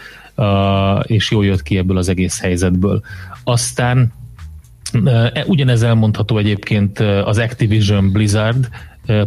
és 1.03 1.31
jól 1.31 1.45
jött 1.45 1.61
ki 1.61 1.77
ebből 1.77 1.97
az 1.97 2.09
egész 2.09 2.39
helyzetből. 2.39 3.01
Aztán 3.43 4.13
e, 5.05 5.43
ugyanez 5.47 5.83
elmondható 5.83 6.37
egyébként 6.37 6.99
az 6.99 7.37
Activision 7.37 8.11
Blizzard 8.11 8.69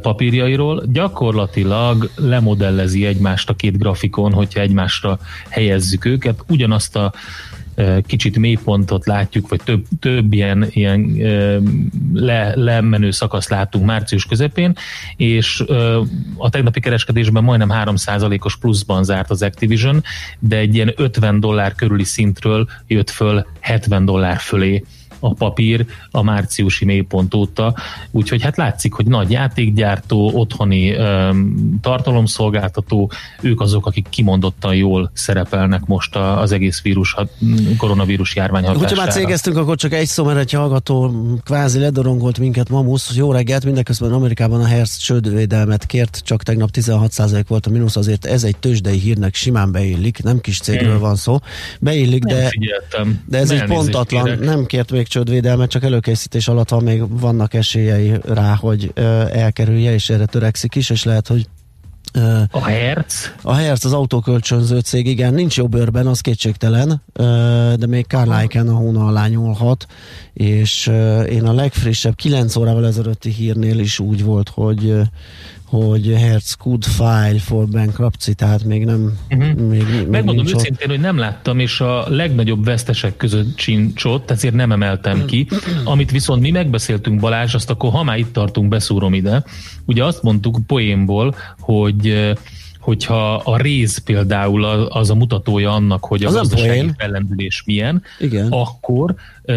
papírjairól, 0.01 0.85
gyakorlatilag 0.93 2.11
lemodellezi 2.17 3.07
egymást 3.07 3.49
a 3.49 3.55
két 3.55 3.79
grafikon, 3.79 4.33
hogyha 4.33 4.61
egymásra 4.61 5.19
helyezzük 5.49 6.05
őket, 6.05 6.45
ugyanazt 6.49 6.97
a 6.97 7.13
kicsit 8.07 8.39
mélypontot 8.39 9.07
látjuk, 9.07 9.49
vagy 9.49 9.61
több, 9.65 9.85
több 10.01 10.33
ilyen, 10.33 10.67
ilyen 10.71 11.17
le, 12.13 12.53
lemenő 12.55 13.11
szakaszt 13.11 13.49
látunk 13.49 13.85
március 13.85 14.27
közepén, 14.27 14.77
és 15.17 15.65
a 16.37 16.51
tegnapi 16.51 16.81
kereskedésben 16.81 17.45
majdnem 17.45 17.71
3%-os 17.73 18.57
pluszban 18.57 19.05
zárt 19.05 19.31
az 19.31 19.43
Activision, 19.43 20.03
de 20.39 20.57
egy 20.57 20.75
ilyen 20.75 20.93
50 20.97 21.41
dollár 21.41 21.75
körüli 21.75 22.05
szintről 22.05 22.69
jött 22.87 23.11
föl 23.11 23.47
70 23.61 24.05
dollár 24.05 24.39
fölé 24.39 24.85
a 25.21 25.35
papír 25.35 25.87
a 26.11 26.23
márciusi 26.23 26.85
mélypont 26.85 27.35
óta, 27.35 27.75
úgyhogy 28.11 28.43
hát 28.43 28.57
látszik, 28.57 28.93
hogy 28.93 29.07
nagy 29.07 29.31
játékgyártó, 29.31 30.31
otthoni 30.35 30.97
um, 30.97 31.79
tartalomszolgáltató, 31.83 33.11
ők 33.41 33.61
azok, 33.61 33.87
akik 33.87 34.07
kimondottan 34.09 34.75
jól 34.75 35.11
szerepelnek 35.15 35.87
most 35.87 36.17
a, 36.17 36.41
az 36.41 36.53
egész 36.53 36.83
vírus, 36.83 37.17
koronavírus 37.77 38.35
járvány 38.35 38.63
hatására. 38.63 38.89
Hogyha 38.89 39.05
már 39.05 39.13
cégeztünk, 39.13 39.57
akkor 39.57 39.77
csak 39.77 39.93
egy 39.93 40.07
szó, 40.07 40.25
mert 40.25 40.39
egy 40.39 40.53
hallgató 40.53 41.15
kvázi 41.45 41.79
ledorongolt 41.79 42.39
minket 42.39 42.69
mamusz. 42.69 43.17
Jó 43.17 43.33
reggelt, 43.33 43.65
mindeközben 43.65 44.13
Amerikában 44.13 44.61
a 44.61 44.67
Hertz 44.67 44.97
csődvédelmet 44.97 45.87
kért, 45.87 46.21
csak 46.25 46.43
tegnap 46.43 46.69
16% 46.73 47.45
volt 47.49 47.67
a 47.67 47.71
mínusz, 47.71 47.97
azért 47.97 48.25
ez 48.27 48.45
egy 48.45 48.57
tőzsdei 48.57 48.99
hírnek 48.99 49.35
simán 49.35 49.73
beillik, 49.73 50.23
nem 50.23 50.41
kis 50.41 50.61
cégről 50.61 50.91
hmm. 50.91 51.01
van 51.01 51.17
szó. 51.17 51.39
Beillik, 51.81 52.25
de, 52.25 52.51
de 53.27 53.39
ez 53.39 53.51
egy 53.51 53.65
pontatlan, 53.65 54.25
kérek. 54.25 54.41
nem 54.41 54.67
kért 54.67 54.91
még 54.91 55.08
csődvédelmet, 55.09 55.71
csak 55.71 55.85
előkészítés 55.85 56.49
alatt 56.49 56.69
van, 56.69 56.83
még 56.83 57.21
vannak 57.21 57.55
esélyei 57.55 58.15
rá, 58.25 58.55
hogy 58.55 58.93
elkerülje, 59.33 59.93
és 59.93 60.11
erre 60.11 60.25
törekszik 60.25 60.75
is, 60.75 60.91
és 60.91 61.05
lehet, 61.05 61.27
hogy 61.27 61.49
a 62.51 62.65
Hertz? 62.65 63.35
A 63.43 63.53
Hertz 63.53 63.85
az 63.85 63.93
autókölcsönző 63.93 64.79
cég, 64.79 65.07
igen, 65.07 65.35
nincs 65.35 65.57
jobb 65.57 65.75
őrben, 65.75 66.07
az 66.07 66.21
kétségtelen, 66.21 67.03
de 67.77 67.87
még 67.87 68.07
Carl 68.07 68.31
a 68.31 68.73
hóna 68.73 69.07
alá 69.07 69.27
nyúlhat, 69.27 69.87
és 70.33 70.87
én 71.29 71.45
a 71.45 71.53
legfrissebb 71.53 72.15
9 72.15 72.57
órával 72.57 72.87
ezelőtti 72.87 73.31
hírnél 73.31 73.79
is 73.79 73.99
úgy 73.99 74.25
volt, 74.25 74.49
hogy 74.49 74.95
hogy 75.69 76.15
Hertz 76.17 76.55
could 76.55 76.85
file 76.85 77.39
for 77.39 77.69
bankruptcy, 77.69 78.35
tehát 78.35 78.65
még 78.65 78.85
nem... 78.85 79.19
Uh-huh. 79.31 79.55
Még, 79.55 79.85
még 79.91 80.07
Megmondom 80.07 80.45
őszintén, 80.45 80.77
ott. 80.83 80.91
hogy 80.91 81.01
nem 81.01 81.19
láttam, 81.19 81.59
és 81.59 81.81
a 81.81 82.09
legnagyobb 82.09 82.65
vesztesek 82.65 83.17
között 83.17 83.59
sincs 83.59 84.05
ott, 84.05 84.31
ezért 84.31 84.55
nem 84.55 84.73
emeltem 84.73 85.25
ki. 85.25 85.49
Amit 85.85 86.11
viszont 86.11 86.41
mi 86.41 86.51
megbeszéltünk 86.51 87.21
Balázs, 87.21 87.55
azt 87.55 87.71
akkor 87.71 87.91
ha 87.91 88.03
már 88.03 88.19
itt 88.19 88.33
tartunk, 88.33 88.69
beszúrom 88.69 89.15
ide. 89.15 89.45
Ugye 89.87 90.05
azt 90.05 90.23
mondtuk 90.23 90.59
poénból, 90.67 91.35
hogy 91.59 92.33
hogyha 92.79 93.35
a 93.35 93.57
réz 93.57 93.99
például 93.99 94.65
az 94.89 95.11
a 95.11 95.15
mutatója 95.15 95.73
annak, 95.73 96.05
hogy 96.05 96.25
a 96.25 96.29
az 96.29 96.35
gazdasági 96.35 96.91
fellendülés 96.99 97.63
milyen, 97.67 98.03
Igen. 98.19 98.47
akkor 98.51 99.15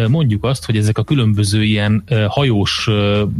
mondjuk 0.08 0.44
azt, 0.44 0.64
hogy 0.64 0.76
ezek 0.76 0.98
a 0.98 1.02
különböző 1.02 1.64
ilyen 1.64 2.04
hajós 2.28 2.88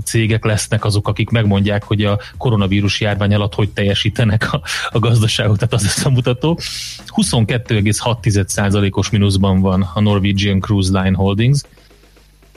cégek 0.05 0.45
lesznek 0.45 0.85
azok, 0.85 1.09
akik 1.09 1.31
megmondják, 1.31 1.83
hogy 1.83 2.05
a 2.05 2.19
koronavírus 2.37 3.01
járvány 3.01 3.35
alatt 3.35 3.55
hogy 3.55 3.71
teljesítenek 3.71 4.53
a, 4.53 4.61
a 4.91 4.99
gazdaságot, 4.99 5.59
tehát 5.59 5.73
az 5.73 5.83
lesz 5.83 6.05
a 6.05 6.11
mutató. 6.11 6.59
22,6%-os 7.07 9.11
mínuszban 9.11 9.61
van 9.61 9.91
a 9.95 10.01
Norwegian 10.01 10.61
Cruise 10.61 11.03
Line 11.03 11.17
Holdings, 11.17 11.61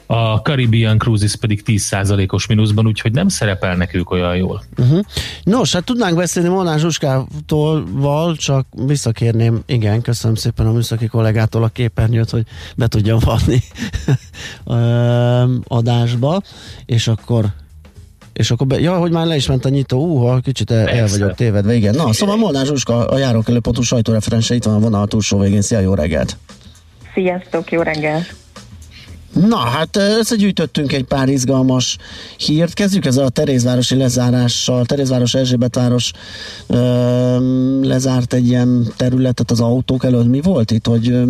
a 0.05 0.35
Caribbean 0.35 0.97
Cruises 0.97 1.35
pedig 1.35 1.63
10%-os 1.65 2.47
mínuszban, 2.47 2.87
úgyhogy 2.87 3.11
nem 3.11 3.27
szerepelnek 3.27 3.93
ők 3.93 4.11
olyan 4.11 4.35
jól. 4.35 4.63
Uh-huh. 4.77 4.99
Nos, 5.43 5.73
hát 5.73 5.83
tudnánk 5.83 6.15
beszélni 6.15 6.49
Molnár 6.49 6.79
Zsuskától, 6.79 8.35
csak 8.35 8.67
visszakérném, 8.71 9.61
igen, 9.65 10.01
köszönöm 10.01 10.35
szépen 10.35 10.65
a 10.65 10.71
műszaki 10.71 11.07
kollégától 11.07 11.63
a 11.63 11.67
képernyőt, 11.67 12.29
hogy 12.29 12.45
be 12.75 12.87
tudjam 12.87 13.19
vanni 13.19 13.59
adásba, 15.77 16.41
és 16.85 17.07
akkor 17.07 17.45
és 18.33 18.51
akkor, 18.51 18.67
be, 18.67 18.79
ja, 18.79 18.97
hogy 18.97 19.11
már 19.11 19.25
le 19.25 19.35
is 19.35 19.47
ment 19.47 19.65
a 19.65 19.69
nyitó, 19.69 20.07
úha, 20.07 20.39
kicsit 20.39 20.71
el, 20.71 20.87
el 20.87 21.07
vagyok 21.07 21.33
tévedve, 21.33 21.73
igen. 21.73 21.95
Na, 21.95 22.13
szóval 22.13 22.35
Molnár 22.35 22.65
Zsuska, 22.65 23.07
a 23.07 23.17
járókelőpontú 23.17 23.81
sajtóreferense 23.81 24.55
itt 24.55 24.63
van 24.63 24.75
a 24.75 24.79
vonal 24.79 25.07
túlsó 25.07 25.39
végén. 25.39 25.61
Szia, 25.61 25.79
jó 25.79 25.93
reggelt! 25.93 26.37
Sziasztok, 27.13 27.71
jó 27.71 27.81
reggelt! 27.81 28.44
Na, 29.35 29.57
hát 29.57 29.97
összegyűjtöttünk 29.97 30.91
egy 30.91 31.03
pár 31.03 31.29
izgalmas 31.29 31.97
hírt. 32.37 32.73
Kezdjük 32.73 33.05
ezzel 33.05 33.25
a 33.25 33.29
Terézvárosi 33.29 33.95
lezárással. 33.95 34.85
Terézváros 34.85 35.33
Erzsébetváros 35.33 36.11
ö, 36.67 36.77
lezárt 37.81 38.33
egy 38.33 38.47
ilyen 38.47 38.87
területet 38.95 39.51
az 39.51 39.59
autók 39.59 40.03
előtt. 40.03 40.27
Mi 40.27 40.41
volt 40.41 40.71
itt, 40.71 40.85
hogy 40.87 41.09
ö, 41.09 41.23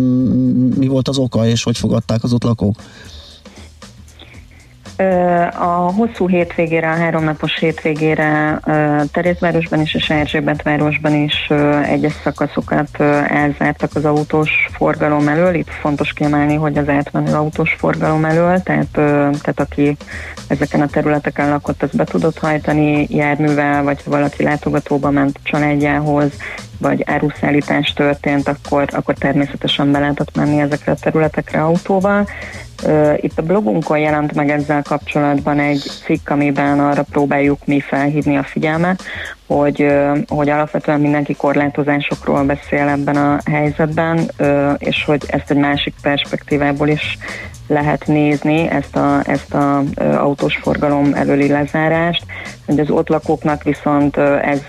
mi 0.76 0.86
volt 0.86 1.08
az 1.08 1.18
oka, 1.18 1.46
és 1.46 1.62
hogy 1.62 1.78
fogadták 1.78 2.24
az 2.24 2.32
ott 2.32 2.42
lakók? 2.42 2.76
A 5.58 5.92
hosszú 5.96 6.28
hétvégére, 6.28 6.90
a 6.90 6.96
háromnapos 6.96 7.58
hétvégére 7.58 8.60
Terézvárosban 9.12 9.80
és 9.80 10.08
Erzsébetvárosban 10.08 11.14
is 11.14 11.48
egyes 11.88 12.12
szakaszokat 12.22 13.00
elzártak 13.28 13.90
az 13.94 14.04
autós 14.04 14.50
forgalom 14.72 15.28
elől. 15.28 15.54
Itt 15.54 15.70
fontos 15.70 16.12
kiemelni, 16.12 16.54
hogy 16.54 16.78
az 16.78 16.88
átmenő 16.88 17.34
autós 17.34 17.74
forgalom 17.78 18.24
elől, 18.24 18.62
tehát, 18.62 18.90
tehát 18.92 19.60
aki 19.60 19.96
ezeken 20.48 20.80
a 20.80 20.86
területeken 20.86 21.48
lakott, 21.48 21.82
az 21.82 21.90
be 21.92 22.04
tudott 22.04 22.38
hajtani 22.38 23.06
járművel, 23.10 23.82
vagy 23.82 24.02
ha 24.04 24.10
valaki 24.10 24.42
látogatóba 24.42 25.10
ment 25.10 25.36
a 25.36 25.48
családjához, 25.50 26.32
vagy 26.78 27.02
áruszállítás 27.06 27.92
történt, 27.92 28.48
akkor, 28.48 28.88
akkor 28.92 29.14
természetesen 29.14 29.92
be 29.92 29.98
lehetett 29.98 30.36
menni 30.36 30.60
ezekre 30.60 30.92
a 30.92 30.96
területekre 31.00 31.62
autóval. 31.62 32.28
Itt 33.16 33.38
a 33.38 33.42
blogunkon 33.42 33.98
jelent 33.98 34.34
meg 34.34 34.50
ezzel 34.50 34.82
kapcsolatban 34.82 35.58
egy 35.58 35.90
cikk, 36.04 36.28
amiben 36.30 36.80
arra 36.80 37.02
próbáljuk 37.02 37.66
mi 37.66 37.80
felhívni 37.80 38.36
a 38.36 38.42
figyelmet, 38.42 39.02
hogy, 39.46 39.86
hogy 40.26 40.48
alapvetően 40.48 41.00
mindenki 41.00 41.34
korlátozásokról 41.34 42.42
beszél 42.44 42.88
ebben 42.88 43.16
a 43.16 43.38
helyzetben, 43.50 44.30
és 44.78 45.04
hogy 45.04 45.24
ezt 45.26 45.50
egy 45.50 45.56
másik 45.56 45.94
perspektívából 46.02 46.88
is 46.88 47.18
lehet 47.68 48.06
nézni 48.06 48.68
ezt 48.68 48.96
a, 48.96 49.20
ezt 49.24 49.54
a 49.54 49.82
autós 49.98 50.56
forgalom 50.56 51.14
előli 51.14 51.48
lezárást, 51.48 52.24
hogy 52.66 52.80
az 52.80 52.90
ott 52.90 53.08
lakóknak 53.08 53.62
viszont 53.62 54.16
ez 54.42 54.60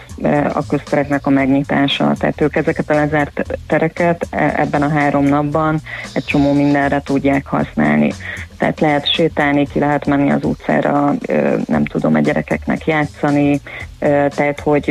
a 0.53 0.65
köztereknek 0.69 1.25
a 1.25 1.30
megnyitása. 1.30 2.13
Tehát 2.19 2.41
ők 2.41 2.55
ezeket 2.55 2.89
a 2.89 2.93
lezárt 2.93 3.41
tereket 3.67 4.28
e, 4.30 4.53
ebben 4.57 4.82
a 4.82 4.89
három 4.89 5.25
napban 5.25 5.80
egy 6.13 6.25
csomó 6.25 6.53
mindenre 6.53 7.01
tudják 7.05 7.45
használni. 7.45 8.11
Tehát 8.58 8.80
lehet 8.80 9.14
sétálni, 9.14 9.68
ki 9.68 9.80
lehet 9.80 10.05
menni 10.05 10.32
az 10.32 10.43
utcára, 10.43 11.14
nem 11.68 11.86
tudom, 11.86 12.16
a 12.16 12.20
gyerekeknek 12.20 12.86
játszani, 12.86 13.62
tehát 13.99 14.60
hogy, 14.60 14.84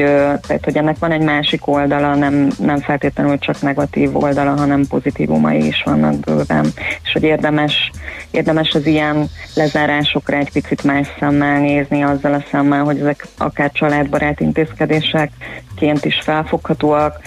tehát, 0.47 0.65
hogy 0.65 0.77
ennek 0.77 0.99
van 0.99 1.13
egy 1.13 1.23
másik 1.23 1.67
oldala, 1.67 2.15
nem, 2.15 2.49
nem 2.59 2.79
feltétlenül 2.79 3.39
csak 3.39 3.61
negatív 3.61 4.17
oldala, 4.17 4.55
hanem 4.57 4.87
pozitívumai 4.89 5.67
is 5.67 5.83
vannak 5.85 6.21
bőven. 6.21 6.67
És 7.05 7.13
hogy 7.13 7.23
érdemes, 7.23 7.91
érdemes 8.31 8.71
az 8.75 8.87
ilyen 8.87 9.29
lezárásokra 9.55 10.37
egy 10.37 10.53
picit 10.53 10.85
más 10.85 11.09
szemmel 11.19 11.61
nézni, 11.61 12.03
azzal 12.03 12.35
a 12.35 12.45
szemmel, 12.51 12.85
hogy 12.85 12.99
ezek 12.99 13.27
akár 13.39 13.73
családbarát 13.73 14.41
intézkedésekként 14.41 16.05
is 16.05 16.21
felfoghatóak, 16.23 17.21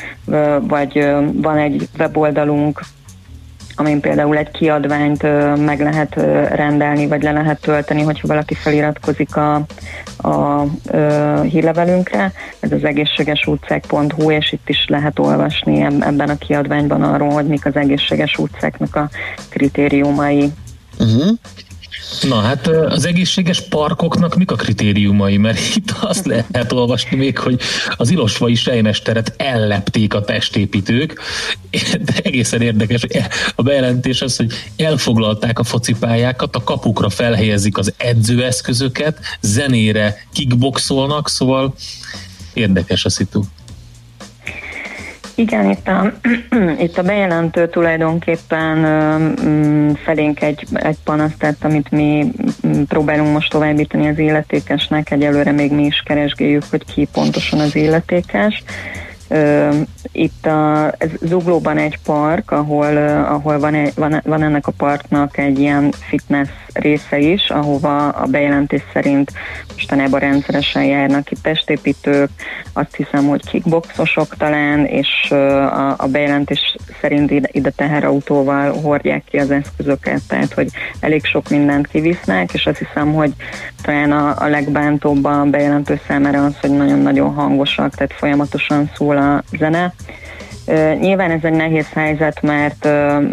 vagy 0.61 1.07
van 1.33 1.57
egy 1.57 1.89
weboldalunk, 1.97 2.81
amin 3.79 3.99
például 3.99 4.37
egy 4.37 4.51
kiadványt 4.51 5.21
meg 5.65 5.79
lehet 5.79 6.15
rendelni, 6.55 7.07
vagy 7.07 7.23
le 7.23 7.31
lehet 7.31 7.61
tölteni, 7.61 8.01
hogyha 8.01 8.27
valaki 8.27 8.53
feliratkozik 8.53 9.35
a, 9.35 9.65
a, 10.17 10.29
a 10.29 10.67
hírlevelünkre. 11.41 12.31
Ez 12.59 12.71
az 12.71 12.83
egészségesutcák.hu, 12.83 14.31
és 14.31 14.51
itt 14.51 14.69
is 14.69 14.85
lehet 14.87 15.19
olvasni 15.19 15.81
ebben 15.81 16.29
a 16.29 16.37
kiadványban 16.37 17.03
arról, 17.03 17.29
hogy 17.29 17.47
mik 17.47 17.65
az 17.65 17.75
egészséges 17.75 18.37
utcáknak 18.37 18.95
a 18.95 19.09
kritériumai. 19.49 20.51
Uh-huh. 20.99 21.37
Na 22.21 22.39
hát 22.41 22.67
az 22.67 23.05
egészséges 23.05 23.61
parkoknak 23.61 24.35
mik 24.35 24.51
a 24.51 24.55
kritériumai? 24.55 25.37
Mert 25.37 25.59
itt 25.75 25.91
azt 26.01 26.25
lehet 26.25 26.71
olvasni 26.71 27.17
még, 27.17 27.37
hogy 27.37 27.59
az 27.97 28.09
Ilosvai 28.09 28.55
Sejmesteret 28.55 29.33
ellepték 29.37 30.13
a 30.13 30.21
testépítők, 30.21 31.21
de 32.01 32.13
egészen 32.23 32.61
érdekes, 32.61 33.01
hogy 33.01 33.21
a 33.55 33.61
bejelentés 33.61 34.21
az, 34.21 34.35
hogy 34.35 34.53
elfoglalták 34.77 35.59
a 35.59 35.63
focipályákat, 35.63 36.55
a 36.55 36.63
kapukra 36.63 37.09
felhelyezik 37.09 37.77
az 37.77 37.93
edzőeszközöket, 37.97 39.19
zenére 39.41 40.25
kickboxolnak, 40.33 41.29
szóval 41.29 41.75
érdekes 42.53 43.05
a 43.05 43.09
szitu. 43.09 43.41
Igen, 45.39 45.69
itt 45.69 45.87
a, 45.87 46.13
itt 46.85 46.97
a 46.97 47.03
bejelentő 47.03 47.69
tulajdonképpen 47.69 48.77
mm, 49.45 49.89
felénk 49.89 50.41
egy, 50.41 50.65
egy 50.73 50.97
panaszt 51.03 51.37
tett, 51.37 51.63
amit 51.63 51.91
mi 51.91 52.31
mm, 52.67 52.81
próbálunk 52.81 53.33
most 53.33 53.51
továbbítani 53.51 54.07
az 54.07 54.19
illetékesnek, 54.19 55.11
egyelőre 55.11 55.51
még 55.51 55.71
mi 55.71 55.85
is 55.85 56.03
keresgéljük, 56.05 56.63
hogy 56.69 56.85
ki 56.85 57.07
pontosan 57.13 57.59
az 57.59 57.75
illetékes. 57.75 58.63
Itt 60.11 60.45
a, 60.45 60.93
ez 60.97 61.09
Zuglóban 61.21 61.77
egy 61.77 61.99
park, 62.03 62.51
ahol, 62.51 62.97
ahol 63.23 63.59
van, 63.59 63.75
van, 63.95 64.21
van 64.25 64.43
ennek 64.43 64.67
a 64.67 64.71
parknak 64.77 65.37
egy 65.37 65.59
ilyen 65.59 65.91
fitness 65.91 66.49
része 66.73 67.17
is, 67.17 67.49
ahova 67.49 68.09
a 68.09 68.25
bejelentés 68.25 68.81
szerint 68.93 69.31
mostanában 69.73 70.19
rendszeresen 70.19 70.83
járnak 70.83 71.31
itt 71.31 71.41
testépítők, 71.41 72.29
azt 72.73 72.95
hiszem, 72.95 73.27
hogy 73.27 73.49
kickboxosok 73.49 74.35
talán, 74.37 74.85
és 74.85 75.31
a, 75.31 75.89
a 75.89 76.07
bejelentés 76.11 76.75
szerint 77.01 77.31
ide, 77.31 77.49
ide 77.51 77.69
teherautóval 77.69 78.71
hordják 78.81 79.23
ki 79.29 79.37
az 79.37 79.51
eszközöket, 79.51 80.21
tehát 80.27 80.53
hogy 80.53 80.69
elég 80.99 81.25
sok 81.25 81.49
mindent 81.49 81.87
kivisznek, 81.87 82.53
és 82.53 82.65
azt 82.65 82.77
hiszem, 82.77 83.13
hogy 83.13 83.33
talán 83.81 84.11
a, 84.11 84.35
a 84.37 84.47
legbántóbb 84.47 85.25
a 85.25 85.43
bejelentő 85.43 85.99
számára 86.07 86.45
az, 86.45 86.59
hogy 86.61 86.71
nagyon-nagyon 86.71 87.33
hangosak, 87.33 87.95
tehát 87.95 88.13
folyamatosan 88.13 88.91
szól 88.95 89.17
a 89.19 89.43
zene. 89.57 89.93
Nyilván 90.99 91.31
ez 91.31 91.43
egy 91.43 91.53
nehéz 91.53 91.87
helyzet, 91.93 92.41
mert, 92.41 92.83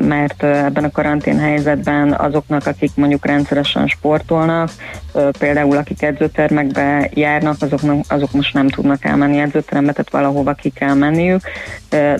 mert 0.06 0.42
ebben 0.42 0.84
a 0.84 0.90
karantén 0.90 1.38
helyzetben 1.38 2.12
azoknak, 2.12 2.66
akik 2.66 2.90
mondjuk 2.94 3.26
rendszeresen 3.26 3.86
sportolnak, 3.86 4.70
például 5.38 5.76
akik 5.76 6.02
edzőtermekbe 6.02 7.10
járnak, 7.14 7.56
azok, 7.60 7.80
azok 8.08 8.32
most 8.32 8.54
nem 8.54 8.68
tudnak 8.68 9.04
elmenni 9.04 9.38
edzőterembe, 9.38 9.92
tehát 9.92 10.10
valahova 10.10 10.52
ki 10.52 10.70
kell 10.70 10.94
menniük, 10.94 11.40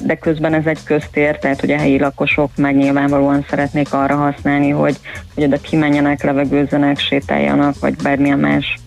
de 0.03 0.15
közben 0.21 0.55
ez 0.55 0.67
egy 0.67 0.83
köztér, 0.85 1.39
tehát 1.39 1.61
hogy 1.61 1.71
a 1.71 1.79
helyi 1.79 1.99
lakosok 1.99 2.51
meg 2.57 2.77
nyilvánvalóan 2.77 3.45
szeretnék 3.49 3.93
arra 3.93 4.17
használni, 4.17 4.71
hogy, 4.71 4.97
hogy 5.35 5.45
oda 5.45 5.57
kimenjenek, 5.57 6.23
levegőzzenek, 6.23 6.99
sétáljanak, 6.99 7.75
vagy 7.81 7.97
bármilyen 8.03 8.39
más 8.39 8.79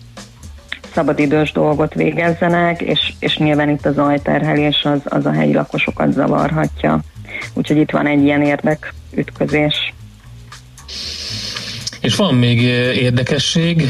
szabadidős 0.92 1.52
dolgot 1.52 1.94
végezzenek, 1.94 2.80
és, 2.80 3.12
és 3.18 3.36
nyilván 3.36 3.68
itt 3.68 3.86
az 3.86 3.98
ajterhelés 3.98 4.84
az, 4.84 5.00
az 5.04 5.26
a 5.26 5.32
helyi 5.32 5.52
lakosokat 5.52 6.12
zavarhatja. 6.12 7.00
Úgyhogy 7.54 7.76
itt 7.76 7.90
van 7.90 8.06
egy 8.06 8.22
ilyen 8.22 8.42
érdekütközés. 8.42 9.94
És 12.00 12.16
van 12.16 12.34
még 12.34 12.60
érdekesség, 12.96 13.86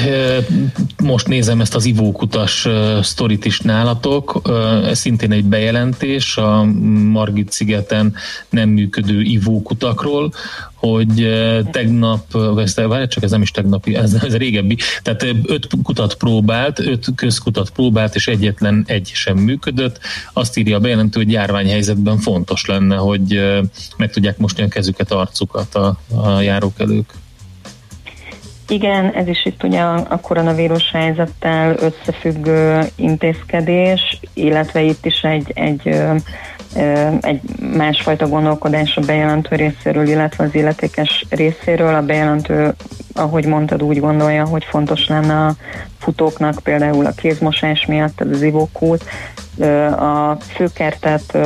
most 1.03 1.29
nézem 1.29 1.61
ezt 1.61 1.75
az 1.75 1.85
ivókutas 1.85 2.69
sztorit 3.03 3.45
is 3.45 3.61
nálatok, 3.61 4.41
ez 4.85 4.99
szintén 4.99 5.33
egy 5.33 5.45
bejelentés 5.45 6.37
a 6.37 6.65
Margit 7.11 7.53
szigeten 7.53 8.15
nem 8.49 8.69
működő 8.69 9.21
ivókutakról, 9.21 10.33
hogy 10.75 11.29
tegnap, 11.71 12.33
várj, 12.75 13.07
csak 13.07 13.23
ez 13.23 13.31
nem 13.31 13.43
is 13.43 13.51
tegnapi, 13.51 13.95
ez, 13.95 14.15
ez 14.15 14.37
régebbi, 14.37 14.77
tehát 15.03 15.23
öt 15.45 15.67
kutat 15.83 16.15
próbált, 16.15 16.79
öt 16.79 17.07
közkutat 17.15 17.71
próbált, 17.71 18.15
és 18.15 18.29
egyetlen 18.29 18.85
egy 18.87 19.11
sem 19.15 19.37
működött. 19.37 19.99
Azt 20.33 20.59
írja 20.59 20.77
a 20.77 20.81
bejelentő, 20.81 21.21
hogy 21.21 21.33
járványhelyzetben 21.33 22.19
fontos 22.19 22.67
lenne, 22.67 22.97
hogy 22.97 23.41
meg 23.97 24.11
tudják 24.11 24.39
mosni 24.39 24.63
a 24.63 24.69
kezüket, 24.69 25.13
arcukat 25.13 25.75
a, 25.75 26.01
a 26.15 26.41
járókelők. 26.41 27.13
Igen, 28.71 29.13
ez 29.15 29.27
is 29.27 29.45
itt 29.45 29.63
ugye 29.63 29.81
a 29.83 30.21
koronavírus 30.21 30.91
helyzettel 30.91 31.77
összefüggő 31.79 32.81
intézkedés, 32.97 34.21
illetve 34.35 34.81
itt 34.81 35.07
is 35.07 35.23
egy, 35.23 35.53
egy, 35.55 35.97
egy 37.21 37.41
másfajta 37.77 38.29
gondolkodás 38.29 38.97
a 38.97 39.01
bejelentő 39.01 39.57
részéről, 39.57 40.09
illetve 40.09 40.45
az 40.45 40.55
illetékes 40.55 41.25
részéről. 41.31 41.95
A 41.95 42.03
bejelentő, 42.03 42.75
ahogy 43.15 43.45
mondtad, 43.45 43.83
úgy 43.83 44.01
gondolja, 44.01 44.47
hogy 44.47 44.65
fontos 44.65 45.07
lenne 45.07 45.47
a 45.47 45.55
futóknak 45.99 46.61
például 46.63 47.07
a 47.07 47.13
kézmosás 47.17 47.87
miatt, 47.87 48.21
az 48.21 48.43
ivókút, 48.43 49.05
a 49.99 50.37
főkertet 50.55 51.39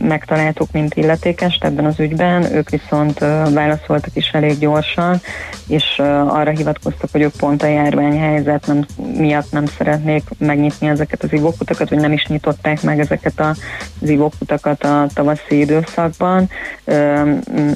megtaláltuk, 0.00 0.72
mint 0.72 0.94
illetékes 0.94 1.58
ebben 1.60 1.84
az 1.84 2.00
ügyben, 2.00 2.54
ők 2.54 2.70
viszont 2.70 3.18
válaszoltak 3.52 4.16
is 4.16 4.30
elég 4.30 4.58
gyorsan, 4.58 5.20
és 5.66 5.98
arra 6.28 6.50
hivatkoztak, 6.50 7.10
hogy 7.12 7.20
ők 7.20 7.36
pont 7.36 7.62
a 7.62 7.66
járványhelyzet 7.66 8.66
nem, 8.66 8.86
miatt 9.16 9.52
nem 9.52 9.66
szeretnék 9.66 10.22
megnyitni 10.38 10.88
ezeket 10.88 11.22
az 11.22 11.32
ivókutakat, 11.32 11.88
vagy 11.88 12.00
nem 12.00 12.12
is 12.12 12.26
nyitották 12.26 12.82
meg 12.82 13.00
ezeket 13.00 13.40
az 13.40 14.08
ivókutakat 14.08 14.84
a 14.84 15.06
tavaszi 15.14 15.58
időszakban. 15.58 16.50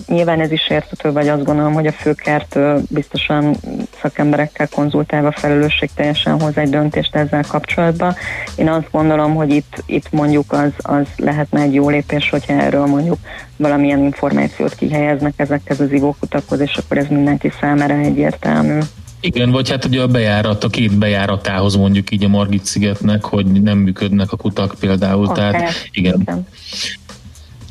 Nyilván 0.06 0.40
ez 0.40 0.52
is 0.52 0.70
értető, 0.70 1.12
vagy 1.12 1.28
azt 1.28 1.44
gondolom, 1.44 1.72
hogy 1.72 1.86
a 1.86 1.92
főkert 1.92 2.58
biztosan 2.88 3.56
szakemberekkel 4.00 4.68
konzultálva 4.68 5.32
felelősség 5.32 5.90
teljesen 5.94 6.40
hoz 6.40 6.56
egy 6.56 6.70
döntést 6.70 7.16
ezzel 7.16 7.44
kapcsolatban. 7.48 8.14
Én 8.56 8.68
azt 8.68 8.90
gondolom, 8.90 9.34
hogy 9.34 9.50
itt, 9.50 9.61
itt 9.86 10.10
mondjuk 10.10 10.52
az, 10.52 10.70
az 10.76 11.06
lehetne 11.16 11.60
egy 11.60 11.74
jó 11.74 11.88
lépés, 11.88 12.30
hogyha 12.30 12.52
erről 12.52 12.86
mondjuk 12.86 13.18
valamilyen 13.56 14.04
információt 14.04 14.74
kihelyeznek 14.74 15.34
ezekhez 15.36 15.80
az 15.80 15.92
ivókutakhoz, 15.92 16.60
és 16.60 16.76
akkor 16.76 16.98
ez 16.98 17.06
mindenki 17.08 17.52
számára 17.60 17.94
egyértelmű. 17.94 18.78
Igen, 19.20 19.50
vagy 19.50 19.70
hát 19.70 19.84
ugye 19.84 20.02
a 20.02 20.06
bejárat, 20.06 20.64
a 20.64 20.68
két 20.68 20.98
bejáratához 20.98 21.76
mondjuk 21.76 22.10
így 22.10 22.24
a 22.24 22.28
Margit 22.28 22.64
szigetnek, 22.64 23.24
hogy 23.24 23.46
nem 23.46 23.78
működnek 23.78 24.32
a 24.32 24.36
kutak 24.36 24.74
például, 24.80 25.24
okay. 25.24 25.34
tehát 25.36 25.72
igen. 25.90 26.20
igen. 26.20 26.46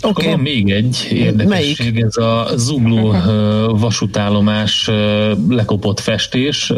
Akkor 0.01 0.23
okay. 0.23 0.31
van 0.31 0.39
még 0.39 0.69
egy 0.69 1.07
érdekesség, 1.11 1.93
Melyik? 1.93 2.05
ez 2.05 2.17
a 2.17 2.47
zugló 2.55 3.15
vasútállomás 3.77 4.89
lekopott 5.49 5.99
festés. 5.99 6.73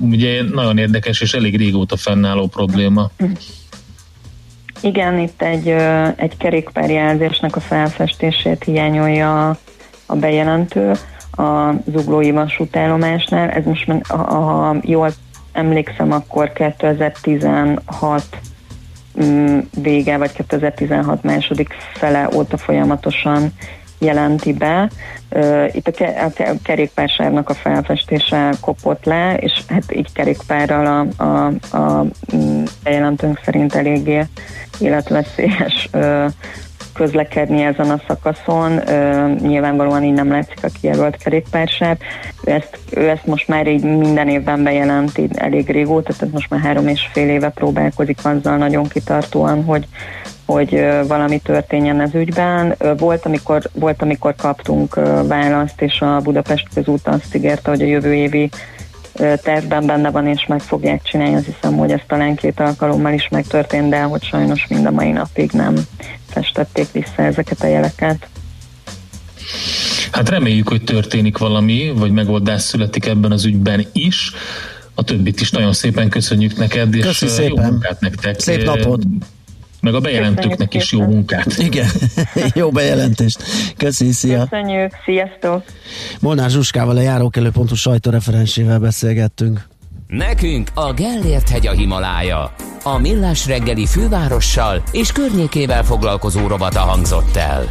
Ugye 0.00 0.42
nagyon 0.42 0.78
érdekes 0.78 1.20
és 1.20 1.34
elég 1.34 1.56
régóta 1.56 1.96
fennálló 1.96 2.46
probléma. 2.46 3.10
Igen, 4.80 5.18
itt 5.18 5.42
egy, 5.42 5.68
egy 6.16 6.36
kerékpárjelzésnek 6.36 7.56
a 7.56 7.60
felfestését 7.60 8.64
hiányolja 8.64 9.48
a 10.06 10.16
bejelentő 10.16 10.92
a 11.36 11.72
zuglói 11.86 12.30
vasútállomásnál. 12.30 13.50
Ez 13.50 13.64
most, 13.64 13.90
ha 14.08 14.76
jól 14.82 15.10
emlékszem, 15.52 16.12
akkor 16.12 16.52
2016 16.52 18.24
mm, 19.24 19.58
vége, 19.82 20.16
vagy 20.16 20.32
2016 20.32 21.22
második 21.22 21.72
fele 21.92 22.28
óta 22.34 22.56
folyamatosan 22.56 23.52
jelenti 23.98 24.52
be. 24.52 24.90
Itt 25.72 25.88
a 25.88 26.22
kerékpársávnak 26.62 27.48
a 27.48 27.54
felfestése 27.54 28.50
kopott 28.60 29.04
le, 29.04 29.36
és 29.36 29.52
hát 29.68 29.96
így 29.96 30.12
kerékpárral 30.12 31.08
a, 31.16 31.22
a, 31.22 31.46
a 31.76 32.06
mm, 32.36 32.62
bejelentőnk 32.82 33.40
szerint 33.44 33.74
eléggé 33.74 34.24
életveszélyes 34.78 35.88
közlekedni 36.94 37.62
ezen 37.62 37.90
a 37.90 38.00
szakaszon. 38.06 38.80
Nyilvánvalóan 39.40 40.04
így 40.04 40.12
nem 40.12 40.30
látszik 40.30 40.58
a 40.62 40.68
kijelölt 40.80 41.16
kerékpársáv. 41.16 41.96
Ő 42.44 42.50
ezt, 42.50 42.78
ő 42.90 43.08
ezt 43.08 43.26
most 43.26 43.48
már 43.48 43.66
így 43.66 43.82
minden 43.82 44.28
évben 44.28 44.62
bejelenti 44.62 45.28
elég 45.34 45.70
régóta, 45.70 46.12
tehát 46.12 46.34
most 46.34 46.50
már 46.50 46.60
három 46.60 46.88
és 46.88 47.08
fél 47.12 47.28
éve 47.28 47.48
próbálkozik 47.48 48.18
azzal 48.22 48.56
nagyon 48.56 48.88
kitartóan, 48.88 49.64
hogy, 49.64 49.86
hogy 50.46 50.84
valami 51.06 51.38
történjen 51.38 52.00
az 52.00 52.14
ügyben. 52.14 52.74
Volt 52.96 53.26
amikor, 53.26 53.62
volt, 53.72 54.02
amikor 54.02 54.34
kaptunk 54.36 54.94
választ, 55.26 55.80
és 55.80 56.00
a 56.00 56.20
Budapest 56.20 56.68
közút 56.74 57.08
azt 57.08 57.34
ígérte, 57.34 57.70
hogy 57.70 57.82
a 57.82 57.86
jövő 57.86 58.14
évi 58.14 58.50
tervben 59.42 59.86
benne 59.86 60.10
van, 60.10 60.26
és 60.26 60.46
meg 60.48 60.60
fogják 60.60 61.02
csinálni. 61.02 61.34
Azt 61.34 61.46
hiszem, 61.46 61.76
hogy 61.76 61.90
ez 61.90 62.00
talán 62.06 62.34
két 62.34 62.60
alkalommal 62.60 63.12
is 63.12 63.28
megtörtént, 63.30 63.88
de 63.88 64.02
hogy 64.02 64.22
sajnos 64.24 64.66
mind 64.68 64.86
a 64.86 64.90
mai 64.90 65.10
napig 65.10 65.50
nem 65.50 65.74
festették 66.28 66.92
vissza 66.92 67.22
ezeket 67.22 67.62
a 67.62 67.66
jeleket. 67.66 68.28
Hát 70.10 70.28
reméljük, 70.28 70.68
hogy 70.68 70.84
történik 70.84 71.38
valami, 71.38 71.92
vagy 71.96 72.10
megoldás 72.10 72.62
születik 72.62 73.06
ebben 73.06 73.32
az 73.32 73.44
ügyben 73.44 73.86
is. 73.92 74.32
A 74.94 75.02
többit 75.02 75.40
is 75.40 75.50
nagyon 75.50 75.72
szépen 75.72 76.08
köszönjük 76.08 76.56
neked, 76.56 76.94
és 76.94 77.04
Köszi 77.04 77.24
jó 77.24 77.30
szépen. 77.30 77.70
munkát 77.70 78.00
nektek. 78.00 78.40
Szép 78.40 78.64
napot. 78.64 79.02
Meg 79.84 79.94
a 79.94 80.00
bejelentőknek 80.00 80.74
is 80.74 80.92
jó 80.92 81.00
munkát. 81.00 81.58
Igen, 81.58 81.88
jó 82.54 82.70
bejelentést. 82.70 83.42
Köszi, 83.76 84.12
szia. 84.12 84.46
Köszönjük, 84.48 84.92
sziasztok! 85.04 85.64
Molnár 86.20 86.50
Zsuskával, 86.50 86.96
a 86.96 87.00
járókelőpontú 87.00 87.74
sajtóreferensével 87.74 88.78
beszélgettünk. 88.78 89.66
Nekünk 90.06 90.70
a 90.74 90.92
Gellért 90.92 91.48
hegy 91.48 91.66
a 91.66 91.72
Himalája. 91.72 92.54
A 92.82 92.98
Millás 92.98 93.46
reggeli 93.46 93.86
fővárossal 93.86 94.82
és 94.92 95.12
környékével 95.12 95.84
foglalkozó 95.84 96.46
robata 96.46 96.80
hangzott 96.80 97.36
el. 97.36 97.70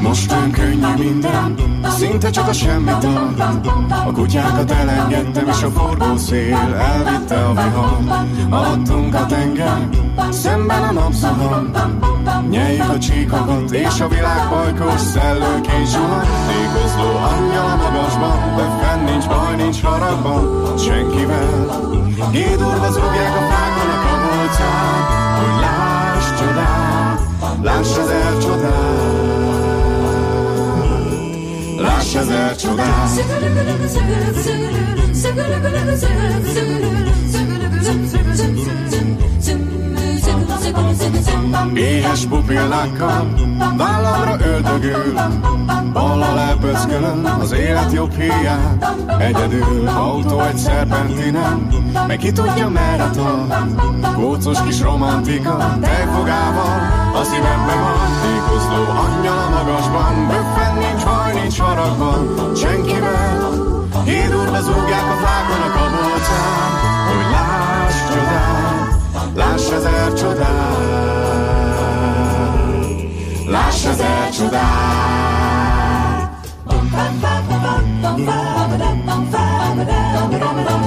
Most 0.00 0.32
olyan 0.32 0.50
könnyű 0.50 1.08
minden, 1.08 1.54
szinte 1.98 2.30
csak 2.30 2.48
a 2.48 2.52
semmi 2.52 2.92
dal. 3.00 3.34
A 4.06 4.12
kutyákat 4.12 4.70
elengedtem, 4.70 5.48
és 5.48 5.62
a 5.62 5.70
forgó 5.70 6.16
szél 6.16 6.74
elvitte 6.74 7.44
a 7.44 7.52
vihar. 7.52 8.26
Alattunk 8.50 9.14
a 9.14 9.26
tenger, 9.26 9.88
szemben 10.30 10.82
a 10.82 10.92
napszahar. 10.92 11.70
Nyeljük 12.50 12.88
a 12.88 12.98
csíkokat, 12.98 13.70
és 13.70 14.00
a 14.00 14.08
világ 14.08 14.48
pajkos 14.48 15.00
szellőként 15.00 15.90
zsuhar. 15.90 16.26
Tékozló 16.46 17.08
angyal 17.16 17.70
a 17.70 17.76
magasban, 17.76 18.56
de 18.56 18.62
fenn 18.80 19.04
nincs 19.04 19.26
baj, 19.26 19.56
nincs 19.56 19.82
haragban, 19.82 20.78
senkivel. 20.78 21.80
Gédurva 22.30 22.90
zúgják 22.90 23.36
a 23.36 23.42
fákon 23.50 23.90
a 23.90 23.98
kabolcán, 24.06 25.02
hogy 25.38 25.60
láss 25.60 26.38
csodát, 26.38 27.20
láss 27.62 27.96
ezer 27.98 28.38
csodát. 28.38 29.01
Láss 31.82 32.14
ezer 32.14 32.56
csodát. 32.56 33.10
Éhes 41.74 42.26
pupillákkal 42.26 43.34
Vállamra 43.76 44.36
öldögül. 44.46 45.14
Balla 45.92 46.34
lepöckölöm 46.34 47.38
Az 47.40 47.52
élet 47.52 47.92
jobb 47.92 48.14
hiány 48.14 48.78
Egyedül 49.18 49.88
Autó 49.88 50.40
egy 50.40 50.56
szerpentinen 50.56 51.68
Meg 52.06 52.16
ki 52.16 52.32
tudja 52.32 52.68
merre 52.68 53.10
tart 53.10 53.54
Kócos 54.14 54.62
kis 54.62 54.80
romantika 54.80 55.78
Tejfogával 55.80 56.80
A 57.14 57.24
szívembe 57.24 57.74
van 57.74 58.10
Tékozló 58.22 59.00
angyal 59.00 59.38
a 59.38 59.48
magasban 59.50 60.26
Böffen 60.26 60.51
nincs 61.42 61.58
haragban 61.58 62.54
Senkivel. 62.56 63.50
Hídurva 64.04 64.60
zúgják 64.60 65.04
a 65.04 65.16
flákon 65.20 65.60
a 65.60 65.70
kabolcán 65.72 66.70
Hogy 67.06 67.30
láss 67.30 67.94
csodát 68.12 69.00
Láss 69.34 69.70
ezer 69.70 70.12
csodát 70.12 70.76
Láss 73.46 73.84
ezer 73.84 74.30
csodát. 74.30 75.02
Tékozó 80.30 80.82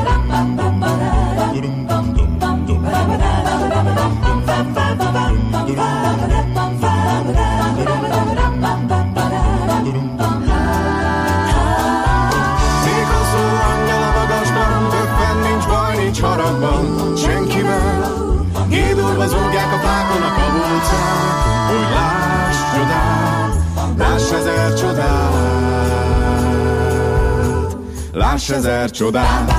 Láss 28.47 28.57
ezer 28.57 28.89
csodát 28.89 29.51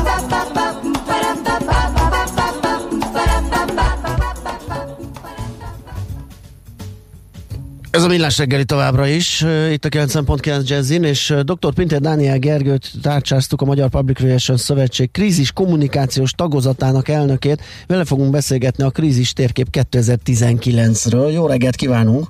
Ez 7.91 8.03
a 8.03 8.07
millás 8.07 8.39
reggeli 8.39 8.65
továbbra 8.65 9.07
is, 9.07 9.41
itt 9.73 9.85
a 9.85 9.89
90.9 9.89 10.69
Jazzin, 10.69 11.03
és 11.03 11.35
dr. 11.43 11.73
Pinter 11.75 12.01
Dániel 12.01 12.39
Gergőt 12.39 12.91
tárcsáztuk 13.03 13.61
a 13.61 13.65
Magyar 13.65 13.89
Public 13.89 14.19
Relations 14.19 14.61
Szövetség 14.61 15.11
krízis 15.11 15.53
kommunikációs 15.53 16.31
tagozatának 16.31 17.09
elnökét. 17.09 17.63
Vele 17.87 18.05
fogunk 18.05 18.31
beszélgetni 18.31 18.85
a 18.85 18.91
krízis 18.91 19.33
térkép 19.33 19.69
2019-ről. 19.73 21.33
Jó 21.33 21.47
reggelt 21.47 21.77
kívánunk! 21.77 22.27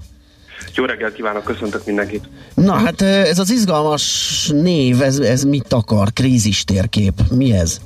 Jó 0.74 0.84
reggelt 0.84 1.14
kívánok, 1.14 1.44
köszöntök 1.44 1.84
mindenkit. 1.84 2.28
Na 2.54 2.72
hát 2.72 3.02
ez 3.02 3.38
az 3.38 3.50
izgalmas 3.50 4.48
név, 4.54 5.02
ez, 5.02 5.18
ez 5.18 5.42
mit 5.42 5.72
akar? 5.72 6.12
Krízis 6.12 6.64
térkép. 6.64 7.12
Mi 7.30 7.52
ez? 7.52 7.80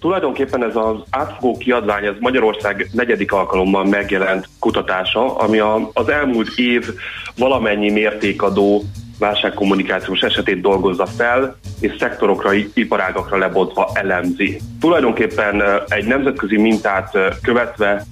Tulajdonképpen 0.00 0.64
ez 0.64 0.76
az 0.76 0.96
átfogó 1.10 1.56
kiadvány, 1.56 2.04
ez 2.04 2.14
Magyarország 2.18 2.88
negyedik 2.92 3.32
alkalommal 3.32 3.84
megjelent 3.84 4.48
kutatása, 4.58 5.36
ami 5.36 5.58
a, 5.58 5.90
az 5.92 6.08
elmúlt 6.08 6.48
év 6.56 6.90
valamennyi 7.36 7.90
mértékadó 7.90 8.84
válságkommunikációs 9.18 10.20
esetét 10.20 10.60
dolgozza 10.60 11.06
fel, 11.06 11.56
és 11.80 11.92
szektorokra, 11.98 12.52
iparágakra 12.74 13.38
lebontva 13.38 13.90
elemzi. 13.94 14.60
Tulajdonképpen 14.80 15.62
egy 15.88 16.04
nemzetközi 16.04 16.56
mintát 16.56 17.18
követve 17.42 18.06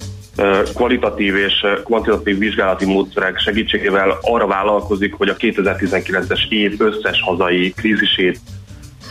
kvalitatív 0.74 1.36
és 1.36 1.66
kvantitatív 1.84 2.38
vizsgálati 2.38 2.84
módszerek 2.84 3.38
segítségével 3.38 4.18
arra 4.20 4.46
vállalkozik, 4.46 5.14
hogy 5.14 5.28
a 5.28 5.36
2019-es 5.36 6.48
év 6.48 6.80
összes 6.80 7.22
hazai 7.22 7.72
krízisét 7.76 8.40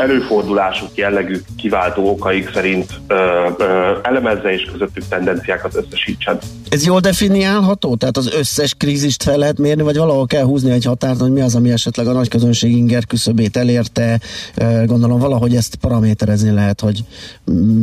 előfordulásuk 0.02 0.90
jellegű 0.96 1.36
kiváltó 1.58 2.10
okaik 2.10 2.52
szerint 2.54 3.00
ö, 3.08 3.48
ö, 3.58 3.98
elemezze 4.02 4.54
és 4.54 4.68
közöttük 4.72 5.04
tendenciákat 5.10 5.76
összesítsen. 5.76 6.38
Ez 6.70 6.86
jól 6.86 7.00
definiálható? 7.00 7.96
Tehát 7.96 8.18
az 8.18 8.34
összes 8.34 8.74
krízist 8.74 9.24
fel 9.24 9.38
lehet 9.38 9.58
mérni, 9.58 9.84
vagy 9.84 9.98
valahol 9.98 10.26
kell 10.26 10.44
húzni 10.44 10.72
egy 10.72 10.86
határt, 10.86 11.20
hogy 11.20 11.32
mi 11.32 11.42
az, 11.42 11.56
ami 11.56 11.72
esetleg 11.72 12.08
a 12.08 12.12
nagy 12.12 12.28
közönség 12.28 12.72
inger 12.72 13.06
küszöbét 13.06 13.58
elérte? 13.58 14.20
Gondolom 14.86 15.20
valahogy 15.20 15.56
ezt 15.56 15.76
paraméterezni 15.76 16.52
lehet, 16.52 16.82
hogy 16.82 17.00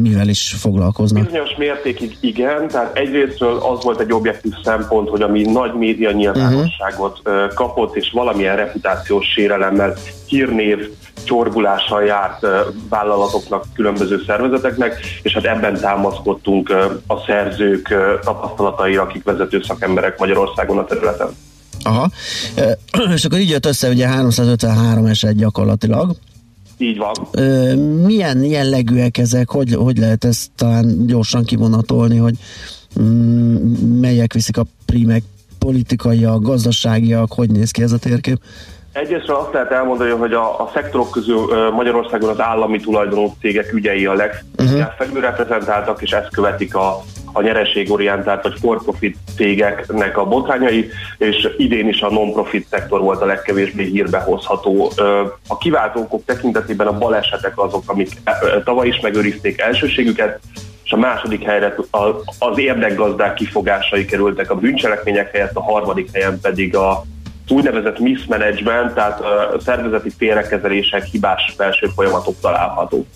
mivel 0.02 0.28
is 0.28 0.54
foglalkoznak. 0.58 1.24
Bizonyos 1.24 1.56
mértékig 1.58 2.16
igen, 2.20 2.68
tehát 2.68 2.96
egyrésztről 2.96 3.56
az 3.56 3.84
volt 3.84 4.00
egy 4.00 4.12
objektív 4.12 4.52
szempont, 4.64 5.08
hogy 5.08 5.22
ami 5.22 5.42
nagy 5.42 5.74
média 5.74 6.10
nyilvánosságot 6.10 7.20
uh-huh. 7.24 7.54
kapott, 7.54 7.96
és 7.96 8.10
valamilyen 8.12 8.56
reputációs 8.56 9.26
sérelemmel, 9.26 9.96
hírnév, 10.28 10.90
csorbulással 11.24 12.04
járt 12.04 12.46
vállalatoknak, 12.88 13.64
különböző 13.74 14.22
szervezeteknek, 14.26 15.00
és 15.22 15.32
hát 15.32 15.44
ebben 15.44 15.80
támaszkodtunk 15.80 16.70
a 17.06 17.22
szerzők 17.26 17.94
tapasztalataira, 18.24 19.02
akik 19.02 19.24
vezető 19.24 19.62
szakemberek 19.62 20.18
Magyarországon 20.18 20.78
a 20.78 20.84
területen. 20.84 21.28
Aha, 21.82 22.10
és 23.14 23.24
akkor 23.24 23.38
így 23.38 23.50
jött 23.50 23.66
össze 23.66 23.88
ugye 23.88 24.08
353 24.08 25.06
eset 25.06 25.36
gyakorlatilag. 25.36 26.16
Így 26.78 26.98
van. 26.98 27.44
Milyen 28.04 28.42
jellegűek 28.44 29.18
ezek, 29.18 29.50
hogy, 29.50 29.74
hogy 29.74 29.98
lehet 29.98 30.24
ezt 30.24 30.50
talán 30.56 31.06
gyorsan 31.06 31.44
kivonatolni, 31.44 32.16
hogy 32.16 32.34
mm, 33.00 33.54
melyek 34.00 34.32
viszik 34.32 34.56
a 34.56 34.66
primek, 34.84 35.22
politikaiak, 35.58 36.42
gazdaságiak, 36.42 37.32
hogy 37.32 37.50
néz 37.50 37.70
ki 37.70 37.82
ez 37.82 37.92
a 37.92 37.98
térkép? 37.98 38.38
Egyesre 39.00 39.36
azt 39.36 39.52
lehet 39.52 39.70
elmondani, 39.70 40.10
hogy 40.10 40.32
a, 40.32 40.60
a 40.60 40.70
szektorok 40.74 41.10
közül 41.10 41.70
Magyarországon 41.70 42.28
az 42.28 42.40
állami 42.40 42.80
tulajdonú 42.80 43.34
cégek 43.40 43.72
ügyei 43.72 44.06
a 44.06 44.14
leginkább 44.14 44.94
uh-huh. 44.98 45.20
reprezentáltak, 45.20 46.02
és 46.02 46.10
ezt 46.10 46.30
követik 46.30 46.74
a, 46.74 47.02
a 47.32 47.42
nyereségorientált 47.42 48.42
vagy 48.42 48.58
for-profit 48.60 49.16
cégeknek 49.36 50.18
a 50.18 50.24
botrányai, 50.24 50.88
és 51.18 51.48
idén 51.56 51.88
is 51.88 52.00
a 52.00 52.10
non-profit 52.10 52.66
szektor 52.70 53.00
volt 53.00 53.22
a 53.22 53.26
legkevésbé 53.26 53.84
hírbe 53.84 54.18
hozható. 54.18 54.92
A 55.48 55.58
kiváltókok 55.58 56.24
tekintetében 56.24 56.86
a 56.86 56.98
balesetek 56.98 57.58
azok, 57.58 57.82
amik 57.86 58.10
tavaly 58.64 58.88
is 58.88 59.00
megőrizték 59.00 59.60
elsőségüket, 59.60 60.38
és 60.84 60.92
a 60.92 60.96
második 60.96 61.44
helyre 61.44 61.74
az 62.38 62.58
érdekgazdák 62.58 63.34
kifogásai 63.34 64.04
kerültek 64.04 64.50
a 64.50 64.54
bűncselekmények 64.54 65.32
helyett, 65.32 65.56
a 65.56 65.62
harmadik 65.62 66.08
helyen 66.12 66.38
pedig 66.40 66.76
a 66.76 67.02
úgynevezett 67.50 67.98
mismanagement, 67.98 68.94
tehát 68.94 69.20
a 69.20 69.56
szervezeti 69.60 70.10
félrekezelések, 70.18 71.04
hibás 71.04 71.54
felső 71.56 71.86
folyamatok 71.94 72.34
találhatók. 72.40 73.06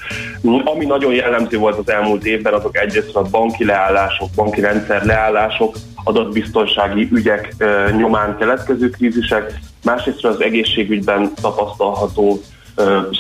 Ami 0.64 0.85
nagyon 0.85 1.12
jellemző 1.12 1.59
volt 1.59 1.78
az 1.78 1.91
elmúlt 1.91 2.24
évben, 2.24 2.55
azok 2.55 2.76
egyrészt 2.76 3.16
a 3.16 3.22
banki 3.22 3.64
leállások, 3.64 4.28
banki 4.35 4.61
rendszer 4.61 5.05
leállások, 5.05 5.76
adatbiztonsági 6.05 7.09
ügyek 7.12 7.55
nyomán 7.97 8.37
keletkező 8.39 8.91
krízisek, 8.91 9.59
másrészt 9.85 10.24
az 10.24 10.41
egészségügyben 10.41 11.33
tapasztalható 11.41 12.41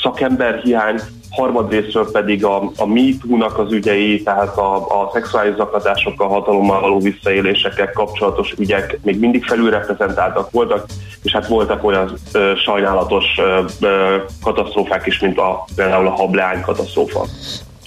szakemberhiány, 0.02 1.00
harmadrésztről 1.32 2.10
pedig 2.10 2.44
a, 2.44 2.70
a 2.76 2.86
MeToo-nak 2.86 3.58
az 3.58 3.72
ügyei, 3.72 4.22
tehát 4.22 4.56
a, 4.56 4.76
a 4.76 5.10
szexuális 5.12 5.54
zaklatásokkal, 5.54 6.28
hatalommal 6.28 6.80
való 6.80 7.00
visszaélésekkel 7.00 7.90
kapcsolatos 7.92 8.54
ügyek 8.58 8.98
még 9.02 9.18
mindig 9.18 9.44
felülreprezentáltak 9.44 10.50
voltak, 10.50 10.86
és 11.22 11.32
hát 11.32 11.46
voltak 11.46 11.84
olyan 11.84 12.12
ö, 12.32 12.52
sajnálatos 12.64 13.24
ö, 13.36 13.64
ö, 13.80 14.16
katasztrófák 14.42 15.06
is, 15.06 15.20
mint 15.20 15.38
a, 15.38 15.64
például 15.76 16.06
a 16.06 16.10
hableány 16.10 16.60
katasztrófa. 16.60 17.26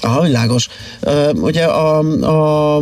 Aha, 0.01 0.21
világos. 0.21 0.67
Ugye 1.33 1.63
a, 1.63 1.97
a 2.21 2.81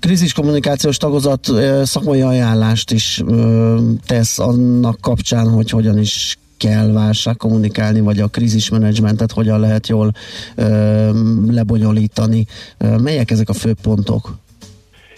krízis 0.00 0.32
kommunikációs 0.32 0.96
tagozat 0.96 1.46
szakmai 1.82 2.20
ajánlást 2.20 2.90
is 2.90 3.22
tesz 4.06 4.38
annak 4.38 5.00
kapcsán, 5.00 5.48
hogy 5.50 5.70
hogyan 5.70 5.98
is 5.98 6.36
kell 6.56 6.92
válság 6.92 7.36
kommunikálni, 7.36 8.00
vagy 8.00 8.20
a 8.20 8.26
krízismenedzsmentet 8.26 9.32
hogyan 9.32 9.60
lehet 9.60 9.88
jól 9.88 10.10
ö, 10.54 11.10
lebonyolítani. 11.50 12.46
Melyek 13.02 13.30
ezek 13.30 13.48
a 13.48 13.52
fő 13.52 13.74
pontok? 13.82 14.42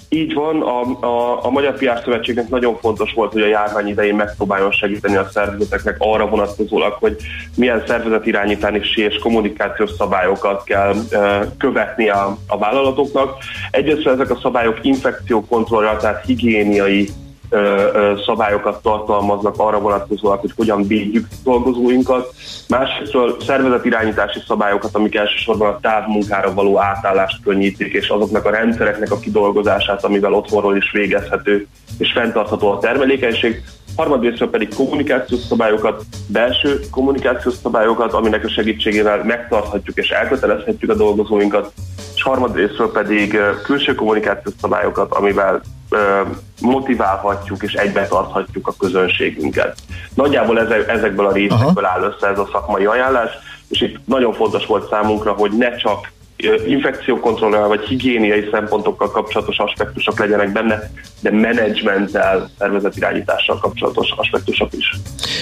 Így 0.09 0.35
van, 0.35 0.63
a, 0.63 1.07
a, 1.07 1.45
a 1.45 1.51
Magyar 1.51 1.75
PR 1.75 2.01
Szövetségnek 2.05 2.49
nagyon 2.49 2.77
fontos 2.77 3.13
volt, 3.13 3.33
hogy 3.33 3.43
a 3.43 3.47
járvány 3.47 3.89
idején 3.89 4.15
megpróbáljon 4.15 4.71
segíteni 4.71 5.17
a 5.17 5.29
szervezeteknek 5.33 5.97
arra 5.99 6.29
vonatkozólag, 6.29 6.93
hogy 6.93 7.17
milyen 7.57 7.83
szervezetirányítási 7.87 9.03
és 9.03 9.19
kommunikációs 9.19 9.91
szabályokat 9.91 10.65
kell 10.65 10.95
e, 11.11 11.49
követni 11.59 12.09
a, 12.09 12.39
a 12.47 12.59
vállalatoknak. 12.59 13.37
Egyrészt 13.71 14.07
ezek 14.07 14.31
a 14.31 14.39
szabályok 14.43 14.79
infekciókontrollra, 14.83 15.97
tehát 15.97 16.25
higiéniai 16.25 17.09
szabályokat 18.25 18.83
tartalmaznak 18.83 19.55
arra 19.59 19.81
vonatkozóak, 19.81 20.41
hogy 20.41 20.53
hogyan 20.57 20.87
védjük 20.87 21.27
dolgozóinkat. 21.45 22.35
Másrésztről 22.69 23.37
szervezetirányítási 23.47 24.39
szabályokat, 24.47 24.95
amik 24.95 25.15
elsősorban 25.15 25.69
a 25.69 25.81
távmunkára 25.81 26.55
való 26.55 26.81
átállást 26.81 27.43
könnyítik, 27.45 27.93
és 27.93 28.09
azoknak 28.09 28.45
a 28.45 28.51
rendszereknek 28.51 29.11
a 29.11 29.19
kidolgozását, 29.19 30.05
amivel 30.05 30.35
otthonról 30.35 30.77
is 30.77 30.91
végezhető 30.93 31.67
és 31.99 32.13
fenntartható 32.13 32.71
a 32.71 32.79
termelékenység. 32.79 33.63
Harmadrészről 33.97 34.51
pedig 34.51 34.75
kommunikációs 34.75 35.41
szabályokat, 35.41 36.03
belső 36.29 36.81
kommunikációs 36.91 37.55
szabályokat, 37.63 38.13
aminek 38.13 38.45
a 38.45 38.49
segítségével 38.49 39.25
megtarthatjuk 39.25 39.97
és 39.97 40.09
elkötelezhetjük 40.09 40.91
a 40.91 40.95
dolgozóinkat, 40.95 41.73
és 42.15 42.23
harmadrészről 42.23 42.93
pedig 42.93 43.39
külső 43.63 43.95
kommunikációs 43.95 44.55
szabályokat, 44.61 45.13
amivel 45.13 45.63
motiválhatjuk 46.61 47.63
és 47.63 47.73
egybe 47.73 48.07
tarthatjuk 48.07 48.67
a 48.69 48.75
közönségünket. 48.79 49.77
Nagyjából 50.15 50.61
ezekből 50.89 51.27
a 51.27 51.33
részekből 51.33 51.85
áll 51.85 52.03
össze 52.03 52.27
ez 52.27 52.39
a 52.39 52.49
szakmai 52.53 52.85
ajánlás, 52.85 53.31
és 53.69 53.81
itt 53.81 53.97
nagyon 54.05 54.33
fontos 54.33 54.67
volt 54.67 54.89
számunkra, 54.89 55.33
hogy 55.33 55.51
ne 55.53 55.77
csak 55.77 56.13
infekciókontrollal 56.67 57.69
vagy 57.69 57.81
higiéniai 57.81 58.49
szempontokkal 58.51 59.11
kapcsolatos 59.11 59.59
aspektusok 59.59 60.19
legyenek 60.19 60.53
benne, 60.53 60.91
de 61.21 61.31
menedzsmenttel, 61.31 62.51
szervezetirányítással 62.59 63.59
kapcsolatos 63.59 64.11
aspektusok 64.17 64.73
is. 64.73 64.91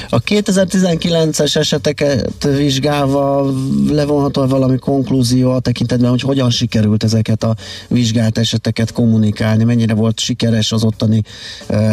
A 0.09 0.21
2019-es 0.21 1.57
eseteket 1.57 2.45
vizsgálva 2.57 3.53
levonható 3.91 4.47
valami 4.47 4.79
konklúzió 4.79 5.51
a 5.51 5.61
tekintetben, 5.61 6.11
hogy 6.11 6.21
hogyan 6.21 6.51
sikerült 6.51 7.05
ezeket 7.05 7.43
a 7.43 7.55
vizsgált 7.89 8.39
eseteket 8.39 8.93
kommunikálni, 8.93 9.65
mennyire 9.65 9.95
volt 9.95 10.21
sikeres 10.21 10.73
az 10.73 10.85
ottani 10.85 11.23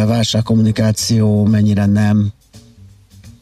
válságkommunikáció, 0.06 1.44
mennyire 1.44 1.86
nem? 1.86 2.32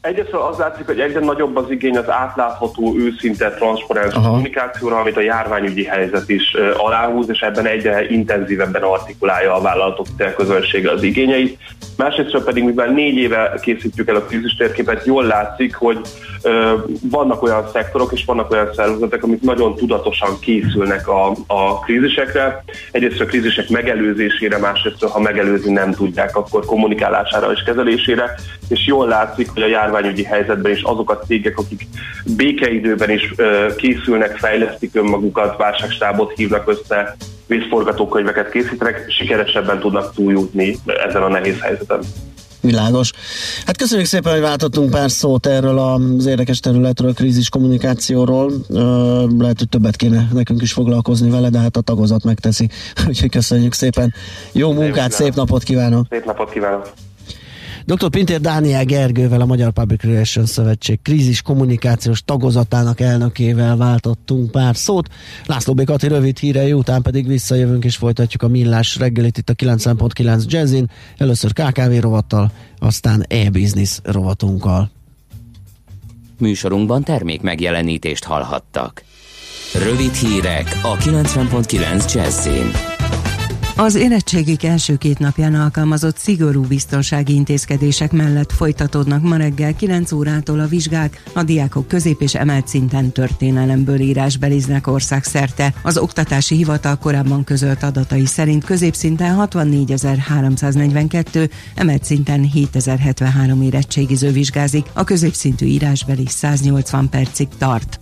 Egyrészt 0.00 0.32
az 0.32 0.58
látszik, 0.58 0.86
hogy 0.86 1.00
egyre 1.00 1.20
nagyobb 1.20 1.56
az 1.56 1.70
igény 1.70 1.96
az 1.96 2.10
átlátható, 2.10 2.94
őszinte, 2.96 3.50
transzparens 3.50 4.14
kommunikációra, 4.14 4.96
amit 4.96 5.16
a 5.16 5.20
járványügyi 5.20 5.84
helyzet 5.84 6.28
is 6.28 6.56
aláhúz, 6.76 7.28
és 7.28 7.40
ebben 7.40 7.66
egyre 7.66 8.08
intenzívebben 8.08 8.82
artikulálja 8.82 9.54
a 9.54 9.60
vállalatok 9.60 10.06
közönsége 10.36 10.90
az 10.90 11.02
igényeit. 11.02 11.58
Másrészt 11.96 12.44
pedig, 12.44 12.64
mivel 12.64 12.92
négy 12.92 13.16
éve 13.16 13.58
készítjük 13.62 14.08
el 14.08 14.16
a 14.16 14.22
krízis 14.22 14.56
térképet, 14.56 15.06
jól 15.06 15.24
látszik, 15.24 15.74
hogy 15.74 16.00
uh, 16.42 16.52
vannak 17.02 17.42
olyan 17.42 17.68
szektorok 17.72 18.12
és 18.12 18.24
vannak 18.24 18.50
olyan 18.50 18.70
szervezetek, 18.74 19.22
amik 19.22 19.40
nagyon 19.40 19.74
tudatosan 19.74 20.38
készülnek 20.40 21.08
a, 21.08 21.30
a 21.46 21.78
krízisekre. 21.78 22.64
Egyrészt 22.90 23.20
a 23.20 23.24
krízisek 23.24 23.68
megelőzésére, 23.68 24.58
másrészt, 24.58 25.04
ha 25.04 25.20
megelőzni 25.20 25.72
nem 25.72 25.92
tudják, 25.92 26.36
akkor 26.36 26.64
kommunikálására 26.64 27.52
és 27.52 27.62
kezelésére, 27.62 28.34
és 28.70 28.86
jól 28.86 29.08
látszik, 29.08 29.50
hogy 29.50 29.62
a 29.62 29.66
jár 29.66 29.90
járványügyi 29.90 30.24
helyzetben 30.24 30.72
is 30.72 30.82
azok 30.82 31.10
a 31.10 31.18
cégek, 31.18 31.58
akik 31.58 31.86
békeidőben 32.36 33.10
is 33.10 33.34
készülnek, 33.76 34.36
fejlesztik 34.36 34.94
önmagukat, 34.94 35.56
válságstábot 35.56 36.32
hívnak 36.36 36.68
össze, 36.68 37.16
vészforgatókönyveket 37.46 38.50
készítenek, 38.50 39.10
sikeresebben 39.10 39.78
tudnak 39.78 40.14
túljutni 40.14 40.76
ezen 41.06 41.22
a 41.22 41.28
nehéz 41.28 41.60
helyzeten. 41.60 42.00
Világos. 42.60 43.10
Hát 43.66 43.76
köszönjük 43.76 44.06
szépen, 44.06 44.32
hogy 44.32 44.40
váltottunk 44.40 44.90
pár 44.90 45.10
szót 45.10 45.46
erről 45.46 45.78
az 45.78 46.26
érdekes 46.26 46.60
területről, 46.60 47.10
a 47.10 47.12
krízis 47.12 47.48
kommunikációról. 47.48 48.52
Lehet, 49.38 49.58
hogy 49.58 49.68
többet 49.68 49.96
kéne 49.96 50.28
nekünk 50.32 50.62
is 50.62 50.72
foglalkozni 50.72 51.30
vele, 51.30 51.48
de 51.48 51.58
hát 51.58 51.76
a 51.76 51.80
tagozat 51.80 52.24
megteszi. 52.24 52.68
Úgyhogy 53.08 53.30
köszönjük 53.30 53.72
szépen. 53.72 54.14
Jó 54.52 54.72
munkát, 54.72 55.12
szép 55.12 55.34
napot 55.34 55.62
kívánok! 55.62 56.06
Szép 56.10 56.24
napot 56.24 56.50
kívánok! 56.50 56.92
Dr. 57.84 58.08
Pintér 58.08 58.40
Dániel 58.40 58.84
Gergővel, 58.84 59.40
a 59.40 59.46
Magyar 59.46 59.72
Public 59.72 60.02
Relations 60.02 60.50
Szövetség 60.50 61.02
krízis 61.02 61.42
kommunikációs 61.42 62.22
tagozatának 62.24 63.00
elnökével 63.00 63.76
váltottunk 63.76 64.50
pár 64.50 64.76
szót. 64.76 65.08
László 65.46 65.74
B. 65.74 65.84
Kati 65.84 66.08
rövid 66.08 66.38
hírei 66.38 66.72
után 66.72 67.02
pedig 67.02 67.26
visszajövünk 67.26 67.84
és 67.84 67.96
folytatjuk 67.96 68.42
a 68.42 68.48
millás 68.48 68.96
reggelit 68.96 69.38
itt 69.38 69.50
a 69.50 69.54
9.9 69.54 70.44
Jazzin. 70.46 70.90
Először 71.16 71.52
KKV 71.52 72.00
rovattal, 72.00 72.52
aztán 72.78 73.24
e-business 73.28 73.98
rovatunkkal. 74.02 74.90
Műsorunkban 76.38 77.02
termék 77.02 77.40
megjelenítést 77.40 78.24
hallhattak. 78.24 79.04
Rövid 79.74 80.14
hírek 80.14 80.80
a 80.82 80.96
90.9 80.96 82.14
Jazzin. 82.14 82.89
Az 83.80 83.94
érettségik 83.94 84.64
első 84.64 84.96
két 84.96 85.18
napján 85.18 85.54
alkalmazott 85.54 86.16
szigorú 86.16 86.62
biztonsági 86.62 87.34
intézkedések 87.34 88.12
mellett 88.12 88.52
folytatódnak 88.52 89.22
ma 89.22 89.36
reggel 89.36 89.76
9 89.76 90.12
órától 90.12 90.60
a 90.60 90.66
vizsgák, 90.66 91.22
a 91.34 91.42
diákok 91.42 91.88
közép 91.88 92.20
és 92.20 92.34
emelt 92.34 92.68
szinten 92.68 93.12
történelemből 93.12 94.00
írásbeliznek 94.00 94.86
országszerte. 94.86 95.74
Az 95.82 95.98
oktatási 95.98 96.54
hivatal 96.54 96.96
korábban 96.96 97.44
közölt 97.44 97.82
adatai 97.82 98.26
szerint 98.26 98.64
középszinten 98.64 99.36
64.342, 99.38 101.50
emelt 101.74 102.04
szinten 102.04 102.42
7073 102.42 103.62
érettségiző 103.62 104.30
vizsgázik, 104.30 104.86
a 104.92 105.04
középszintű 105.04 105.66
írásbeli 105.66 106.26
180 106.26 107.08
percig 107.08 107.48
tart. 107.58 107.98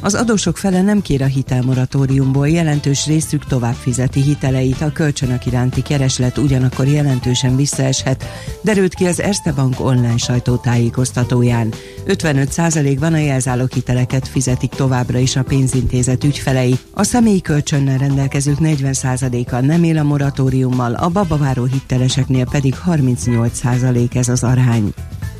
Az 0.00 0.14
adósok 0.14 0.56
fele 0.56 0.82
nem 0.82 1.02
kér 1.02 1.22
a 1.22 1.26
hitelmoratóriumból, 1.26 2.48
jelentős 2.48 3.06
részük 3.06 3.44
tovább 3.44 3.74
fizeti 3.74 4.22
hiteleit, 4.22 4.80
a 4.80 4.92
kölcsönök 4.92 5.46
iránti 5.46 5.82
kereslet 5.82 6.38
ugyanakkor 6.38 6.86
jelentősen 6.86 7.56
visszaeshet, 7.56 8.24
derült 8.62 8.94
ki 8.94 9.06
az 9.06 9.20
Erste 9.20 9.52
Bank 9.52 9.80
online 9.80 10.16
sajtótájékoztatóján. 10.16 11.72
55%-ban 12.06 13.12
a 13.12 13.18
jelzálók 13.18 13.72
hiteleket 13.72 14.28
fizetik 14.28 14.70
továbbra 14.70 15.18
is 15.18 15.36
a 15.36 15.42
pénzintézet 15.42 16.24
ügyfelei, 16.24 16.78
a 16.92 17.02
személyi 17.02 17.40
kölcsönnel 17.40 17.98
rendelkezők 17.98 18.58
40%-a 18.60 19.60
nem 19.60 19.84
él 19.84 19.98
a 19.98 20.02
moratóriummal, 20.02 20.94
a 20.94 21.08
babaváró 21.08 21.64
hiteleseknél 21.64 22.46
pedig 22.50 22.74
38% 22.86 24.14
ez 24.14 24.28
az 24.28 24.42
arány. 24.42 24.94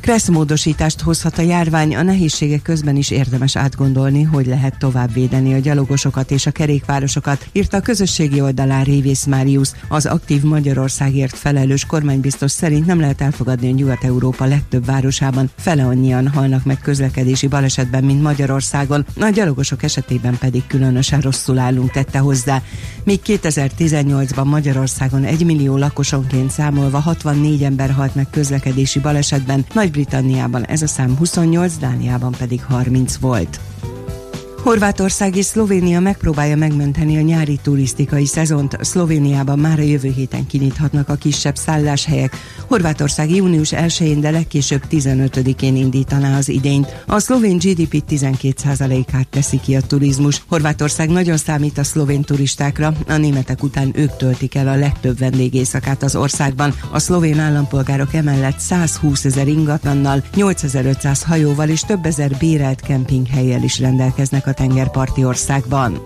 Kresszmódosítást 0.07 1.01
hozhat 1.01 1.37
a 1.37 1.41
járvány, 1.41 1.95
a 1.95 2.01
nehézségek 2.01 2.61
közben 2.61 2.95
is 2.95 3.11
érdemes 3.11 3.55
átgondolni, 3.55 4.23
hogy 4.23 4.45
lehet 4.45 4.79
tovább 4.79 5.13
védeni 5.13 5.53
a 5.53 5.59
gyalogosokat 5.59 6.31
és 6.31 6.45
a 6.45 6.51
kerékvárosokat, 6.51 7.47
írta 7.51 7.77
a 7.77 7.81
közösségi 7.81 8.41
oldalán 8.41 8.83
Révész 8.83 9.25
Máriusz. 9.25 9.75
Az 9.87 10.05
aktív 10.05 10.43
Magyarországért 10.43 11.37
felelős 11.37 11.85
kormánybiztos 11.85 12.51
szerint 12.51 12.85
nem 12.85 12.99
lehet 12.99 13.21
elfogadni, 13.21 13.67
hogy 13.67 13.75
Nyugat-Európa 13.75 14.45
legtöbb 14.45 14.85
városában 14.85 15.49
fele 15.57 15.85
annyian 15.85 16.27
halnak 16.27 16.63
meg 16.63 16.79
közlekedési 16.79 17.47
balesetben, 17.47 18.03
mint 18.03 18.21
Magyarországon. 18.21 19.05
A 19.19 19.29
gyalogosok 19.29 19.83
esetében 19.83 20.37
pedig 20.37 20.67
különösen 20.67 21.21
rosszul 21.21 21.57
állunk, 21.57 21.91
tette 21.91 22.19
hozzá. 22.19 22.61
Még 23.07 23.19
2018-ban 23.25 24.45
Magyarországon 24.45 25.23
1 25.23 25.45
millió 25.45 25.77
lakosonként 25.77 26.51
számolva 26.51 26.99
64 26.99 27.63
ember 27.63 27.91
halt 27.91 28.15
meg 28.15 28.29
közlekedési 28.29 28.99
balesetben, 28.99 29.65
Nagy-Britanniában 29.73 30.65
ez 30.65 30.81
a 30.81 30.87
szám 30.87 31.15
28, 31.17 31.77
Dániában 31.77 32.31
pedig 32.37 32.63
30 32.63 33.17
volt. 33.17 33.59
Horvátország 34.67 35.35
és 35.35 35.45
Szlovénia 35.45 35.99
megpróbálja 35.99 36.55
megmenteni 36.55 37.17
a 37.17 37.21
nyári 37.21 37.59
turisztikai 37.61 38.25
szezont. 38.25 38.77
Szlovéniában 38.81 39.59
már 39.59 39.79
a 39.79 39.81
jövő 39.81 40.11
héten 40.11 40.47
kinyithatnak 40.47 41.09
a 41.09 41.15
kisebb 41.15 41.55
szálláshelyek. 41.55 42.35
Horvátország 42.67 43.29
június 43.29 43.69
1-én, 43.75 44.19
de 44.19 44.29
legkésőbb 44.29 44.81
15-én 44.89 45.75
indítaná 45.75 46.37
az 46.37 46.49
idényt. 46.49 47.03
A 47.05 47.19
szlovén 47.19 47.57
GDP 47.57 48.03
12%-át 48.09 49.27
teszi 49.27 49.59
ki 49.59 49.75
a 49.75 49.81
turizmus. 49.81 50.43
Horvátország 50.47 51.09
nagyon 51.09 51.37
számít 51.37 51.77
a 51.77 51.83
szlovén 51.83 52.21
turistákra, 52.21 52.93
a 53.07 53.17
németek 53.17 53.63
után 53.63 53.91
ők 53.95 54.15
töltik 54.15 54.55
el 54.55 54.67
a 54.67 54.75
legtöbb 54.75 55.19
vendégészakát 55.19 56.03
az 56.03 56.15
országban. 56.15 56.73
A 56.91 56.99
szlovén 56.99 57.39
állampolgárok 57.39 58.13
emellett 58.13 58.59
120 58.59 59.25
ezer 59.25 59.47
ingatlannal, 59.47 60.23
8500 60.35 61.23
hajóval 61.23 61.69
és 61.69 61.81
több 61.81 62.05
ezer 62.05 62.31
bérelt 62.39 62.81
kempinghelyel 62.81 63.63
is 63.63 63.79
rendelkeznek 63.79 64.47
a 64.47 64.55
tengerparti 64.57 65.23
országban. 65.23 66.01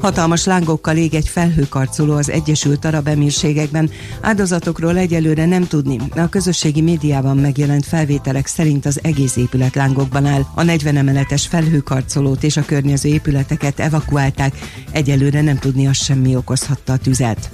Hatalmas 0.00 0.44
lángokkal 0.44 0.96
ég 0.96 1.14
egy 1.14 1.28
felhőkarcoló 1.28 2.12
az 2.14 2.30
Egyesült 2.30 2.84
Arab 2.84 3.08
Emírségekben. 3.08 3.90
Áldozatokról 4.20 4.96
egyelőre 4.96 5.46
nem 5.46 5.66
tudni. 5.66 5.98
A 6.16 6.28
közösségi 6.28 6.80
médiában 6.80 7.36
megjelent 7.36 7.86
felvételek 7.86 8.46
szerint 8.46 8.86
az 8.86 9.00
egész 9.02 9.36
épület 9.36 9.74
lángokban 9.74 10.26
áll. 10.26 10.42
A 10.54 10.62
40 10.62 10.96
emeletes 10.96 11.46
felhőkarcolót 11.46 12.42
és 12.42 12.56
a 12.56 12.64
környező 12.64 13.08
épületeket 13.08 13.80
evakuálták. 13.80 14.54
Egyelőre 14.90 15.42
nem 15.42 15.58
tudni, 15.58 15.86
az 15.86 15.96
semmi 15.96 16.36
okozhatta 16.36 16.92
a 16.92 16.96
tüzet. 16.96 17.50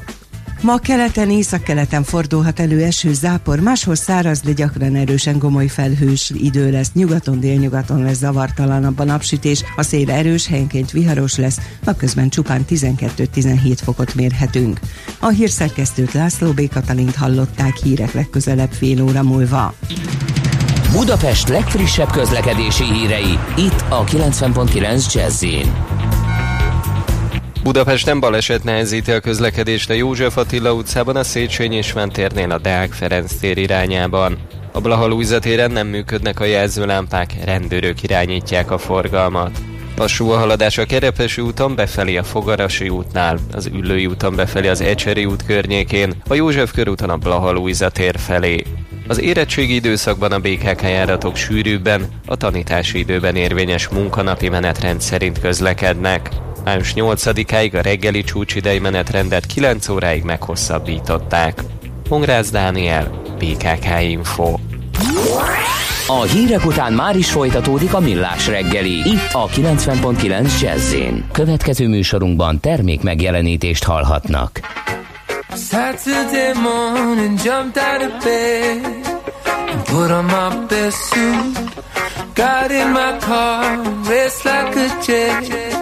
Ma 0.63 0.79
keleten, 0.79 1.31
északkeleten 1.31 2.03
fordulhat 2.03 2.61
elő 2.61 2.83
eső, 2.83 3.13
zápor, 3.13 3.61
máshol 3.61 3.95
száraz, 3.95 4.41
de 4.41 4.53
gyakran 4.53 4.95
erősen 4.95 5.39
gomoly 5.39 5.67
felhős 5.67 6.31
idő 6.35 6.71
lesz. 6.71 6.93
Nyugaton, 6.93 7.41
délnyugaton 7.41 8.03
lesz 8.03 8.17
zavartalanabb 8.17 8.99
a 8.99 9.05
napsütés, 9.05 9.65
a 9.77 9.83
szél 9.83 10.11
erős, 10.11 10.47
helyenként 10.47 10.91
viharos 10.91 11.37
lesz, 11.37 11.59
napközben 11.85 12.29
csupán 12.29 12.65
12-17 12.69 13.79
fokot 13.83 14.15
mérhetünk. 14.15 14.81
A 15.21 15.29
hírszerkesztőt 15.29 16.13
László 16.13 16.53
B. 16.53 16.69
Katalint 16.69 17.15
hallották 17.15 17.77
hírek 17.77 18.13
legközelebb 18.13 18.73
fél 18.73 19.03
óra 19.03 19.23
múlva. 19.23 19.75
Budapest 20.93 21.49
legfrissebb 21.49 22.11
közlekedési 22.11 22.85
hírei, 22.85 23.39
itt 23.57 23.85
a 23.89 24.05
90.9 24.05 25.15
jazz 25.15 25.45
Budapesten 27.63 28.21
baleset 28.21 28.65
nehezíti 28.65 29.11
a 29.11 29.21
közlekedést 29.21 29.91
a 29.91 29.93
József 29.93 30.37
Attila 30.37 30.73
utcában, 30.73 31.17
a 31.17 31.25
Széchenyi 31.25 31.77
és 31.77 31.95
térnél 32.13 32.51
a 32.51 32.59
Deák 32.59 32.93
Ferenc 32.93 33.33
tér 33.33 33.59
irányában. 33.59 34.39
A 34.73 34.81
Blaha 34.81 35.07
Lújza 35.07 35.39
nem 35.69 35.87
működnek 35.87 36.41
a 36.41 36.45
jelzőlámpák, 36.45 37.35
rendőrök 37.45 38.03
irányítják 38.03 38.71
a 38.71 38.79
forgalmat. 38.79 39.59
Lassú 39.97 40.31
a 40.31 40.39
haladás 40.39 40.79
a 40.79 40.85
Kerepesi 40.85 41.41
úton 41.41 41.75
befelé 41.75 42.17
a 42.17 42.23
Fogarasi 42.23 42.89
útnál, 42.89 43.39
az 43.53 43.67
Üllői 43.67 44.07
úton 44.07 44.37
befelé 44.37 44.69
az 44.69 44.81
Ecseri 44.81 45.25
út 45.25 45.45
környékén, 45.45 46.15
a 46.29 46.35
József 46.35 46.73
körúton 46.73 47.11
a 47.11 47.17
Blaha 47.17 47.53
Lújza 47.53 47.91
tér 47.91 48.19
felé. 48.19 48.65
Az 49.09 49.21
érettségi 49.21 49.75
időszakban 49.75 50.33
a 50.33 50.39
BKK 50.39 50.83
járatok 50.83 51.37
sűrűbben, 51.37 52.09
a 52.27 52.37
tanítási 52.37 52.99
időben 52.99 53.37
érvényes 53.37 53.89
munkanapi 53.89 54.49
menetrend 54.49 55.01
szerint 55.01 55.41
közlekednek. 55.41 56.31
Május 56.65 56.93
8-áig 56.97 57.75
a 57.75 57.81
reggeli 57.81 58.23
csúcsidei 58.23 58.79
menetrendet 58.79 59.47
9 59.47 59.89
óráig 59.89 60.23
meghosszabbították. 60.23 61.63
Hongrász 62.09 62.51
Dániel, 62.51 63.23
BKK 63.39 64.01
Info. 64.01 64.55
A 66.07 66.23
hírek 66.23 66.67
után 66.67 66.93
már 66.93 67.17
is 67.17 67.31
folytatódik 67.31 67.95
a 67.95 68.01
millás 68.01 68.47
reggeli, 68.47 68.93
itt 68.93 69.33
a 69.33 69.49
90.9 69.49 70.61
jazz 70.61 70.95
Következő 71.33 71.89
műsorunkban 71.89 72.61
termék 72.61 73.03
megjelenítést 73.03 73.85
hallhatnak. 73.85 74.61
Saturday 75.71 76.53
morning 76.63 77.39
jumped 77.45 77.83
out 77.83 78.03
of 78.03 78.25
bed 78.25 78.81
and 79.71 79.83
put 79.85 80.11
on 80.11 80.25
my 80.25 80.67
best 80.69 80.97
suit 81.13 81.59
Got 82.35 82.71
in 82.71 82.91
my 82.93 83.19
car, 83.21 83.79
raced 84.09 84.45
like 84.45 84.75
a 84.77 85.03
jet 85.07 85.82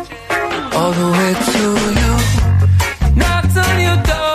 all 0.80 0.92
the 0.92 1.10
way 1.18 1.32
to 1.52 1.66
you. 2.00 2.12
Knocked 3.14 3.56
on 3.64 3.80
your 3.86 4.02
door 4.02 4.29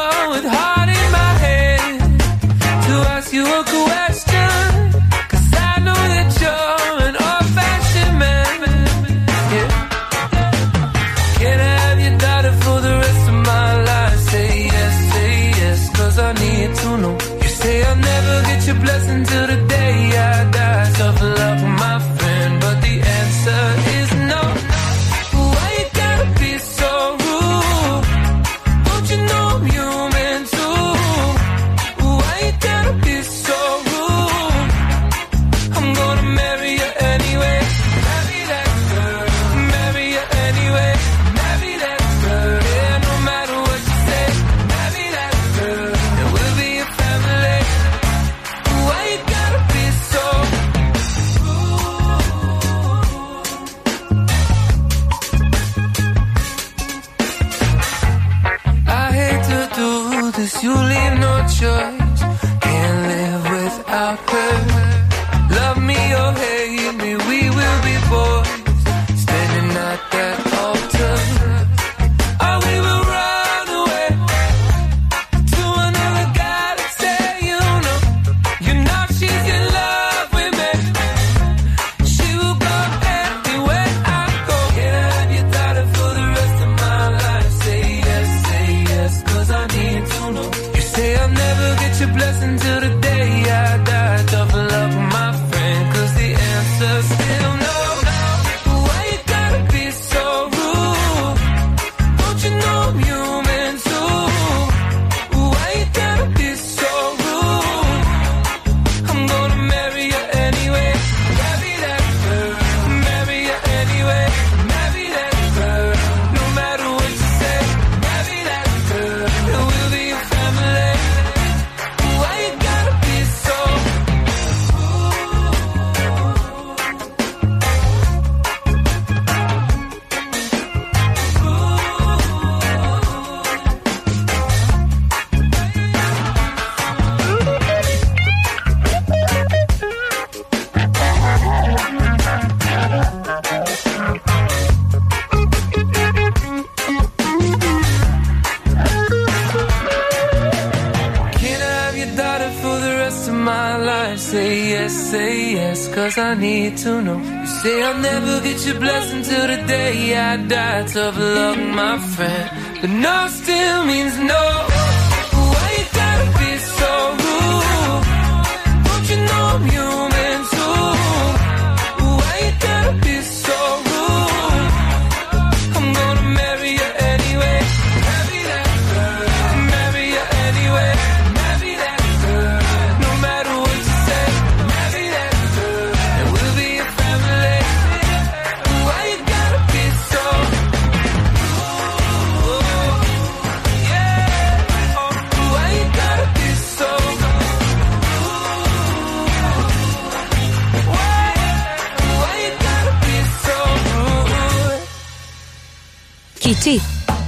say 157.65 157.81
I'll 157.81 157.99
never 157.99 158.41
get 158.41 158.59
your 158.67 158.79
blessing 158.79 159.23
till 159.23 159.47
the 159.47 159.59
day 159.75 160.15
I 160.15 160.37
die. 160.37 160.83
Tough 160.93 161.17
luck, 161.17 161.57
my 161.81 161.97
friend. 162.13 162.47
But 162.81 162.91
no 163.05 163.27
still 163.39 163.85
means 163.85 164.15
no. 164.19 164.64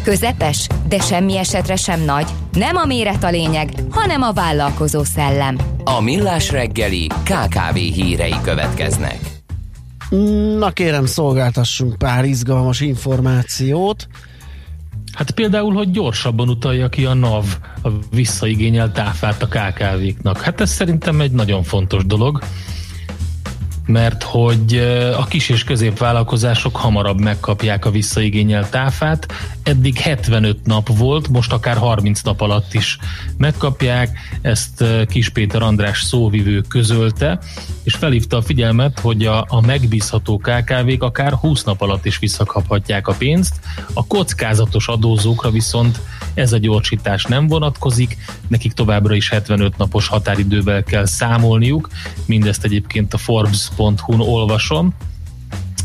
Közepes, 0.10 0.68
de 0.88 1.00
semmi 1.00 1.38
esetre 1.38 1.76
sem 1.76 2.02
nagy. 2.02 2.28
Nem 2.52 2.76
a 2.76 2.86
méret 2.86 3.24
a 3.24 3.30
lényeg, 3.30 3.74
hanem 3.90 4.22
a 4.22 4.32
vállalkozó 4.32 5.04
szellem. 5.04 5.58
A 5.84 6.02
Millás 6.02 6.52
reggeli 6.52 7.08
KKV 7.08 7.76
hírei 7.76 8.36
következnek. 8.44 9.20
Na 10.58 10.72
kérem, 10.72 11.06
szolgáltassunk 11.06 11.98
pár 11.98 12.26
izgalmas 12.26 12.82
információt. 12.82 14.08
Hát 15.14 15.32
például, 15.32 15.74
hogy 15.74 15.92
gyorsabban 15.92 16.50
utalja 16.50 16.90
ki 16.90 17.06
a 17.06 17.14
NAV 17.14 17.46
a 17.84 17.90
visszaigényelt 18.12 18.98
áfát 18.98 19.44
a 19.44 19.48
KKV-knak. 19.48 20.42
Hát 20.42 20.62
ez 20.62 20.72
szerintem 20.72 21.22
egy 21.22 21.32
nagyon 21.32 21.64
fontos 21.64 22.06
dolog, 22.06 22.44
mert 23.86 24.24
hogy 24.24 24.78
a 25.18 25.26
kis 25.26 25.50
és 25.50 25.64
középvállalkozások 25.64 26.76
hamarabb 26.76 27.20
megkapják 27.20 27.86
a 27.86 27.92
visszaigényelt 27.92 28.76
áfát. 28.76 29.34
Eddig 29.68 29.98
75 29.98 30.66
nap 30.66 30.98
volt, 30.98 31.28
most 31.28 31.52
akár 31.52 31.78
30 31.78 32.22
nap 32.22 32.42
alatt 32.42 32.74
is 32.74 32.98
megkapják. 33.38 34.20
Ezt 34.42 34.84
Kis 35.08 35.30
Péter 35.30 35.62
András 35.62 36.02
szóvivő 36.02 36.62
közölte, 36.62 37.40
és 37.84 37.94
felhívta 37.94 38.38
a 38.38 38.42
figyelmet, 38.42 39.00
hogy 39.00 39.26
a, 39.26 39.46
a 39.50 39.62
megbízható 39.62 40.38
KKV-k 40.38 41.04
akár 41.04 41.34
20 41.34 41.64
nap 41.64 41.82
alatt 41.82 42.06
is 42.06 42.20
visszakaphatják 42.20 43.08
a 43.08 43.14
pénzt. 43.18 43.60
A 43.94 44.08
kockázatos 44.08 44.88
adózókra 44.88 45.50
viszont 45.50 46.00
ez 46.34 46.54
a 46.54 46.58
gyorsítás 46.58 47.24
nem 47.26 47.48
vonatkozik, 47.48 48.18
nekik 48.48 48.74
továbbra 48.74 49.16
is 49.16 49.30
75 49.30 49.78
napos 49.78 50.08
határidővel 50.08 50.84
kell 50.84 51.06
számolniuk, 51.06 51.90
mindezt 52.26 52.64
egyébként 52.64 53.14
a 53.14 53.18
Forbes.hu-n 53.18 54.20
olvasom, 54.20 54.94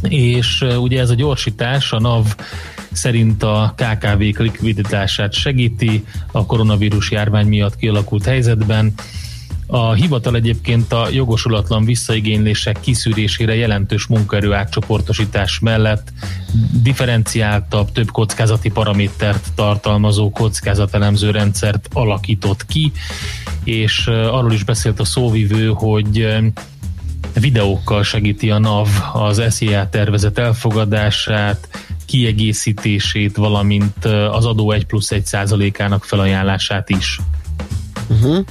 és 0.03 0.65
ugye 0.79 1.01
ez 1.01 1.11
a 1.11 1.15
gyorsítás 1.15 1.93
a 1.93 2.01
NAV 2.01 2.35
szerint 2.93 3.43
a 3.43 3.75
KKV-k 3.77 4.39
likviditását 4.39 5.33
segíti 5.33 6.05
a 6.33 6.47
koronavírus 6.47 7.11
járvány 7.11 7.47
miatt 7.47 7.77
kialakult 7.77 8.25
helyzetben. 8.25 8.95
A 9.67 9.93
hivatal 9.93 10.35
egyébként 10.35 10.93
a 10.93 11.09
jogosulatlan 11.13 11.85
visszaigénylések 11.85 12.81
kiszűrésére 12.81 13.55
jelentős 13.55 14.07
munkaerő 14.07 14.53
átcsoportosítás 14.53 15.59
mellett 15.59 16.13
differenciáltabb, 16.83 17.93
több 17.93 18.11
kockázati 18.11 18.71
paramétert 18.71 19.53
tartalmazó 19.55 20.31
kockázatelemző 20.31 21.31
rendszert 21.31 21.89
alakított 21.93 22.67
ki, 22.67 22.93
és 23.65 24.07
arról 24.07 24.53
is 24.53 24.65
beszélt 24.65 25.01
a 25.01 25.05
szóvivő, 25.05 25.69
hogy 25.69 26.27
videókkal 27.41 28.03
segíti 28.03 28.51
a 28.51 28.59
NAV 28.59 28.89
az 29.13 29.43
SZIA 29.49 29.89
tervezet 29.89 30.39
elfogadását, 30.39 31.69
kiegészítését, 32.07 33.37
valamint 33.37 34.05
az 34.31 34.45
adó 34.45 34.71
1 34.71 34.87
plusz 34.87 35.11
1 35.11 35.27
százalékának 35.27 36.05
felajánlását 36.05 36.91
is. 36.91 37.19
Uh-huh. 38.09 38.45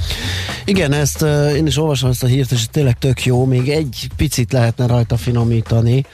Igen, 0.66 0.92
ezt 0.94 1.22
uh, 1.22 1.54
én 1.56 1.66
is 1.66 1.78
olvasom 1.78 2.10
ezt 2.10 2.24
a 2.24 2.28
hírt, 2.28 2.52
és 2.52 2.66
tényleg 2.72 2.98
tök 2.98 3.26
jó, 3.26 3.46
még 3.46 3.70
egy 3.70 4.08
picit 4.16 4.52
lehetne 4.52 4.86
rajta 4.86 5.18
finomítani, 5.18 6.06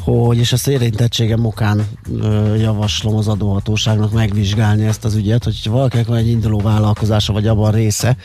hogy, 0.00 0.38
és 0.38 0.52
ezt 0.52 0.68
érintettségem 0.68 1.44
okán 1.44 1.86
uh, 2.08 2.60
javaslom 2.60 3.14
az 3.16 3.28
adóhatóságnak 3.28 4.12
megvizsgálni 4.12 4.86
ezt 4.86 5.04
az 5.04 5.14
ügyet, 5.14 5.44
hogy 5.44 5.60
valakinek 5.64 6.06
van 6.06 6.16
egy 6.16 6.28
induló 6.28 6.58
vállalkozása, 6.58 7.32
vagy 7.32 7.46
abban 7.46 7.72
része, 7.72 8.16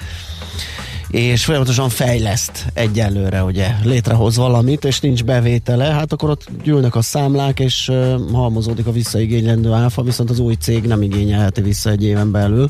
és 1.12 1.46
folyamatosan 1.46 1.90
fejleszt 1.90 2.66
egyelőre, 2.74 3.44
ugye, 3.44 3.76
létrehoz 3.84 4.38
valamit, 4.38 4.86
és 4.86 5.00
nincs 5.00 5.24
bevétele, 5.24 5.86
hát 5.86 6.14
akkor 6.14 6.30
ott 6.30 6.48
gyűlnek 6.64 6.96
a 6.96 7.02
számlák, 7.02 7.60
és 7.60 7.88
uh, 7.88 8.16
halmozódik 8.32 8.88
a 8.88 8.92
visszaigénylendő 8.92 9.72
áfa, 9.72 10.02
viszont 10.02 10.30
az 10.30 10.40
új 10.40 10.54
cég 10.54 10.84
nem 10.86 11.02
igényelheti 11.02 11.62
vissza 11.62 11.90
egy 11.90 12.04
éven 12.04 12.32
belül. 12.32 12.70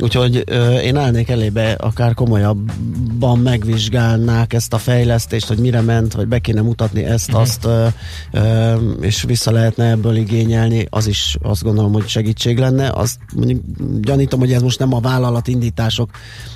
Úgyhogy 0.00 0.42
ö, 0.46 0.78
én 0.78 0.96
állnék 0.96 1.28
elébe, 1.28 1.72
akár 1.72 2.14
komolyabban 2.14 3.38
megvizsgálnák 3.38 4.52
ezt 4.52 4.72
a 4.72 4.78
fejlesztést, 4.78 5.46
hogy 5.46 5.58
mire 5.58 5.80
ment, 5.80 6.12
vagy 6.12 6.28
be 6.28 6.38
kéne 6.38 6.60
mutatni 6.60 7.04
ezt, 7.04 7.28
uh-huh. 7.28 7.42
azt, 7.42 7.64
ö, 7.64 7.86
ö, 8.32 8.74
és 9.00 9.22
vissza 9.22 9.50
lehetne 9.50 9.90
ebből 9.90 10.16
igényelni, 10.16 10.86
az 10.90 11.06
is 11.06 11.36
azt 11.42 11.62
gondolom, 11.62 11.92
hogy 11.92 12.08
segítség 12.08 12.58
lenne. 12.58 12.90
Azt 12.90 13.16
mondjuk 13.34 13.62
gyanítom, 14.00 14.40
hogy 14.40 14.52
ez 14.52 14.62
most 14.62 14.78
nem 14.78 14.94
a 14.94 15.00
vállalatindítások 15.00 16.10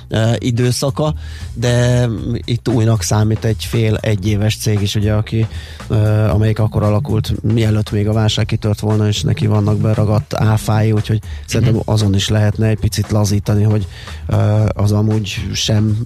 ö, 0.07 0.31
időszaka, 0.37 1.13
de 1.53 2.07
itt 2.43 2.69
újnak 2.69 3.01
számít 3.01 3.45
egy 3.45 3.65
fél 3.65 3.95
egyéves 3.95 4.57
cég 4.57 4.81
is, 4.81 4.95
ugye, 4.95 5.13
aki, 5.13 5.47
ö, 5.87 6.27
amelyik 6.29 6.59
akkor 6.59 6.83
alakult, 6.83 7.33
mielőtt 7.53 7.91
még 7.91 8.07
a 8.07 8.13
válság 8.13 8.45
kitört 8.45 8.79
volna, 8.79 9.07
és 9.07 9.21
neki 9.21 9.47
vannak 9.47 9.77
beragadt 9.77 10.33
áfái, 10.33 10.91
úgyhogy 10.91 11.19
uh-huh. 11.23 11.45
szerintem 11.45 11.81
azon 11.85 12.15
is 12.15 12.29
lehetne 12.29 12.67
egy 12.67 12.79
picit 12.79 13.11
lazítani 13.11 13.31
lazítani, 13.33 13.63
hogy 13.63 13.87
az 14.67 14.91
amúgy 14.91 15.47
sem 15.53 15.97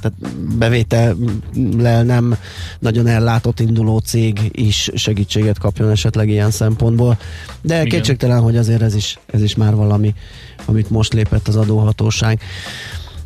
tehát 0.00 0.12
bevétellel 0.58 2.04
nem 2.04 2.36
nagyon 2.78 3.06
ellátott 3.06 3.60
induló 3.60 3.98
cég 3.98 4.38
is 4.52 4.90
segítséget 4.94 5.58
kapjon 5.58 5.90
esetleg 5.90 6.28
ilyen 6.28 6.50
szempontból. 6.50 7.18
De 7.62 7.74
Igen. 7.74 7.88
kétségtelen, 7.88 8.40
hogy 8.40 8.56
azért 8.56 8.82
ez 8.82 8.94
is, 8.94 9.18
ez 9.26 9.42
is 9.42 9.54
már 9.54 9.74
valami, 9.74 10.14
amit 10.64 10.90
most 10.90 11.12
lépett 11.12 11.48
az 11.48 11.56
adóhatóság. 11.56 12.40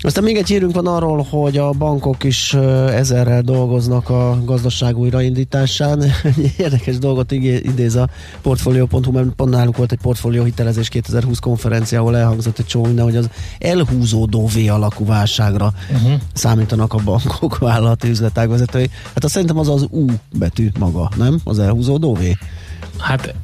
Aztán 0.04 0.24
még 0.24 0.36
egy 0.36 0.48
hírünk 0.48 0.74
van 0.74 0.86
arról, 0.86 1.26
hogy 1.30 1.56
a 1.56 1.70
bankok 1.70 2.24
is 2.24 2.54
ezerrel 2.90 3.42
dolgoznak 3.42 4.08
a 4.08 4.38
gazdaság 4.44 4.98
újraindításán. 4.98 6.04
Érdekes 6.56 6.98
dolgot 6.98 7.32
idéz 7.32 7.96
a 7.96 8.08
Portfolio.hu, 8.42 9.12
mert 9.12 9.28
pont 9.28 9.50
náluk 9.50 9.76
volt 9.76 9.92
egy 9.92 9.98
portfólió 10.02 10.44
hitelezés 10.44 10.88
2020 10.88 11.38
konferencia, 11.38 12.00
ahol 12.00 12.16
elhangzott 12.16 12.58
egy 12.58 12.66
csomó 12.66 12.84
minden, 12.84 13.04
hogy 13.04 13.16
az 13.16 13.28
elhúzódó 13.58 14.46
V 14.46 14.70
alakú 14.70 15.04
válságra 15.04 15.72
uh-huh. 15.92 16.20
számítanak 16.32 16.92
a 16.92 16.98
bankok 17.04 17.58
vállalati 17.68 18.08
üzletágvezetői. 18.08 18.90
Hát 19.14 19.24
azt 19.24 19.32
szerintem 19.32 19.58
az 19.58 19.68
az 19.68 19.86
U 19.90 20.06
betű 20.38 20.70
maga, 20.78 21.10
nem? 21.16 21.40
Az 21.44 21.58
elhúzódó 21.58 22.14
V. 22.14 22.22
Hát 22.98 23.34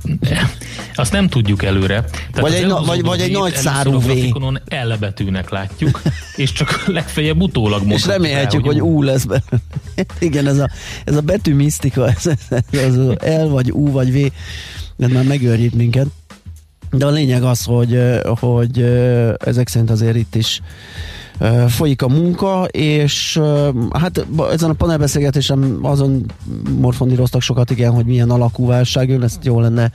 azt 0.94 1.12
nem 1.12 1.28
tudjuk 1.28 1.62
előre. 1.62 2.04
Tehát 2.04 2.40
vagy, 2.40 2.52
egy, 2.52 2.66
na, 2.66 2.82
vagy, 2.82 3.02
vagy 3.02 3.20
egy 3.20 3.32
nagy 3.32 3.54
szárú 3.54 4.00
V. 4.00 4.10
elbetűnek 4.66 5.50
látjuk, 5.50 6.02
és 6.36 6.52
csak 6.52 6.86
legfeljebb 6.86 7.40
utólag 7.40 7.90
És 7.90 8.06
remélhetjük, 8.06 8.62
rá, 8.62 8.72
hogy, 8.72 8.82
U 8.82 9.02
lesz 9.02 9.24
be. 9.24 9.42
Igen, 10.18 10.46
ez 10.46 10.58
a, 10.58 10.70
ez 11.04 11.16
a 11.16 11.20
betű 11.20 11.54
misztika, 11.54 12.08
ez, 12.08 12.26
ez 12.70 12.96
az 12.96 13.16
L 13.20 13.48
vagy 13.48 13.72
U 13.72 13.90
vagy 13.90 14.12
V, 14.12 14.32
ez 14.98 15.10
már 15.10 15.24
megőrít 15.24 15.74
minket. 15.74 16.06
De 16.90 17.06
a 17.06 17.10
lényeg 17.10 17.42
az, 17.42 17.64
hogy, 17.64 18.00
hogy 18.24 18.82
ezek 19.38 19.68
szerint 19.68 19.90
azért 19.90 20.16
itt 20.16 20.34
is 20.34 20.60
folyik 21.68 22.02
a 22.02 22.08
munka, 22.08 22.64
és 22.64 23.40
hát 23.92 24.26
ezen 24.50 24.70
a 24.70 24.72
panelbeszélgetésen 24.72 25.78
azon 25.82 26.24
morfondíroztak 26.78 27.40
sokat, 27.40 27.70
igen, 27.70 27.92
hogy 27.92 28.04
milyen 28.04 28.30
alakú 28.30 28.66
válság 28.66 29.08
jön, 29.08 29.22
ezt 29.22 29.44
jó 29.44 29.60
lenne, 29.60 29.92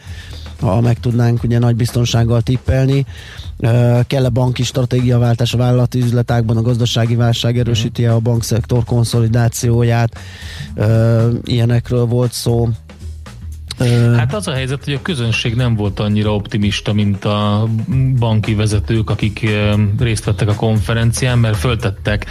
ha 0.59 0.81
meg 0.81 0.99
tudnánk 0.99 1.43
ugye 1.43 1.59
nagy 1.59 1.75
biztonsággal 1.75 2.41
tippelni. 2.41 3.05
Kell-e 4.07 4.29
banki 4.29 4.63
stratégiaváltás 4.63 5.53
a 5.53 5.57
vállalati 5.57 5.99
üzletákban, 5.99 6.57
a 6.57 6.61
gazdasági 6.61 7.15
válság 7.15 7.57
erősíti 7.57 8.05
a 8.05 8.19
bankszektor 8.19 8.83
konszolidációját, 8.83 10.19
ilyenekről 11.43 12.05
volt 12.05 12.31
szó. 12.31 12.69
Hát 14.15 14.33
az 14.33 14.47
a 14.47 14.53
helyzet, 14.53 14.83
hogy 14.83 14.93
a 14.93 15.01
közönség 15.01 15.55
nem 15.55 15.75
volt 15.75 15.99
annyira 15.99 16.35
optimista, 16.35 16.93
mint 16.93 17.25
a 17.25 17.67
banki 18.19 18.55
vezetők, 18.55 19.09
akik 19.09 19.49
részt 19.99 20.23
vettek 20.23 20.49
a 20.49 20.55
konferencián, 20.55 21.39
mert 21.39 21.57
föltettek 21.57 22.25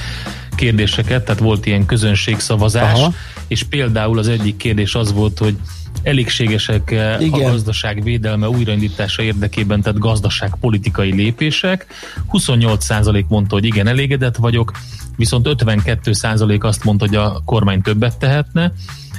kérdéseket, 0.54 1.24
tehát 1.24 1.40
volt 1.40 1.66
ilyen 1.66 1.86
közönségszavazás, 1.86 2.98
Aha. 2.98 3.12
és 3.46 3.62
például 3.62 4.18
az 4.18 4.28
egyik 4.28 4.56
kérdés 4.56 4.94
az 4.94 5.12
volt, 5.12 5.38
hogy 5.38 5.56
elégségesek 6.02 6.90
Igen. 7.18 7.32
a 7.32 7.50
gazdaság 7.50 8.02
védelme 8.02 8.48
újraindítása 8.48 9.22
érdekében, 9.22 9.80
tehát 9.80 9.98
gazdaságpolitikai 9.98 11.12
lépések. 11.12 11.86
28% 12.32 13.26
mondta, 13.26 13.54
hogy 13.54 13.64
igen, 13.64 13.86
elégedett 13.86 14.36
vagyok, 14.36 14.72
viszont 15.16 15.48
52% 15.50 16.60
azt 16.60 16.84
mondta, 16.84 17.06
hogy 17.06 17.16
a 17.16 17.42
kormány 17.44 17.82
többet 17.82 18.18
tehetne, 18.18 18.72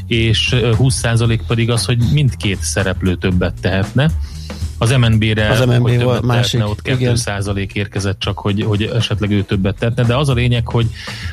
és 0.07 0.55
20% 0.55 1.39
pedig 1.47 1.69
az, 1.69 1.85
hogy 1.85 1.97
mindkét 2.13 2.61
szereplő 2.61 3.15
többet 3.15 3.53
tehetne. 3.61 4.09
Az 4.77 4.91
MNB-re, 4.91 5.49
az 5.49 5.65
MNB 5.65 5.81
hogy 5.81 5.97
többet 5.97 6.21
másik, 6.21 6.51
tehetne, 6.51 6.71
ott 6.71 6.81
2 6.81 7.15
százalék 7.15 7.73
érkezett 7.73 8.19
csak, 8.19 8.37
hogy, 8.37 8.63
hogy 8.63 8.83
esetleg 8.83 9.31
ő 9.31 9.43
többet 9.43 9.75
tehetne, 9.79 10.03
de 10.03 10.15
az 10.15 10.29
a 10.29 10.33
lényeg, 10.33 10.67
hogy, 10.67 10.89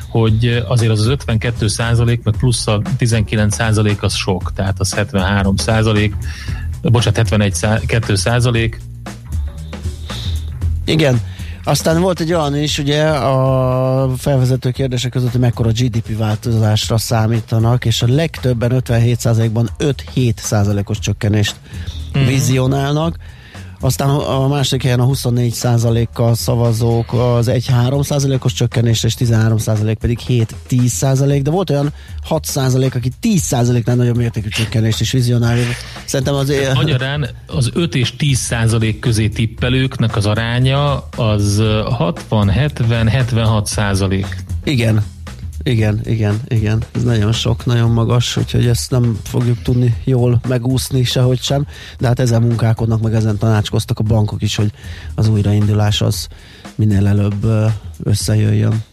hogy 0.09 0.63
azért 0.67 0.91
az 0.91 0.99
az 0.99 1.07
52 1.07 1.67
százalék, 1.67 2.23
meg 2.23 2.35
plusz 2.37 2.67
a 2.67 2.81
19 2.97 3.55
százalék 3.55 4.03
az 4.03 4.15
sok, 4.15 4.51
tehát 4.55 4.79
az 4.79 4.93
73 4.93 5.55
százalék, 5.55 6.15
bocsánat, 6.81 7.17
71 7.17 7.85
2 7.85 8.15
százalék. 8.15 8.79
Igen, 10.85 11.21
aztán 11.63 12.01
volt 12.01 12.19
egy 12.19 12.33
olyan 12.33 12.57
is, 12.57 12.77
ugye 12.77 13.07
a 13.07 14.09
felvezető 14.17 14.71
kérdések 14.71 15.11
között, 15.11 15.31
hogy 15.31 15.39
mekkora 15.39 15.69
GDP 15.69 16.17
változásra 16.17 16.97
számítanak, 16.97 17.85
és 17.85 18.01
a 18.01 18.07
legtöbben 18.07 18.83
57%-ban 18.85 19.69
5-7%-os 19.79 20.99
csökkenést 20.99 21.55
mm-hmm. 22.17 22.27
vizionálnak. 22.27 23.15
Aztán 23.83 24.09
a 24.09 24.47
második 24.47 24.83
helyen 24.83 24.99
a 24.99 25.05
24%-kal 25.05 26.35
szavazók 26.35 27.13
az 27.13 27.49
1-3%-os 27.51 28.53
csökkenés, 28.53 29.03
és 29.03 29.15
13% 29.19 29.95
pedig 29.99 30.19
7-10%, 30.27 31.39
de 31.43 31.51
volt 31.51 31.69
olyan 31.69 31.93
6% 32.29 32.95
aki 32.95 33.11
10%-nál 33.21 33.95
nagyobb 33.95 34.17
mértékű 34.17 34.47
csökkenést 34.47 35.01
is 35.01 35.11
vizionál. 35.11 35.57
Szerintem 36.05 36.35
azért... 36.35 36.73
Magyarán 36.73 37.29
az 37.47 37.69
5 37.73 37.95
és 37.95 38.13
10% 38.19 38.95
közé 38.99 39.27
tippelőknek 39.27 40.15
az 40.15 40.25
aránya 40.25 41.07
az 41.15 41.63
60, 41.85 42.49
70, 42.49 43.07
76 43.07 43.65
százalék. 43.65 44.43
Igen, 44.63 45.03
igen, 45.63 45.99
igen, 46.03 46.39
igen. 46.47 46.83
Ez 46.95 47.03
nagyon 47.03 47.31
sok, 47.31 47.65
nagyon 47.65 47.91
magas, 47.91 48.37
úgyhogy 48.37 48.67
ezt 48.67 48.91
nem 48.91 49.19
fogjuk 49.23 49.61
tudni 49.61 49.95
jól 50.03 50.41
megúszni 50.47 51.03
sehogy 51.03 51.41
sem, 51.41 51.65
de 51.99 52.07
hát 52.07 52.19
ezen 52.19 52.41
munkálkodnak, 52.41 53.01
meg 53.01 53.13
ezen 53.13 53.37
tanácskoztak 53.37 53.99
a 53.99 54.03
bankok 54.03 54.41
is, 54.41 54.55
hogy 54.55 54.71
az 55.15 55.27
újraindulás 55.27 56.01
az 56.01 56.27
minél 56.75 57.07
előbb 57.07 57.45
összejöjjön. 58.03 58.83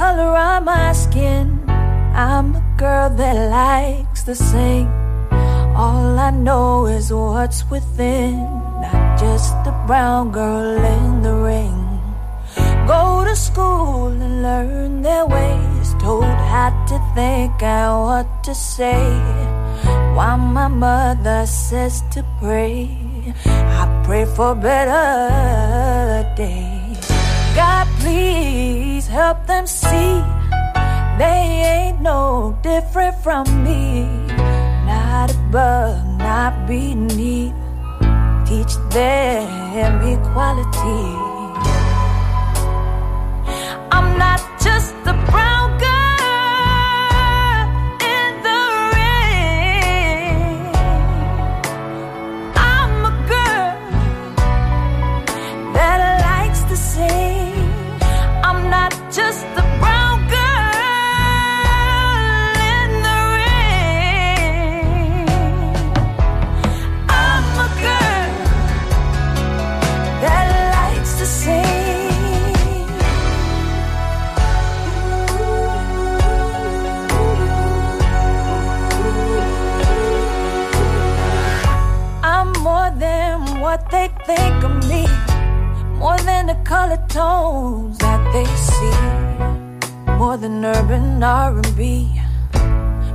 Color 0.00 0.34
of 0.34 0.64
my 0.64 0.92
skin. 0.94 1.60
I'm 2.14 2.54
a 2.56 2.62
girl 2.78 3.10
that 3.10 3.36
likes 3.50 4.22
to 4.22 4.34
sing. 4.34 4.99
All 5.80 6.18
I 6.18 6.28
know 6.28 6.84
is 6.84 7.10
what's 7.10 7.64
within, 7.70 8.36
not 8.82 9.18
just 9.18 9.56
a 9.64 9.72
brown 9.86 10.30
girl 10.30 10.76
in 10.76 11.22
the 11.22 11.32
ring. 11.32 11.80
Go 12.86 13.24
to 13.24 13.34
school 13.34 14.08
and 14.08 14.42
learn 14.42 15.00
their 15.00 15.24
ways, 15.24 15.94
told 15.98 16.36
how 16.52 16.68
to 16.86 16.96
think 17.14 17.62
and 17.62 17.96
what 18.04 18.28
to 18.44 18.54
say. 18.54 19.00
While 20.12 20.36
my 20.36 20.68
mother 20.68 21.46
says 21.46 22.02
to 22.12 22.26
pray, 22.38 23.32
I 23.46 24.02
pray 24.04 24.26
for 24.26 24.54
better 24.54 26.28
days. 26.36 27.08
God, 27.56 27.88
please 28.00 29.06
help 29.06 29.46
them 29.46 29.66
see 29.66 30.20
they 31.16 31.40
ain't 31.72 32.02
no 32.02 32.58
different 32.62 33.16
from 33.24 33.64
me 33.64 34.30
not 35.20 35.36
above, 35.36 36.18
not 36.18 36.66
beneath. 36.66 37.52
Teach 38.48 38.74
them 38.88 39.92
equality. 40.14 41.04
I'm 43.92 44.08
not 44.18 44.40
just 44.64 44.94
a 45.04 45.14
brown 45.30 45.59
they 83.90 84.08
think 84.24 84.64
of 84.64 84.88
me. 84.88 85.06
More 85.98 86.18
than 86.18 86.46
the 86.46 86.58
color 86.64 87.00
tones 87.08 87.98
that 87.98 88.22
they 88.32 88.48
see, 88.68 88.98
more 90.18 90.36
than 90.38 90.64
urban 90.64 91.22
R&B, 91.22 92.08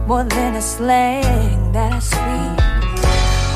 more 0.07 0.23
than 0.23 0.55
a 0.55 0.61
slang 0.61 1.71
that 1.71 1.93
I 1.93 1.99
speak. 1.99 2.57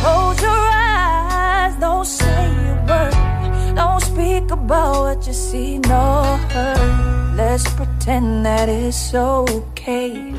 Close 0.01 0.41
your 0.41 0.63
eyes, 0.73 1.75
don't 1.79 2.05
say 2.05 2.45
a 2.73 2.75
word, 2.89 3.75
don't 3.75 4.01
speak 4.01 4.49
about 4.49 4.99
what 5.03 5.27
you 5.27 5.33
see 5.33 5.77
nor 5.77 6.37
heard. 6.53 7.35
Let's 7.35 7.71
pretend 7.75 8.45
that 8.47 8.67
it's 8.67 9.13
okay, 9.13 10.33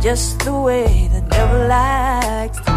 just 0.00 0.38
the 0.46 0.54
way 0.54 1.10
the 1.12 1.20
devil 1.28 1.68
likes 1.68 2.69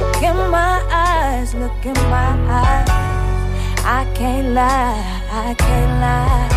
Look 0.00 0.22
in 0.22 0.50
my 0.50 0.82
eyes, 0.90 1.54
look 1.54 1.84
in 1.84 1.94
my 2.08 2.32
eyes. 2.48 2.88
I 3.84 4.06
can't 4.14 4.54
lie, 4.54 5.02
I 5.30 5.54
can't 5.54 5.94
lie. 6.00 6.48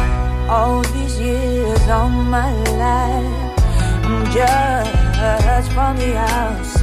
All 0.49 0.81
these 0.93 1.19
years, 1.19 1.87
all 1.89 2.09
my 2.09 2.51
life, 2.85 3.65
I'm 4.05 4.25
just 4.31 5.71
from 5.71 5.97
the 5.97 6.17
outside. 6.17 6.82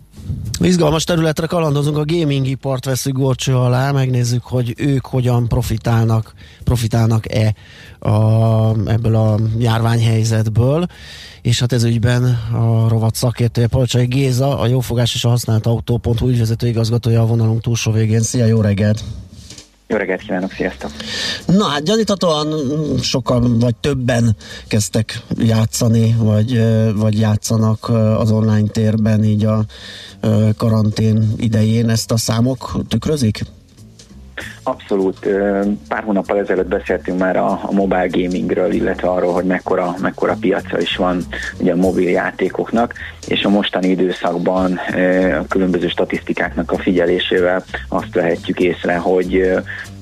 Izgalmas 0.61 1.03
területre 1.03 1.45
kalandozunk, 1.45 1.97
a 1.97 2.05
gaming 2.05 2.47
ipart 2.47 2.85
veszük 2.85 3.13
gorcső 3.13 3.55
alá, 3.55 3.91
megnézzük, 3.91 4.43
hogy 4.43 4.73
ők 4.77 5.05
hogyan 5.05 5.47
profitálnak, 5.47 6.33
profitálnak-e 6.63 7.53
a, 7.99 8.09
ebből 8.85 9.15
a 9.15 9.39
járványhelyzetből 9.57 10.85
és 11.41 11.59
hát 11.59 11.71
ez 11.71 11.83
ügyben 11.83 12.23
a 12.51 12.87
rovat 12.87 13.15
szakértője 13.15 13.67
Palcsai 13.67 14.05
Géza, 14.05 14.59
a 14.59 14.67
jófogás 14.67 15.13
és 15.13 15.25
a 15.25 15.29
használt 15.29 15.65
autó.hu 15.65 16.27
ügyvezető 16.27 16.67
igazgatója 16.67 17.21
a 17.21 17.25
vonalunk 17.25 17.61
túlsó 17.61 17.91
végén. 17.91 18.21
Szia, 18.21 18.45
jó 18.45 18.61
reggelt! 18.61 19.03
Jó 19.91 19.97
reggelt 19.97 20.21
kívánok, 20.21 20.51
sziasztok! 20.51 20.91
Na 21.45 21.65
hát 21.65 21.83
gyaníthatóan 21.83 22.47
sokan 23.01 23.59
vagy 23.59 23.75
többen 23.75 24.35
kezdtek 24.67 25.21
játszani, 25.37 26.15
vagy, 26.17 26.61
vagy 26.95 27.19
játszanak 27.19 27.89
az 28.17 28.31
online 28.31 28.67
térben 28.67 29.23
így 29.23 29.45
a 29.45 29.65
karantén 30.57 31.33
idején. 31.37 31.89
Ezt 31.89 32.11
a 32.11 32.17
számok 32.17 32.81
tükrözik? 32.87 33.41
Abszolút. 34.63 35.27
Pár 35.87 36.03
hónappal 36.03 36.37
ezelőtt 36.37 36.67
beszéltünk 36.67 37.19
már 37.19 37.37
a, 37.37 37.49
a 37.49 37.71
mobile 37.71 38.07
gamingről, 38.07 38.71
illetve 38.71 39.07
arról, 39.07 39.33
hogy 39.33 39.45
mekkora, 39.45 39.95
mekkora 40.01 40.37
piaca 40.39 40.79
is 40.79 40.95
van 40.95 41.23
ugye 41.59 41.71
a 41.71 41.75
mobil 41.75 42.09
játékoknak, 42.09 42.93
és 43.27 43.43
a 43.43 43.49
mostani 43.49 43.87
időszakban 43.87 44.79
a 45.39 45.47
különböző 45.47 45.87
statisztikáknak 45.87 46.71
a 46.71 46.77
figyelésével 46.77 47.63
azt 47.87 48.13
vehetjük 48.13 48.59
észre, 48.59 48.95
hogy 48.95 49.51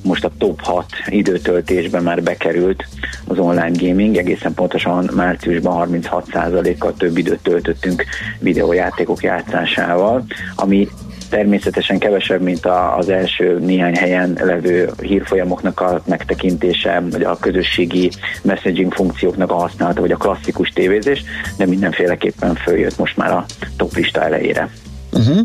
most 0.02 0.24
a 0.24 0.32
top 0.38 0.62
6 0.62 0.86
időtöltésben 1.08 2.04
már 2.04 2.24
bekerült 2.24 2.86
az 3.28 3.38
online 3.38 3.72
gaming, 3.80 4.18
egészen 4.18 4.54
pontosan 4.54 5.10
márciusban 5.16 5.90
36%-kal 5.92 6.94
több 6.98 7.18
időt 7.18 7.40
töltöttünk 7.42 8.06
videójátékok 8.40 9.24
játszásával, 9.24 10.26
ami 10.56 10.88
természetesen 11.30 12.00
kevesebb, 12.00 12.42
mint 12.42 12.66
az 12.98 13.10
első 13.10 13.60
néhány 13.60 13.96
helyen 13.96 14.38
levő 14.42 14.90
hírfolyamoknak 15.02 15.80
a 15.80 16.02
megtekintése, 16.06 17.04
vagy 17.12 17.24
a 17.24 17.38
közösségi 17.40 18.12
messaging 18.42 18.94
funkcióknak 18.94 19.52
a 19.52 19.56
használata, 19.56 20.02
vagy 20.02 20.12
a 20.12 20.18
klasszikus 20.18 20.70
tévézés, 20.70 21.24
de 21.58 21.66
mindenféleképpen 21.66 22.56
följött 22.56 22.98
most 22.98 23.18
már 23.18 23.32
a 23.32 23.46
top 23.78 23.96
lista 23.96 24.24
elejére. 24.24 24.70
Uh-huh. 25.12 25.40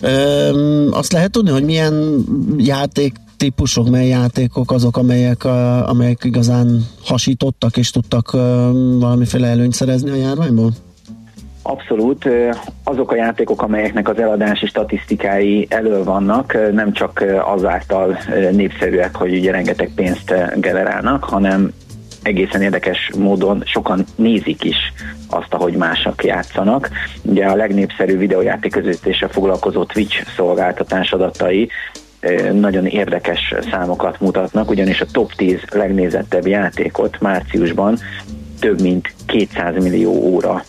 Ö, 0.00 0.88
azt 0.90 1.12
lehet 1.12 1.30
tudni, 1.30 1.50
hogy 1.50 1.64
milyen 1.64 2.24
játék 2.56 3.14
típusok, 3.36 3.88
mely 3.88 4.08
játékok 4.08 4.70
azok, 4.70 4.96
amelyek, 4.96 5.44
amelyek 5.84 6.24
igazán 6.24 6.86
hasítottak 7.04 7.76
és 7.76 7.90
tudtak 7.90 8.30
valamiféle 8.98 9.46
előnyt 9.46 9.72
szerezni 9.72 10.10
a 10.10 10.14
járványból? 10.14 10.72
Abszolút. 11.62 12.28
Azok 12.84 13.12
a 13.12 13.16
játékok, 13.16 13.62
amelyeknek 13.62 14.08
az 14.08 14.18
eladási 14.18 14.66
statisztikái 14.66 15.66
elő 15.70 16.02
vannak, 16.04 16.72
nem 16.72 16.92
csak 16.92 17.24
azáltal 17.44 18.18
népszerűek, 18.50 19.16
hogy 19.16 19.32
ugye 19.32 19.50
rengeteg 19.50 19.90
pénzt 19.94 20.34
generálnak, 20.56 21.24
hanem 21.24 21.72
egészen 22.22 22.62
érdekes 22.62 23.10
módon 23.18 23.62
sokan 23.64 24.04
nézik 24.14 24.64
is 24.64 24.76
azt, 25.30 25.54
ahogy 25.54 25.74
mások 25.74 26.24
játszanak. 26.24 26.90
Ugye 27.22 27.46
a 27.46 27.54
legnépszerűbb 27.54 28.18
videójáték 28.18 28.72
közöttése 28.72 29.28
foglalkozó 29.28 29.84
Twitch 29.84 30.26
szolgáltatás 30.36 31.12
adatai 31.12 31.68
nagyon 32.52 32.86
érdekes 32.86 33.54
számokat 33.70 34.20
mutatnak, 34.20 34.70
ugyanis 34.70 35.00
a 35.00 35.06
top 35.12 35.32
10 35.32 35.58
legnézettebb 35.70 36.46
játékot 36.46 37.20
márciusban 37.20 37.98
több 38.60 38.80
mint 38.80 39.12
200 39.26 39.82
millió 39.82 40.12
óra 40.12 40.64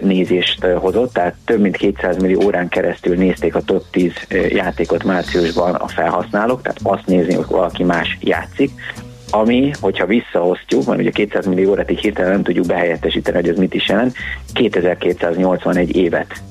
nézést 0.00 0.64
hozott, 0.64 1.12
tehát 1.12 1.34
több 1.44 1.60
mint 1.60 1.76
200 1.76 2.16
millió 2.16 2.42
órán 2.44 2.68
keresztül 2.68 3.16
nézték 3.16 3.54
a 3.54 3.62
top 3.62 3.84
10 3.90 4.12
játékot 4.48 5.04
márciusban 5.04 5.74
a 5.74 5.88
felhasználók, 5.88 6.62
tehát 6.62 6.80
azt 6.82 7.06
nézni, 7.06 7.34
hogy 7.34 7.46
valaki 7.48 7.84
más 7.84 8.18
játszik, 8.20 8.70
ami, 9.30 9.70
hogyha 9.80 10.06
visszaosztjuk, 10.06 10.86
mert 10.86 11.00
ugye 11.00 11.10
200 11.10 11.46
millió 11.46 11.70
órát 11.70 11.90
így 11.90 12.00
hirtelen 12.00 12.30
nem 12.30 12.42
tudjuk 12.42 12.66
behelyettesíteni, 12.66 13.36
hogy 13.36 13.48
ez 13.48 13.56
mit 13.56 13.74
is 13.74 13.88
jelent, 13.88 14.16
2281 14.52 15.96
évet 15.96 16.42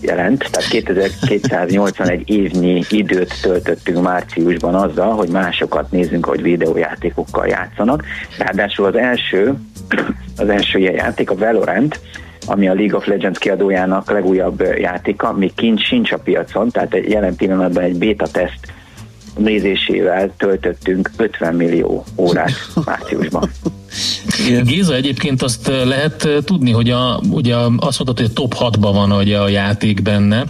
jelent, 0.00 0.48
tehát 0.50 0.68
2281 0.68 2.30
évnyi 2.30 2.82
időt 2.90 3.40
töltöttünk 3.42 4.02
márciusban 4.02 4.74
azzal, 4.74 5.14
hogy 5.14 5.28
másokat 5.28 5.90
nézzünk, 5.90 6.24
hogy 6.24 6.42
videójátékokkal 6.42 7.46
játszanak. 7.46 8.04
Ráadásul 8.38 8.84
az 8.84 8.96
első, 8.96 9.54
az 10.36 10.48
első 10.48 10.78
ilyen 10.78 10.94
játék, 10.94 11.30
a 11.30 11.36
Valorant, 11.36 12.00
ami 12.46 12.68
a 12.68 12.74
League 12.74 12.96
of 12.96 13.06
Legends 13.06 13.38
kiadójának 13.38 14.10
legújabb 14.10 14.60
játéka, 14.60 15.32
még 15.32 15.54
kint 15.54 15.80
sincs 15.80 16.12
a 16.12 16.18
piacon, 16.18 16.70
tehát 16.70 16.96
jelen 17.08 17.36
pillanatban 17.36 17.82
egy 17.82 17.98
beta 17.98 18.26
teszt 18.26 18.74
nézésével 19.38 20.32
töltöttünk 20.36 21.10
50 21.16 21.54
millió 21.54 22.04
órát 22.16 22.52
márciusban. 22.84 23.50
Géza, 24.64 24.94
egyébként 24.94 25.42
azt 25.42 25.66
lehet 25.84 26.28
tudni, 26.44 26.70
hogy 26.70 26.90
a, 26.90 27.20
ugye 27.30 27.56
azt 27.56 27.98
mondtad, 27.98 28.16
hogy 28.16 28.24
a 28.24 28.32
top 28.32 28.54
6-ban 28.58 28.90
van 28.92 29.12
ugye 29.12 29.38
a 29.38 29.48
játék 29.48 30.02
benne, 30.02 30.44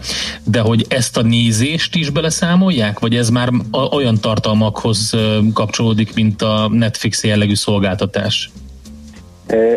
de 0.45 0.61
hogy 0.61 0.85
ezt 0.89 1.17
a 1.17 1.23
nézést 1.23 1.95
is 1.95 2.11
beleszámolják, 2.11 2.99
vagy 2.99 3.17
ez 3.17 3.29
már 3.29 3.51
olyan 3.91 4.21
tartalmakhoz 4.21 5.15
kapcsolódik, 5.53 6.15
mint 6.15 6.43
a 6.43 6.69
Netflix 6.73 7.25
jellegű 7.25 7.55
szolgáltatás? 7.55 8.51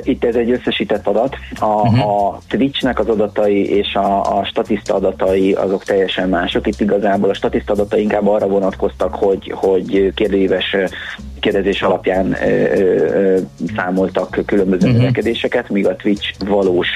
Itt 0.03 0.23
ez 0.23 0.35
egy 0.35 0.51
összesített 0.51 1.07
adat. 1.07 1.35
A, 1.59 1.65
uh-huh. 1.65 2.25
a 2.25 2.39
Twitchnek 2.47 2.99
az 2.99 3.07
adatai 3.07 3.75
és 3.75 3.93
a, 3.93 4.37
a 4.37 4.45
statiszta 4.45 4.93
adatai 4.93 5.53
azok 5.53 5.83
teljesen 5.83 6.29
mások. 6.29 6.67
Itt 6.67 6.79
igazából 6.79 7.29
a 7.29 7.33
statiszta 7.33 7.73
adatai 7.73 8.01
inkább 8.01 8.27
arra 8.27 8.47
vonatkoztak, 8.47 9.15
hogy, 9.15 9.53
hogy 9.55 10.11
kérdőíves 10.13 10.75
kérdezés 11.39 11.81
alapján 11.81 12.37
ö, 12.43 12.47
ö, 12.47 13.39
számoltak 13.75 14.39
különböző 14.45 14.87
uh-huh. 14.87 15.01
növekedéseket, 15.01 15.69
míg 15.69 15.87
a 15.87 15.95
Twitch 15.95 16.45
valós 16.45 16.87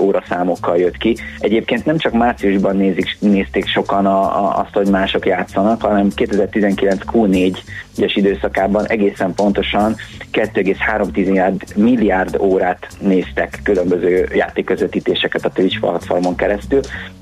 óraszámokkal 0.00 0.78
jött 0.78 0.96
ki. 0.96 1.16
Egyébként 1.38 1.84
nem 1.84 1.98
csak 1.98 2.12
márciusban 2.12 2.76
nézik, 2.76 3.16
nézték 3.18 3.66
sokan 3.66 4.06
a, 4.06 4.20
a, 4.20 4.58
azt, 4.58 4.72
hogy 4.72 4.88
mások 4.88 5.26
játszanak, 5.26 5.82
hanem 5.82 6.08
2019 6.14 7.00
Q4-es 7.12 8.12
időszakában 8.14 8.86
egészen 8.86 9.34
pontosan 9.34 9.96
2,3 10.32 11.76
milliárd, 11.76 12.36
órát 12.40 12.88
néztek 13.00 13.60
különböző 13.62 14.28
játékközvetítéseket 14.34 15.44
a 15.44 15.50
Twitch 15.50 15.80
platformon 15.80 16.36
keresztül, 16.36 16.80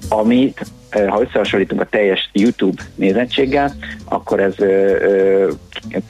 amit 0.09 0.67
ha 1.09 1.21
összehasonlítunk 1.21 1.81
a 1.81 1.87
teljes 1.91 2.31
YouTube 2.33 2.83
nézettséggel, 2.95 3.73
akkor 4.05 4.41
ez 4.41 4.55
ö, 4.59 5.51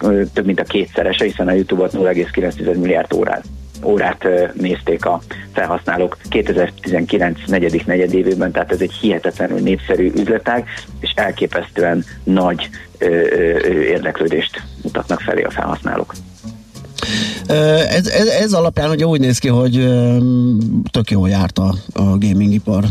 ö, 0.01 0.23
több 0.33 0.45
mint 0.45 0.61
a 0.61 0.65
kétszerese, 0.65 1.25
hiszen 1.25 1.49
a 1.49 1.53
YouTube-ot 1.53 1.93
0,9 1.93 2.79
milliárd 2.79 3.13
órát 3.13 3.45
órát 3.83 4.27
nézték 4.55 5.05
a 5.05 5.21
felhasználók 5.53 6.19
2019 6.29 7.39
negyedik 7.47 7.87
negyedévében, 7.87 8.53
tehát 8.53 8.73
ez 8.73 8.81
egy 8.81 8.93
hihetetlenül 8.93 9.59
népszerű 9.59 10.13
üzletág, 10.17 10.65
és 11.01 11.13
elképesztően 11.15 12.05
nagy 12.25 12.69
érdeklődést 13.89 14.63
mutatnak 14.83 15.21
felé 15.21 15.43
a 15.43 15.51
felhasználók. 15.51 16.15
Ez, 17.89 18.07
ez, 18.07 18.27
ez 18.27 18.53
alapján 18.53 18.91
ugye 18.91 19.07
úgy 19.07 19.21
néz 19.21 19.39
ki, 19.39 19.49
hogy 19.49 19.89
tök 20.91 21.11
jól 21.11 21.29
járt 21.29 21.59
a, 21.59 21.75
a 21.93 22.03
gamingipar 22.03 22.85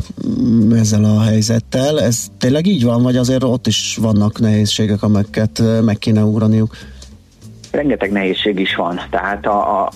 ezzel 0.76 1.03
a 1.03 1.22
helyzettel. 1.22 2.02
Ez 2.02 2.28
tényleg 2.38 2.68
így 2.68 2.84
van, 2.84 3.03
vagy 3.03 3.18
azért 3.18 3.44
ott 3.44 3.68
is 3.68 3.98
vannak 4.02 4.40
nehézségek, 4.40 5.03
amelyeket 5.03 5.62
meg 5.82 5.98
kéne 5.98 6.24
ugraniuk? 6.24 6.76
Rengeteg 7.76 8.12
nehézség 8.12 8.60
is 8.60 8.76
van, 8.76 9.02
tehát 9.10 9.46
a, 9.46 9.82
a, 9.84 9.92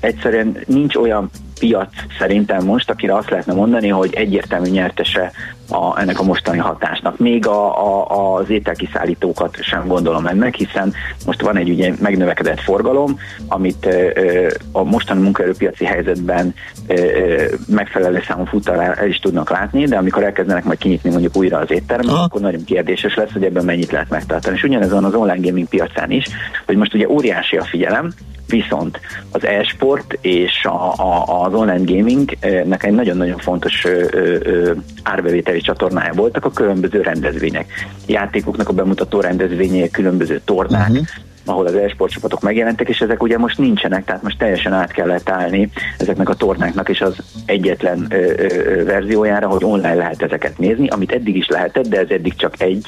egyszerűen 0.00 0.56
nincs 0.66 0.96
olyan 0.96 1.30
piac 1.58 1.88
szerintem 2.18 2.64
most, 2.64 2.90
akire 2.90 3.14
azt 3.14 3.30
lehetne 3.30 3.52
mondani, 3.52 3.88
hogy 3.88 4.14
egyértelmű 4.14 4.68
nyertese 4.68 5.32
a, 5.70 6.00
ennek 6.00 6.20
a 6.20 6.22
mostani 6.22 6.58
hatásnak. 6.58 7.18
Még 7.18 7.46
a, 7.46 7.86
a, 7.86 8.34
az 8.34 8.50
ételkiszállítókat 8.50 9.62
sem 9.62 9.86
gondolom 9.86 10.26
ennek, 10.26 10.54
hiszen 10.54 10.92
most 11.26 11.40
van 11.40 11.56
egy 11.56 11.68
ugye 11.70 11.92
megnövekedett 12.00 12.60
forgalom, 12.60 13.18
amit 13.48 13.86
ö, 13.86 14.48
a 14.72 14.82
mostani 14.82 15.20
munkaerőpiaci 15.20 15.84
helyzetben 15.84 16.54
ö, 16.86 17.44
megfelelő 17.66 18.22
számú 18.26 18.44
futtal 18.44 18.82
el 18.82 19.08
is 19.08 19.18
tudnak 19.18 19.50
látni, 19.50 19.84
de 19.84 19.96
amikor 19.96 20.22
elkezdenek 20.22 20.64
majd 20.64 20.78
kinyitni 20.78 21.10
mondjuk 21.10 21.36
újra 21.36 21.58
az 21.58 21.70
éttermet, 21.70 22.14
akkor 22.14 22.40
nagyon 22.40 22.64
kérdéses 22.64 23.14
lesz, 23.14 23.32
hogy 23.32 23.44
ebben 23.44 23.64
mennyit 23.64 23.90
lehet 23.90 24.10
megtartani. 24.10 24.56
És 24.56 24.62
ugyanez 24.62 24.90
van 24.90 25.04
az 25.04 25.14
online 25.14 25.48
gaming 25.48 25.68
piacán 25.68 26.10
is, 26.10 26.26
hogy 26.66 26.76
most 26.76 26.94
ugye 26.94 27.08
óriási 27.08 27.56
a 27.56 27.64
figyelem, 27.64 28.12
Viszont 28.50 29.00
az 29.30 29.44
e-sport 29.44 30.18
és 30.20 30.64
a, 30.64 30.92
a, 30.92 31.44
az 31.44 31.54
online 31.54 31.84
gamingnek 31.84 32.84
egy 32.84 32.92
nagyon-nagyon 32.92 33.38
fontos 33.38 33.84
ö, 33.84 34.04
ö, 34.12 34.72
árbevételi 35.02 35.59
csatornája 35.62 36.12
voltak 36.12 36.44
a 36.44 36.50
különböző 36.50 37.00
rendezvények. 37.00 37.72
Játékoknak 38.06 38.68
a 38.68 38.72
bemutató 38.72 39.20
rendezvények, 39.20 39.90
különböző 39.90 40.40
tornák, 40.44 40.90
uh-huh 40.90 41.06
ahol 41.44 41.66
az 41.66 41.74
e-sport 41.74 42.12
csapatok 42.12 42.40
megjelentek, 42.40 42.88
és 42.88 43.00
ezek 43.00 43.22
ugye 43.22 43.38
most 43.38 43.58
nincsenek, 43.58 44.04
tehát 44.04 44.22
most 44.22 44.38
teljesen 44.38 44.72
át 44.72 44.92
kellett 44.92 45.28
állni 45.28 45.70
ezeknek 45.98 46.28
a 46.28 46.34
tornáknak 46.34 46.88
is 46.88 47.00
az 47.00 47.16
egyetlen 47.46 48.06
ö, 48.10 48.32
ö, 48.36 48.84
verziójára, 48.84 49.48
hogy 49.48 49.64
online 49.64 49.94
lehet 49.94 50.22
ezeket 50.22 50.58
nézni, 50.58 50.88
amit 50.88 51.12
eddig 51.12 51.36
is 51.36 51.48
lehetett, 51.48 51.88
de 51.88 51.98
ez 51.98 52.08
eddig 52.08 52.34
csak 52.34 52.60
egy 52.62 52.86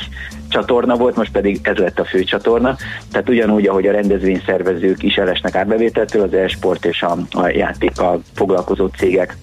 csatorna 0.48 0.96
volt, 0.96 1.16
most 1.16 1.32
pedig 1.32 1.58
ez 1.62 1.76
lett 1.76 1.98
a 1.98 2.04
fő 2.04 2.24
csatorna. 2.24 2.76
Tehát 3.12 3.28
ugyanúgy, 3.28 3.66
ahogy 3.66 3.86
a 3.86 3.92
rendezvényszervezők 3.92 5.02
is 5.02 5.16
elesnek 5.16 5.54
árbevételtől, 5.54 6.22
az 6.22 6.34
e-sport 6.34 6.84
és 6.84 7.02
a, 7.02 7.16
a 7.30 7.48
játékkal 7.48 8.22
foglalkozó 8.34 8.86
cégek 8.86 9.36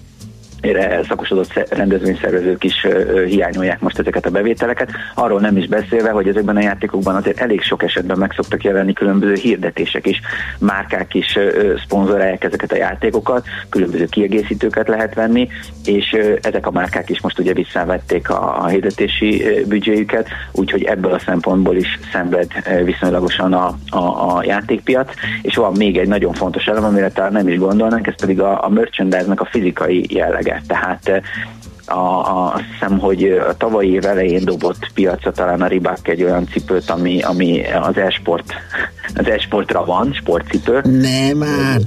szakosodott 1.08 1.68
rendezvényszervezők 1.70 2.64
is 2.64 2.86
hiányolják 3.26 3.80
most 3.80 3.98
ezeket 3.98 4.26
a 4.26 4.30
bevételeket. 4.30 4.90
Arról 5.14 5.40
nem 5.40 5.56
is 5.56 5.66
beszélve, 5.66 6.10
hogy 6.10 6.28
ezekben 6.28 6.56
a 6.56 6.60
játékokban 6.60 7.14
azért 7.14 7.40
elég 7.40 7.62
sok 7.62 7.82
esetben 7.82 8.18
meg 8.18 8.32
szoktak 8.36 8.64
jelenni 8.64 8.92
különböző 8.92 9.34
hirdetések 9.34 10.06
is, 10.06 10.20
márkák 10.58 11.14
is 11.14 11.38
szponzorálják 11.84 12.44
ezeket 12.44 12.72
a 12.72 12.76
játékokat, 12.76 13.46
különböző 13.68 14.04
kiegészítőket 14.04 14.88
lehet 14.88 15.14
venni, 15.14 15.48
és 15.84 16.16
ezek 16.40 16.66
a 16.66 16.70
márkák 16.70 17.10
is 17.10 17.20
most 17.20 17.38
ugye 17.38 17.52
visszavették 17.52 18.30
a, 18.30 18.64
a 18.64 18.66
hirdetési 18.66 19.44
büdzséjüket, 19.68 20.28
úgyhogy 20.52 20.82
ebből 20.82 21.12
a 21.12 21.18
szempontból 21.18 21.76
is 21.76 21.98
szenved 22.12 22.48
viszonylagosan 22.84 23.52
a, 23.52 23.74
a, 23.88 24.36
a 24.36 24.42
játékpiac, 24.44 25.12
és 25.42 25.54
van 25.56 25.72
még 25.76 25.98
egy 25.98 26.08
nagyon 26.08 26.32
fontos 26.32 26.66
elem, 26.66 26.84
amire 26.84 27.10
talán 27.10 27.32
nem 27.32 27.48
is 27.48 27.58
gondolnánk, 27.58 28.06
ez 28.06 28.20
pedig 28.20 28.40
a, 28.40 28.64
a 28.64 28.68
merchandise-nak 28.68 29.40
a 29.40 29.44
fizikai 29.44 30.06
jellege 30.08 30.49
vége. 30.50 30.62
Tehát 30.66 31.08
eh, 31.08 31.22
a, 31.96 31.98
a, 31.98 32.54
azt 32.54 32.64
hiszem, 32.72 32.98
hogy 32.98 33.24
a 33.48 33.56
tavalyi 33.56 33.92
év 33.92 34.04
elején 34.06 34.44
dobott 34.44 34.90
piacra 34.94 35.32
talán 35.32 35.62
a 35.62 35.66
Ribák 35.66 36.08
egy 36.08 36.22
olyan 36.22 36.46
cipőt, 36.46 36.90
ami, 36.90 37.22
ami 37.22 37.62
az 37.82 37.96
e-sport 37.96 38.54
az 39.14 39.28
e-sportra 39.28 39.84
van, 39.84 40.12
sportcipő. 40.12 40.80
Nem 40.82 41.36
már. 41.36 41.80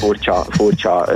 Furcsa, 0.00 0.44
furcsa 0.50 1.06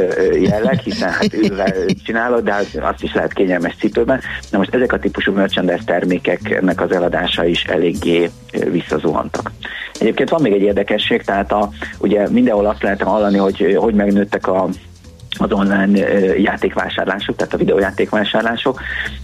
jelleg, 0.41 0.79
hiszen 0.79 1.11
hát 1.11 1.35
ővel 1.35 1.73
csinálod, 2.05 2.45
de 2.45 2.55
azt 2.81 3.03
is 3.03 3.15
lehet 3.15 3.33
kényelmes 3.33 3.77
cipőben. 3.79 4.21
Na 4.51 4.59
most 4.59 4.75
ezek 4.75 4.93
a 4.93 4.99
típusú 4.99 5.33
merchandise 5.33 5.85
termékeknek 5.85 6.81
az 6.81 6.93
eladása 6.93 7.45
is 7.45 7.65
eléggé 7.65 8.31
visszazuhantak. 8.71 9.51
Egyébként 9.99 10.29
van 10.29 10.43
még 10.43 10.53
egy 10.53 10.63
érdekesség, 10.63 11.23
tehát 11.23 11.53
a, 11.53 11.71
ugye 11.99 12.29
mindenhol 12.29 12.67
azt 12.67 12.83
lehet 12.83 13.03
hallani, 13.03 13.39
hogy 13.39 13.77
hogy 13.79 13.95
megnőttek 13.95 14.47
a 14.47 14.69
az 15.43 15.53
online 15.53 15.99
játékvásárlások, 16.37 17.37
tehát 17.37 17.55
a 17.55 17.57
videójátékvásárlások, 17.57 18.81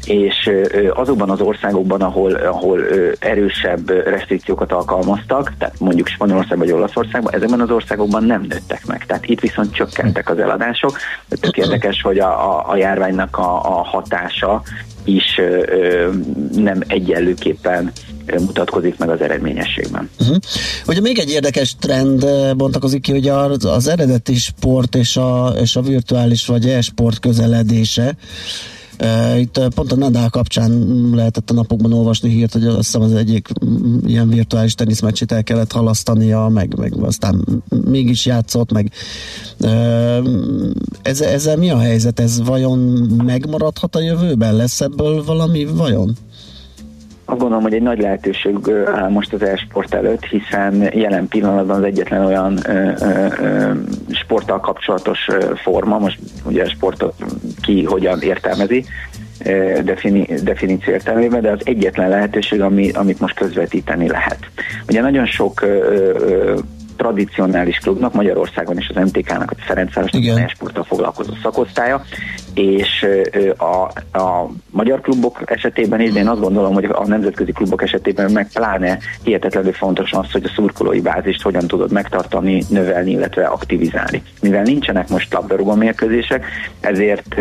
és 0.07 0.51
azokban 0.95 1.31
az 1.31 1.41
országokban, 1.41 2.01
ahol, 2.01 2.35
ahol 2.35 2.81
erősebb 3.19 3.91
restrikciókat 3.91 4.73
alkalmaztak, 4.73 5.53
tehát 5.59 5.81
mondjuk 5.81 6.07
Spanyolországban 6.07 6.67
vagy 6.67 6.77
Olaszországban, 6.77 7.35
ezekben 7.35 7.61
az 7.61 7.71
országokban 7.71 8.25
nem 8.25 8.41
nőttek 8.41 8.87
meg. 8.87 9.07
Tehát 9.07 9.27
itt 9.27 9.41
viszont 9.41 9.75
csökkentek 9.75 10.31
az 10.31 10.39
eladások. 10.39 10.99
Tök 11.29 11.57
érdekes, 11.57 12.03
hogy 12.03 12.19
a, 12.19 12.57
a, 12.57 12.71
a 12.71 12.77
járványnak 12.77 13.39
a, 13.39 13.79
a 13.79 13.83
hatása 13.83 14.63
is 15.05 15.39
ö, 15.39 16.11
nem 16.55 16.81
egyenlőképpen 16.87 17.93
mutatkozik 18.35 18.99
meg 18.99 19.11
az 19.11 19.21
eredményességben. 19.21 20.11
Uh-huh. 20.21 20.37
Ugye 20.87 21.01
még 21.01 21.19
egy 21.19 21.31
érdekes 21.31 21.77
trend 21.79 22.27
bontakozik 22.57 23.03
ki, 23.03 23.13
hogy 23.13 23.29
az, 23.29 23.65
az 23.65 23.87
eredeti 23.89 24.35
sport 24.35 24.95
és 24.95 25.17
a, 25.17 25.55
és 25.61 25.77
a 25.77 25.83
virtuális 25.83 26.47
vagy 26.47 26.69
e-sport 26.69 27.19
közeledése 27.19 28.17
itt 29.39 29.61
pont 29.75 29.93
a 29.93 29.97
Nadal 29.97 30.29
kapcsán 30.29 30.87
lehetett 31.15 31.51
a 31.51 31.55
napokban 31.55 31.93
olvasni 31.93 32.31
hírt, 32.31 32.53
hogy 32.53 32.67
azt 32.67 32.77
hiszem 32.77 33.01
az 33.01 33.15
egyik 33.15 33.49
mm, 33.65 33.97
ilyen 34.07 34.29
virtuális 34.29 34.75
teniszmeccset 34.75 35.33
el 35.33 35.43
kellett 35.43 35.73
halasztania, 35.73 36.49
meg, 36.49 36.77
meg 36.77 36.93
aztán 37.01 37.63
mégis 37.85 38.27
játszott, 38.27 38.73
meg 38.73 38.93
ez, 41.03 41.21
ezzel 41.21 41.57
mi 41.57 41.71
a 41.71 41.79
helyzet? 41.79 42.21
Ez 42.21 42.43
vajon 42.43 42.79
megmaradhat 43.25 43.97
a 43.97 44.01
jövőben? 44.01 44.57
Lesz 44.57 44.81
ebből 44.81 45.25
valami 45.25 45.65
vajon? 45.65 46.17
Azt 47.29 47.39
gondolom, 47.39 47.63
hogy 47.63 47.75
egy 47.75 47.83
nagy 47.83 48.01
lehetőség 48.01 48.57
áll 48.95 49.09
most 49.09 49.33
az 49.33 49.43
e-sport 49.43 49.95
előtt, 49.95 50.25
hiszen 50.25 50.91
jelen 50.95 51.29
pillanatban 51.29 51.77
az 51.77 51.83
egyetlen 51.83 52.25
olyan 52.25 52.59
ö, 52.67 52.91
ö, 53.01 53.73
sporttal 54.11 54.61
kapcsolatos 54.61 55.29
forma, 55.55 55.99
most 55.99 56.19
ugye 56.45 56.63
a 56.63 56.69
sportot 56.69 57.15
ki 57.63 57.85
hogyan 57.85 58.21
értelmezi, 58.21 58.85
defini, 59.83 60.29
definíció 60.43 60.93
értelmében, 60.93 61.41
de 61.41 61.51
az 61.51 61.61
egyetlen 61.65 62.09
lehetőség, 62.09 62.61
ami, 62.61 62.91
amit 62.91 63.21
most 63.21 63.35
közvetíteni 63.35 64.09
lehet. 64.09 64.39
Ugye 64.89 65.01
nagyon 65.01 65.27
sok 65.27 65.63
ö, 65.63 65.67
ö, 65.67 66.59
tradicionális 66.97 67.79
klubnak, 67.79 68.15
Magyarországon 68.15 68.77
és 68.77 68.93
az 68.95 69.11
MTK-nak, 69.11 69.51
a 69.51 69.55
Ferencvárosnak 69.59 70.23
a 70.37 70.49
sporttal 70.49 70.85
foglalkozó 70.85 71.33
szakosztálya, 71.43 72.03
és 72.57 73.07
a, 73.57 73.83
a 74.19 74.51
magyar 74.71 75.01
klubok 75.01 75.43
esetében 75.45 76.01
is, 76.01 76.15
én 76.15 76.29
azt 76.29 76.41
gondolom, 76.41 76.75
hogy 76.75 76.85
a 76.85 77.07
nemzetközi 77.07 77.53
klubok 77.53 77.83
esetében 77.83 78.33
meg 78.33 78.49
pláne 78.53 78.99
hihetetlenül 79.23 79.73
fontos 79.73 80.13
az, 80.13 80.31
hogy 80.33 80.45
a 80.45 80.53
szurkolói 80.55 81.01
bázist 81.01 81.43
hogyan 81.43 81.67
tudod 81.67 81.93
megtartani, 81.93 82.63
növelni, 82.69 83.11
illetve 83.11 83.45
aktivizálni. 83.47 84.23
Mivel 84.41 84.63
nincsenek 84.63 85.09
most 85.09 85.33
labdarúgó 85.33 85.75
mérkőzések, 85.75 86.45
ezért 86.81 87.35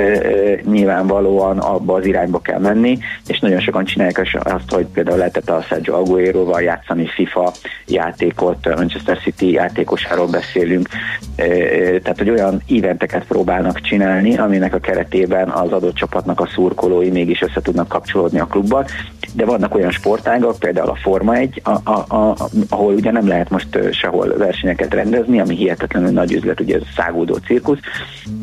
nyilvánvalóan 0.64 1.58
abba 1.58 1.94
az 1.94 2.06
irányba 2.06 2.40
kell 2.40 2.60
menni, 2.60 2.98
és 3.28 3.40
nagyon 3.40 3.60
sokan 3.60 3.86
csinálják 3.86 4.40
azt, 4.44 4.72
hogy 4.72 4.86
például 4.86 5.18
lehetett 5.18 5.50
a 5.50 5.62
Sergio 5.62 5.96
Aguero-val 5.96 6.62
játszani 6.62 7.08
FIFA 7.08 7.52
játékot, 7.88 8.76
Manchester 8.76 9.18
City 9.18 9.52
játékosáról 9.52 10.28
beszélünk, 10.28 10.88
tehát 12.02 12.18
hogy 12.18 12.30
olyan 12.30 12.62
eventeket 12.78 13.26
próbálnak 13.26 13.82
csinálni, 13.82 14.38
aminek 14.38 14.74
a 14.74 14.80
keret 14.80 15.05
keretében 15.06 15.50
az 15.50 15.72
adott 15.72 15.96
csapatnak 15.96 16.40
a 16.40 16.50
szurkolói 16.54 17.10
mégis 17.10 17.42
össze 17.42 17.62
tudnak 17.62 17.88
kapcsolódni 17.88 18.40
a 18.40 18.46
klubban, 18.46 18.86
de 19.34 19.46
vannak 19.46 19.76
olyan 19.76 19.92
sportágak, 19.92 20.60
például 20.60 20.90
a 20.90 20.96
Forma 20.96 21.36
1, 21.36 21.62
a, 21.64 21.92
a, 21.92 22.16
a, 22.16 22.36
ahol 22.70 22.94
ugye 22.94 23.12
nem 23.12 23.28
lehet 23.28 23.50
most 23.50 23.80
sehol 23.92 24.34
versenyeket 24.38 24.94
rendezni, 24.94 25.40
ami 25.40 25.56
hihetetlenül 25.56 26.12
nagy 26.12 26.34
üzlet, 26.34 26.60
ugye 26.60 26.76
ez 26.76 26.82
a 26.82 26.94
szágódó 26.96 27.36
cirkusz, 27.36 27.80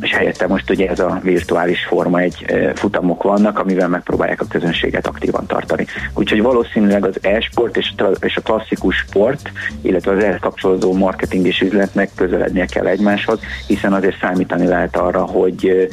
és 0.00 0.10
helyette 0.10 0.46
most 0.46 0.70
ugye 0.70 0.88
ez 0.88 0.98
a 0.98 1.20
virtuális 1.22 1.84
Forma 1.84 2.20
1 2.20 2.44
futamok 2.74 3.22
vannak, 3.22 3.58
amivel 3.58 3.88
megpróbálják 3.88 4.40
a 4.40 4.46
közönséget 4.48 5.06
aktívan 5.06 5.46
tartani. 5.46 5.86
Úgyhogy 6.14 6.42
valószínűleg 6.42 7.04
az 7.04 7.18
e-sport 7.20 7.76
és, 7.76 7.92
és 8.20 8.36
a 8.36 8.40
klasszikus 8.40 8.96
sport, 8.96 9.50
illetve 9.82 10.12
az 10.12 10.22
ehhez 10.22 10.40
kapcsolódó 10.40 10.92
marketing 10.92 11.46
és 11.46 11.60
üzletnek 11.60 12.10
közelednie 12.14 12.66
kell 12.66 12.86
egymáshoz, 12.86 13.38
hiszen 13.66 13.92
azért 13.92 14.18
számítani 14.20 14.66
lehet 14.66 14.96
arra, 14.96 15.24
hogy 15.24 15.88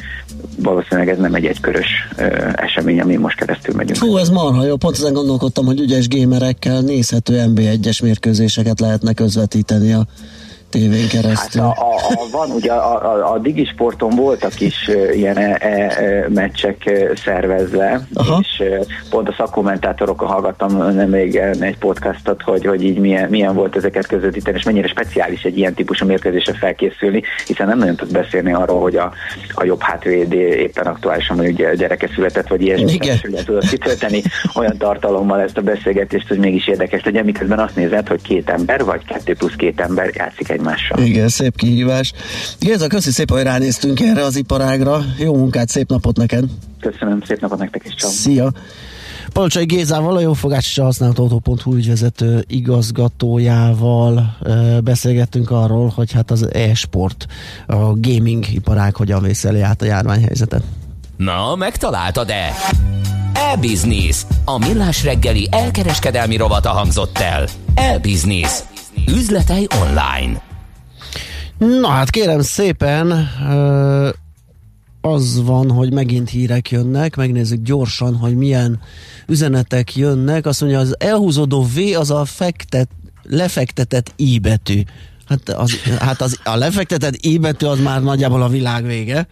valószínűleg 0.56 1.08
ez 1.08 1.18
nem 1.18 1.34
egy 1.34 1.46
egykörös 1.46 1.86
esemény, 2.54 3.00
ami 3.00 3.16
most 3.16 3.36
keresztül 3.36 3.74
megyünk. 3.74 3.98
Hú, 3.98 4.16
ez 4.16 4.28
marha 4.28 4.64
jó, 4.64 4.76
pont 4.76 4.96
ezen 4.96 5.12
gondolkodtam, 5.12 5.64
hogy 5.64 5.80
ügyes 5.80 6.08
gémerekkel 6.08 6.80
nézhető 6.80 7.44
NB1-es 7.46 8.02
mérkőzéseket 8.02 8.80
lehetne 8.80 9.12
közvetíteni 9.12 9.92
a 9.92 10.06
tévén 10.70 11.08
keresztül. 11.08 11.62
Hát 11.62 11.78
a, 11.78 11.82
a, 11.82 11.94
a, 11.94 12.28
van, 12.30 12.50
ugye 12.50 12.72
a, 12.72 13.14
a, 13.14 13.32
a 13.32 13.38
Digisporton 13.38 14.10
voltak 14.10 14.60
is 14.60 14.88
uh, 14.88 15.16
ilyen 15.16 15.36
e, 15.36 15.56
e, 15.60 16.26
meccsek 16.28 16.90
szervezve, 17.24 18.06
Aha. 18.14 18.40
és 18.42 18.62
uh, 18.66 18.86
pont 19.10 19.28
a 19.28 19.34
szakkommentátorokkal 19.36 20.28
hallgattam 20.28 20.72
még 21.08 21.36
egy 21.60 21.78
podcastot, 21.78 22.42
hogy, 22.42 22.66
hogy 22.66 22.84
így 22.84 22.98
milyen, 22.98 23.28
milyen 23.28 23.54
volt 23.54 23.76
ezeket 23.76 24.06
közvetíteni, 24.06 24.56
és 24.56 24.64
mennyire 24.64 24.88
speciális 24.88 25.42
egy 25.42 25.58
ilyen 25.58 25.74
típusú 25.74 26.06
mérkőzésre 26.06 26.54
felkészülni, 26.54 27.22
hiszen 27.46 27.66
nem 27.66 27.78
nagyon 27.78 27.96
tud 27.96 28.12
beszélni 28.12 28.52
arról, 28.52 28.80
hogy 28.80 28.96
a, 28.96 29.12
a 29.54 29.64
jobb 29.64 29.80
hátvéd 29.80 30.32
éppen 30.32 30.86
aktuálisan 30.86 31.36
mondjuk 31.36 31.74
gyereke 31.74 32.08
született, 32.14 32.48
vagy 32.48 32.62
ilyesmi, 32.62 32.98
hogy 32.98 33.44
tudod 33.44 33.68
kitölteni 33.68 34.22
olyan 34.54 34.76
tartalommal 34.78 35.40
ezt 35.40 35.58
a 35.58 35.62
beszélgetést, 35.62 36.28
hogy 36.28 36.38
mégis 36.38 36.68
érdekes 36.68 37.04
legyen, 37.04 37.24
miközben 37.24 37.58
azt 37.58 37.76
nézed, 37.76 38.08
hogy 38.08 38.22
két 38.22 38.50
ember, 38.50 38.84
vagy 38.84 39.04
kettő 39.04 39.34
plusz 39.34 39.54
két 39.56 39.80
ember 39.80 40.10
játszik 40.14 40.48
egy 40.50 40.59
egymással. 40.60 40.98
Igen, 40.98 41.28
szép 41.28 41.56
kihívás. 41.56 42.12
Géza, 42.58 42.86
köszi 42.86 43.10
szépen, 43.10 43.36
hogy 43.36 43.44
ránéztünk 43.44 44.00
erre 44.00 44.24
az 44.24 44.36
iparágra. 44.36 45.04
Jó 45.18 45.36
munkát, 45.36 45.68
szép 45.68 45.88
napot 45.88 46.16
neked! 46.16 46.44
Köszönöm, 46.80 47.22
szép 47.26 47.40
napot 47.40 47.58
nektek 47.58 47.84
is, 47.86 47.94
csak. 47.94 48.10
Szia! 48.10 48.52
Palocsai 49.32 49.64
Gézával, 49.64 50.16
a 50.16 50.20
Jófogás 50.20 50.66
és 50.66 50.78
a 50.78 50.82
használt 50.82 51.18
autó.hu 51.18 51.74
ügyvezető 51.74 52.44
igazgatójával 52.48 54.36
beszélgettünk 54.84 55.50
arról, 55.50 55.92
hogy 55.94 56.12
hát 56.12 56.30
az 56.30 56.54
e-sport, 56.54 57.26
a 57.66 57.76
gaming 57.76 58.44
iparág 58.52 58.96
hogyan 58.96 59.22
vészeli 59.22 59.60
át 59.60 59.82
a 59.82 59.84
járványhelyzetet. 59.84 60.62
Na, 61.16 61.54
megtaláltad-e? 61.54 62.54
E-Business. 63.32 64.22
A 64.44 64.58
millás 64.58 65.04
reggeli 65.04 65.48
elkereskedelmi 65.50 66.36
rovata 66.36 66.68
hangzott 66.68 67.18
el. 67.18 67.46
E-Business. 67.74 68.58
Üzletei 69.08 69.66
online. 69.82 70.49
Na 71.60 71.88
hát 71.88 72.10
kérem 72.10 72.40
szépen, 72.40 73.28
az 75.00 75.42
van, 75.42 75.70
hogy 75.70 75.92
megint 75.92 76.30
hírek 76.30 76.70
jönnek, 76.70 77.16
megnézzük 77.16 77.62
gyorsan, 77.62 78.16
hogy 78.16 78.36
milyen 78.36 78.80
üzenetek 79.26 79.96
jönnek. 79.96 80.46
Azt 80.46 80.60
mondja, 80.60 80.78
az 80.78 80.94
elhúzódó 80.98 81.62
V 81.62 81.98
az 81.98 82.10
a 82.10 82.24
fektet, 82.24 82.88
lefektetett 83.22 84.12
I 84.16 84.38
betű. 84.38 84.82
Hát, 85.26 85.48
az, 85.48 85.72
hát 85.98 86.20
az, 86.20 86.38
a 86.44 86.56
lefektetett 86.56 87.16
I 87.20 87.38
betű 87.38 87.66
az 87.66 87.80
már 87.80 88.02
nagyjából 88.02 88.42
a 88.42 88.48
világ 88.48 88.84
vége. 88.84 89.26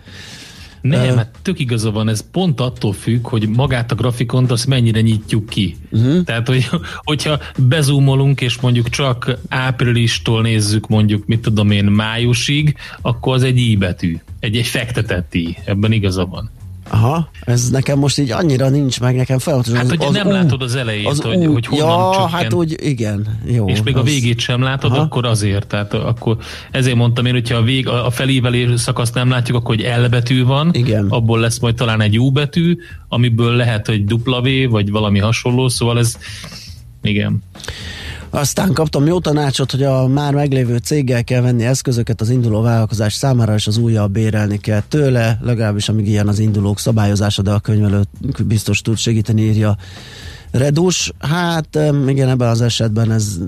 Nem, 0.89 1.17
hát 1.17 1.39
tök 1.43 1.59
igaza 1.59 1.91
van, 1.91 2.09
ez 2.09 2.31
pont 2.31 2.61
attól 2.61 2.93
függ, 2.93 3.27
hogy 3.27 3.49
magát 3.49 3.93
a 3.93 3.95
grafikont 3.95 4.51
azt 4.51 4.67
mennyire 4.67 5.01
nyitjuk 5.01 5.49
ki. 5.49 5.77
Uh-huh. 5.91 6.25
Tehát, 6.25 6.47
hogy, 6.49 6.69
hogyha 7.05 7.39
bezúmolunk, 7.59 8.41
és 8.41 8.61
mondjuk 8.61 8.89
csak 8.89 9.39
áprilistól 9.49 10.43
nézzük 10.43 10.89
mondjuk, 10.89 11.27
mit 11.27 11.41
tudom 11.41 11.71
én, 11.71 11.85
májusig, 11.85 12.77
akkor 13.01 13.35
az 13.35 13.43
egy 13.43 13.59
i 13.59 13.77
betű, 13.77 14.19
egy, 14.41 14.57
egy 14.57 14.67
fektetett 14.67 15.35
i, 15.35 15.57
ebben 15.65 15.93
igaza 15.93 16.27
van. 16.27 16.51
Aha, 16.91 17.31
ez 17.41 17.71
nekem 17.71 17.99
most 17.99 18.19
így 18.19 18.31
annyira 18.31 18.69
nincs 18.69 19.01
meg, 19.01 19.17
nekem 19.17 19.39
folyamatosan. 19.39 19.79
Hát, 19.79 19.89
hogy 19.89 20.05
az 20.05 20.13
nem 20.13 20.27
ú, 20.27 20.31
látod 20.31 20.63
az 20.63 20.75
elejét, 20.75 21.07
az 21.07 21.21
hogy, 21.21 21.47
hogy 21.47 21.67
honnan 21.67 21.89
ja, 21.89 22.11
csökken. 22.13 22.29
hát 22.29 22.53
úgy, 22.53 22.77
igen, 22.79 23.39
jó. 23.47 23.69
És 23.69 23.83
még 23.83 23.95
az... 23.95 24.01
a 24.01 24.05
végét 24.05 24.39
sem 24.39 24.63
látod, 24.63 24.93
Aha. 24.93 25.01
akkor 25.01 25.27
azért. 25.27 25.67
Tehát 25.67 25.95
akkor 25.95 26.37
ezért 26.71 26.97
mondtam 26.97 27.27
én, 27.27 27.33
hogyha 27.33 27.57
a, 27.57 27.63
vég, 27.63 27.89
a 27.89 28.11
felévelő 28.11 28.77
szakaszt 28.77 29.15
nem 29.15 29.31
látjuk, 29.31 29.57
akkor 29.57 29.75
egy 29.79 30.03
L 30.03 30.07
betű 30.07 30.45
van, 30.45 30.71
igen. 30.73 31.07
abból 31.09 31.39
lesz 31.39 31.59
majd 31.59 31.75
talán 31.75 32.01
egy 32.01 32.19
U 32.19 32.31
betű, 32.31 32.77
amiből 33.09 33.57
lehet 33.57 33.89
egy 33.89 34.13
W, 34.13 34.71
vagy 34.71 34.91
valami 34.91 35.19
hasonló, 35.19 35.69
szóval 35.69 35.99
ez 35.99 36.19
igen. 37.03 37.43
Aztán 38.31 38.73
kaptam 38.73 39.07
jó 39.07 39.21
tanácsot, 39.21 39.71
hogy 39.71 39.83
a 39.83 40.07
már 40.07 40.35
meglévő 40.35 40.77
céggel 40.77 41.25
kell 41.25 41.41
venni 41.41 41.65
eszközöket 41.65 42.21
az 42.21 42.31
induló 42.31 42.61
vállalkozás 42.61 43.15
számára, 43.15 43.55
és 43.55 43.67
az 43.67 43.77
újabb 43.77 44.13
bérelni 44.13 44.59
kell 44.59 44.83
tőle, 44.89 45.39
legalábbis 45.43 45.89
amíg 45.89 46.09
ilyen 46.09 46.29
az 46.29 46.39
indulók 46.39 46.79
szabályozása, 46.79 47.43
de 47.43 47.51
a 47.51 47.59
könyvelő 47.59 48.03
biztos 48.45 48.81
tud 48.81 48.97
segíteni, 48.97 49.43
írja 49.43 49.77
Redus. 50.51 51.13
Hát 51.19 51.79
igen, 52.07 52.29
ebben 52.29 52.49
az 52.49 52.61
esetben 52.61 53.13
ez 53.13 53.39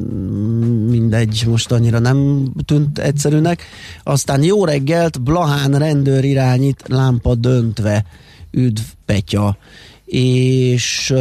mindegy, 0.89 1.45
most 1.47 1.73
annyira 1.73 1.99
nem 1.99 2.51
tűnt 2.65 2.99
egyszerűnek. 2.99 3.63
Aztán 4.03 4.43
jó 4.43 4.65
reggelt, 4.65 5.23
Blahán 5.23 5.73
rendőr 5.73 6.25
irányít, 6.25 6.83
lámpa 6.87 7.35
döntve, 7.35 8.05
üdv 8.51 8.83
Petya. 9.07 9.57
És 10.05 11.15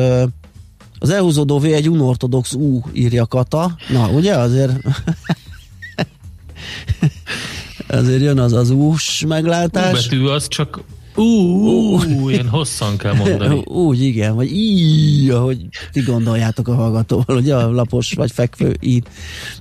az 0.99 1.09
elhúzódó 1.09 1.59
V 1.59 1.63
egy 1.63 1.89
unortodox 1.89 2.53
U 2.53 2.81
írja 2.93 3.25
Kata. 3.25 3.75
Na, 3.89 4.09
ugye 4.09 4.35
azért 4.35 4.71
azért 7.87 8.21
jön 8.21 8.39
az 8.39 8.53
az 8.53 8.69
ús 8.69 9.25
meglátás. 9.27 9.91
U 9.91 10.09
betű 10.09 10.25
az 10.25 10.47
csak 10.47 10.83
Ú, 11.15 12.29
ilyen 12.29 12.47
hosszan 12.47 12.97
kell 12.97 13.13
mondani. 13.13 13.61
Úgy, 13.85 14.01
igen, 14.01 14.35
vagy 14.35 14.51
így, 14.51 15.29
ahogy 15.29 15.57
ti 15.91 16.01
gondoljátok 16.01 16.67
a 16.67 16.75
hallgatóval, 16.75 17.35
hogy 17.35 17.49
a 17.49 17.71
lapos 17.71 18.13
vagy 18.13 18.31
fekvő 18.31 18.75
így. 18.79 19.03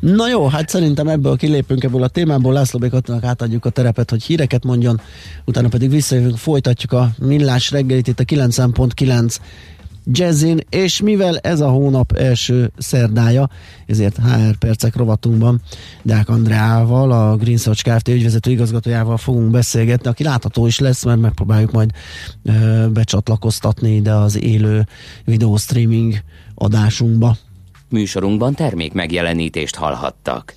Na 0.00 0.28
jó, 0.28 0.46
hát 0.46 0.68
szerintem 0.68 1.08
ebből 1.08 1.36
kilépünk 1.36 1.84
ebből 1.84 2.02
a 2.02 2.08
témából, 2.08 2.52
László 2.52 2.78
Békatinak 2.78 3.24
átadjuk 3.24 3.64
a 3.64 3.70
terepet, 3.70 4.10
hogy 4.10 4.22
híreket 4.22 4.64
mondjon, 4.64 5.00
utána 5.44 5.68
pedig 5.68 5.90
visszajövünk, 5.90 6.36
folytatjuk 6.36 6.92
a 6.92 7.10
millás 7.18 7.70
reggelit 7.70 8.08
itt 8.08 8.20
a 8.20 8.24
9.9 8.24 9.36
jazzin, 10.12 10.60
és 10.68 11.00
mivel 11.00 11.38
ez 11.38 11.60
a 11.60 11.68
hónap 11.68 12.12
első 12.12 12.70
szerdája, 12.76 13.48
ezért 13.86 14.16
HR 14.16 14.56
percek 14.58 14.96
rovatunkban 14.96 15.60
Deák 16.02 16.28
Andreával, 16.28 17.10
a 17.10 17.36
Green 17.36 17.56
Search 17.56 17.82
Kft. 17.82 18.08
ügyvezető 18.08 18.50
igazgatójával 18.50 19.16
fogunk 19.16 19.50
beszélgetni, 19.50 20.08
aki 20.08 20.22
látható 20.22 20.66
is 20.66 20.78
lesz, 20.78 21.04
mert 21.04 21.20
megpróbáljuk 21.20 21.70
majd 21.70 21.90
ö, 22.42 22.86
becsatlakoztatni 22.92 23.94
ide 23.94 24.12
az 24.12 24.42
élő 24.42 24.86
videó 25.24 25.56
streaming 25.56 26.14
adásunkba. 26.54 27.36
Műsorunkban 27.88 28.54
termék 28.54 28.92
megjelenítést 28.92 29.74
hallhattak. 29.74 30.46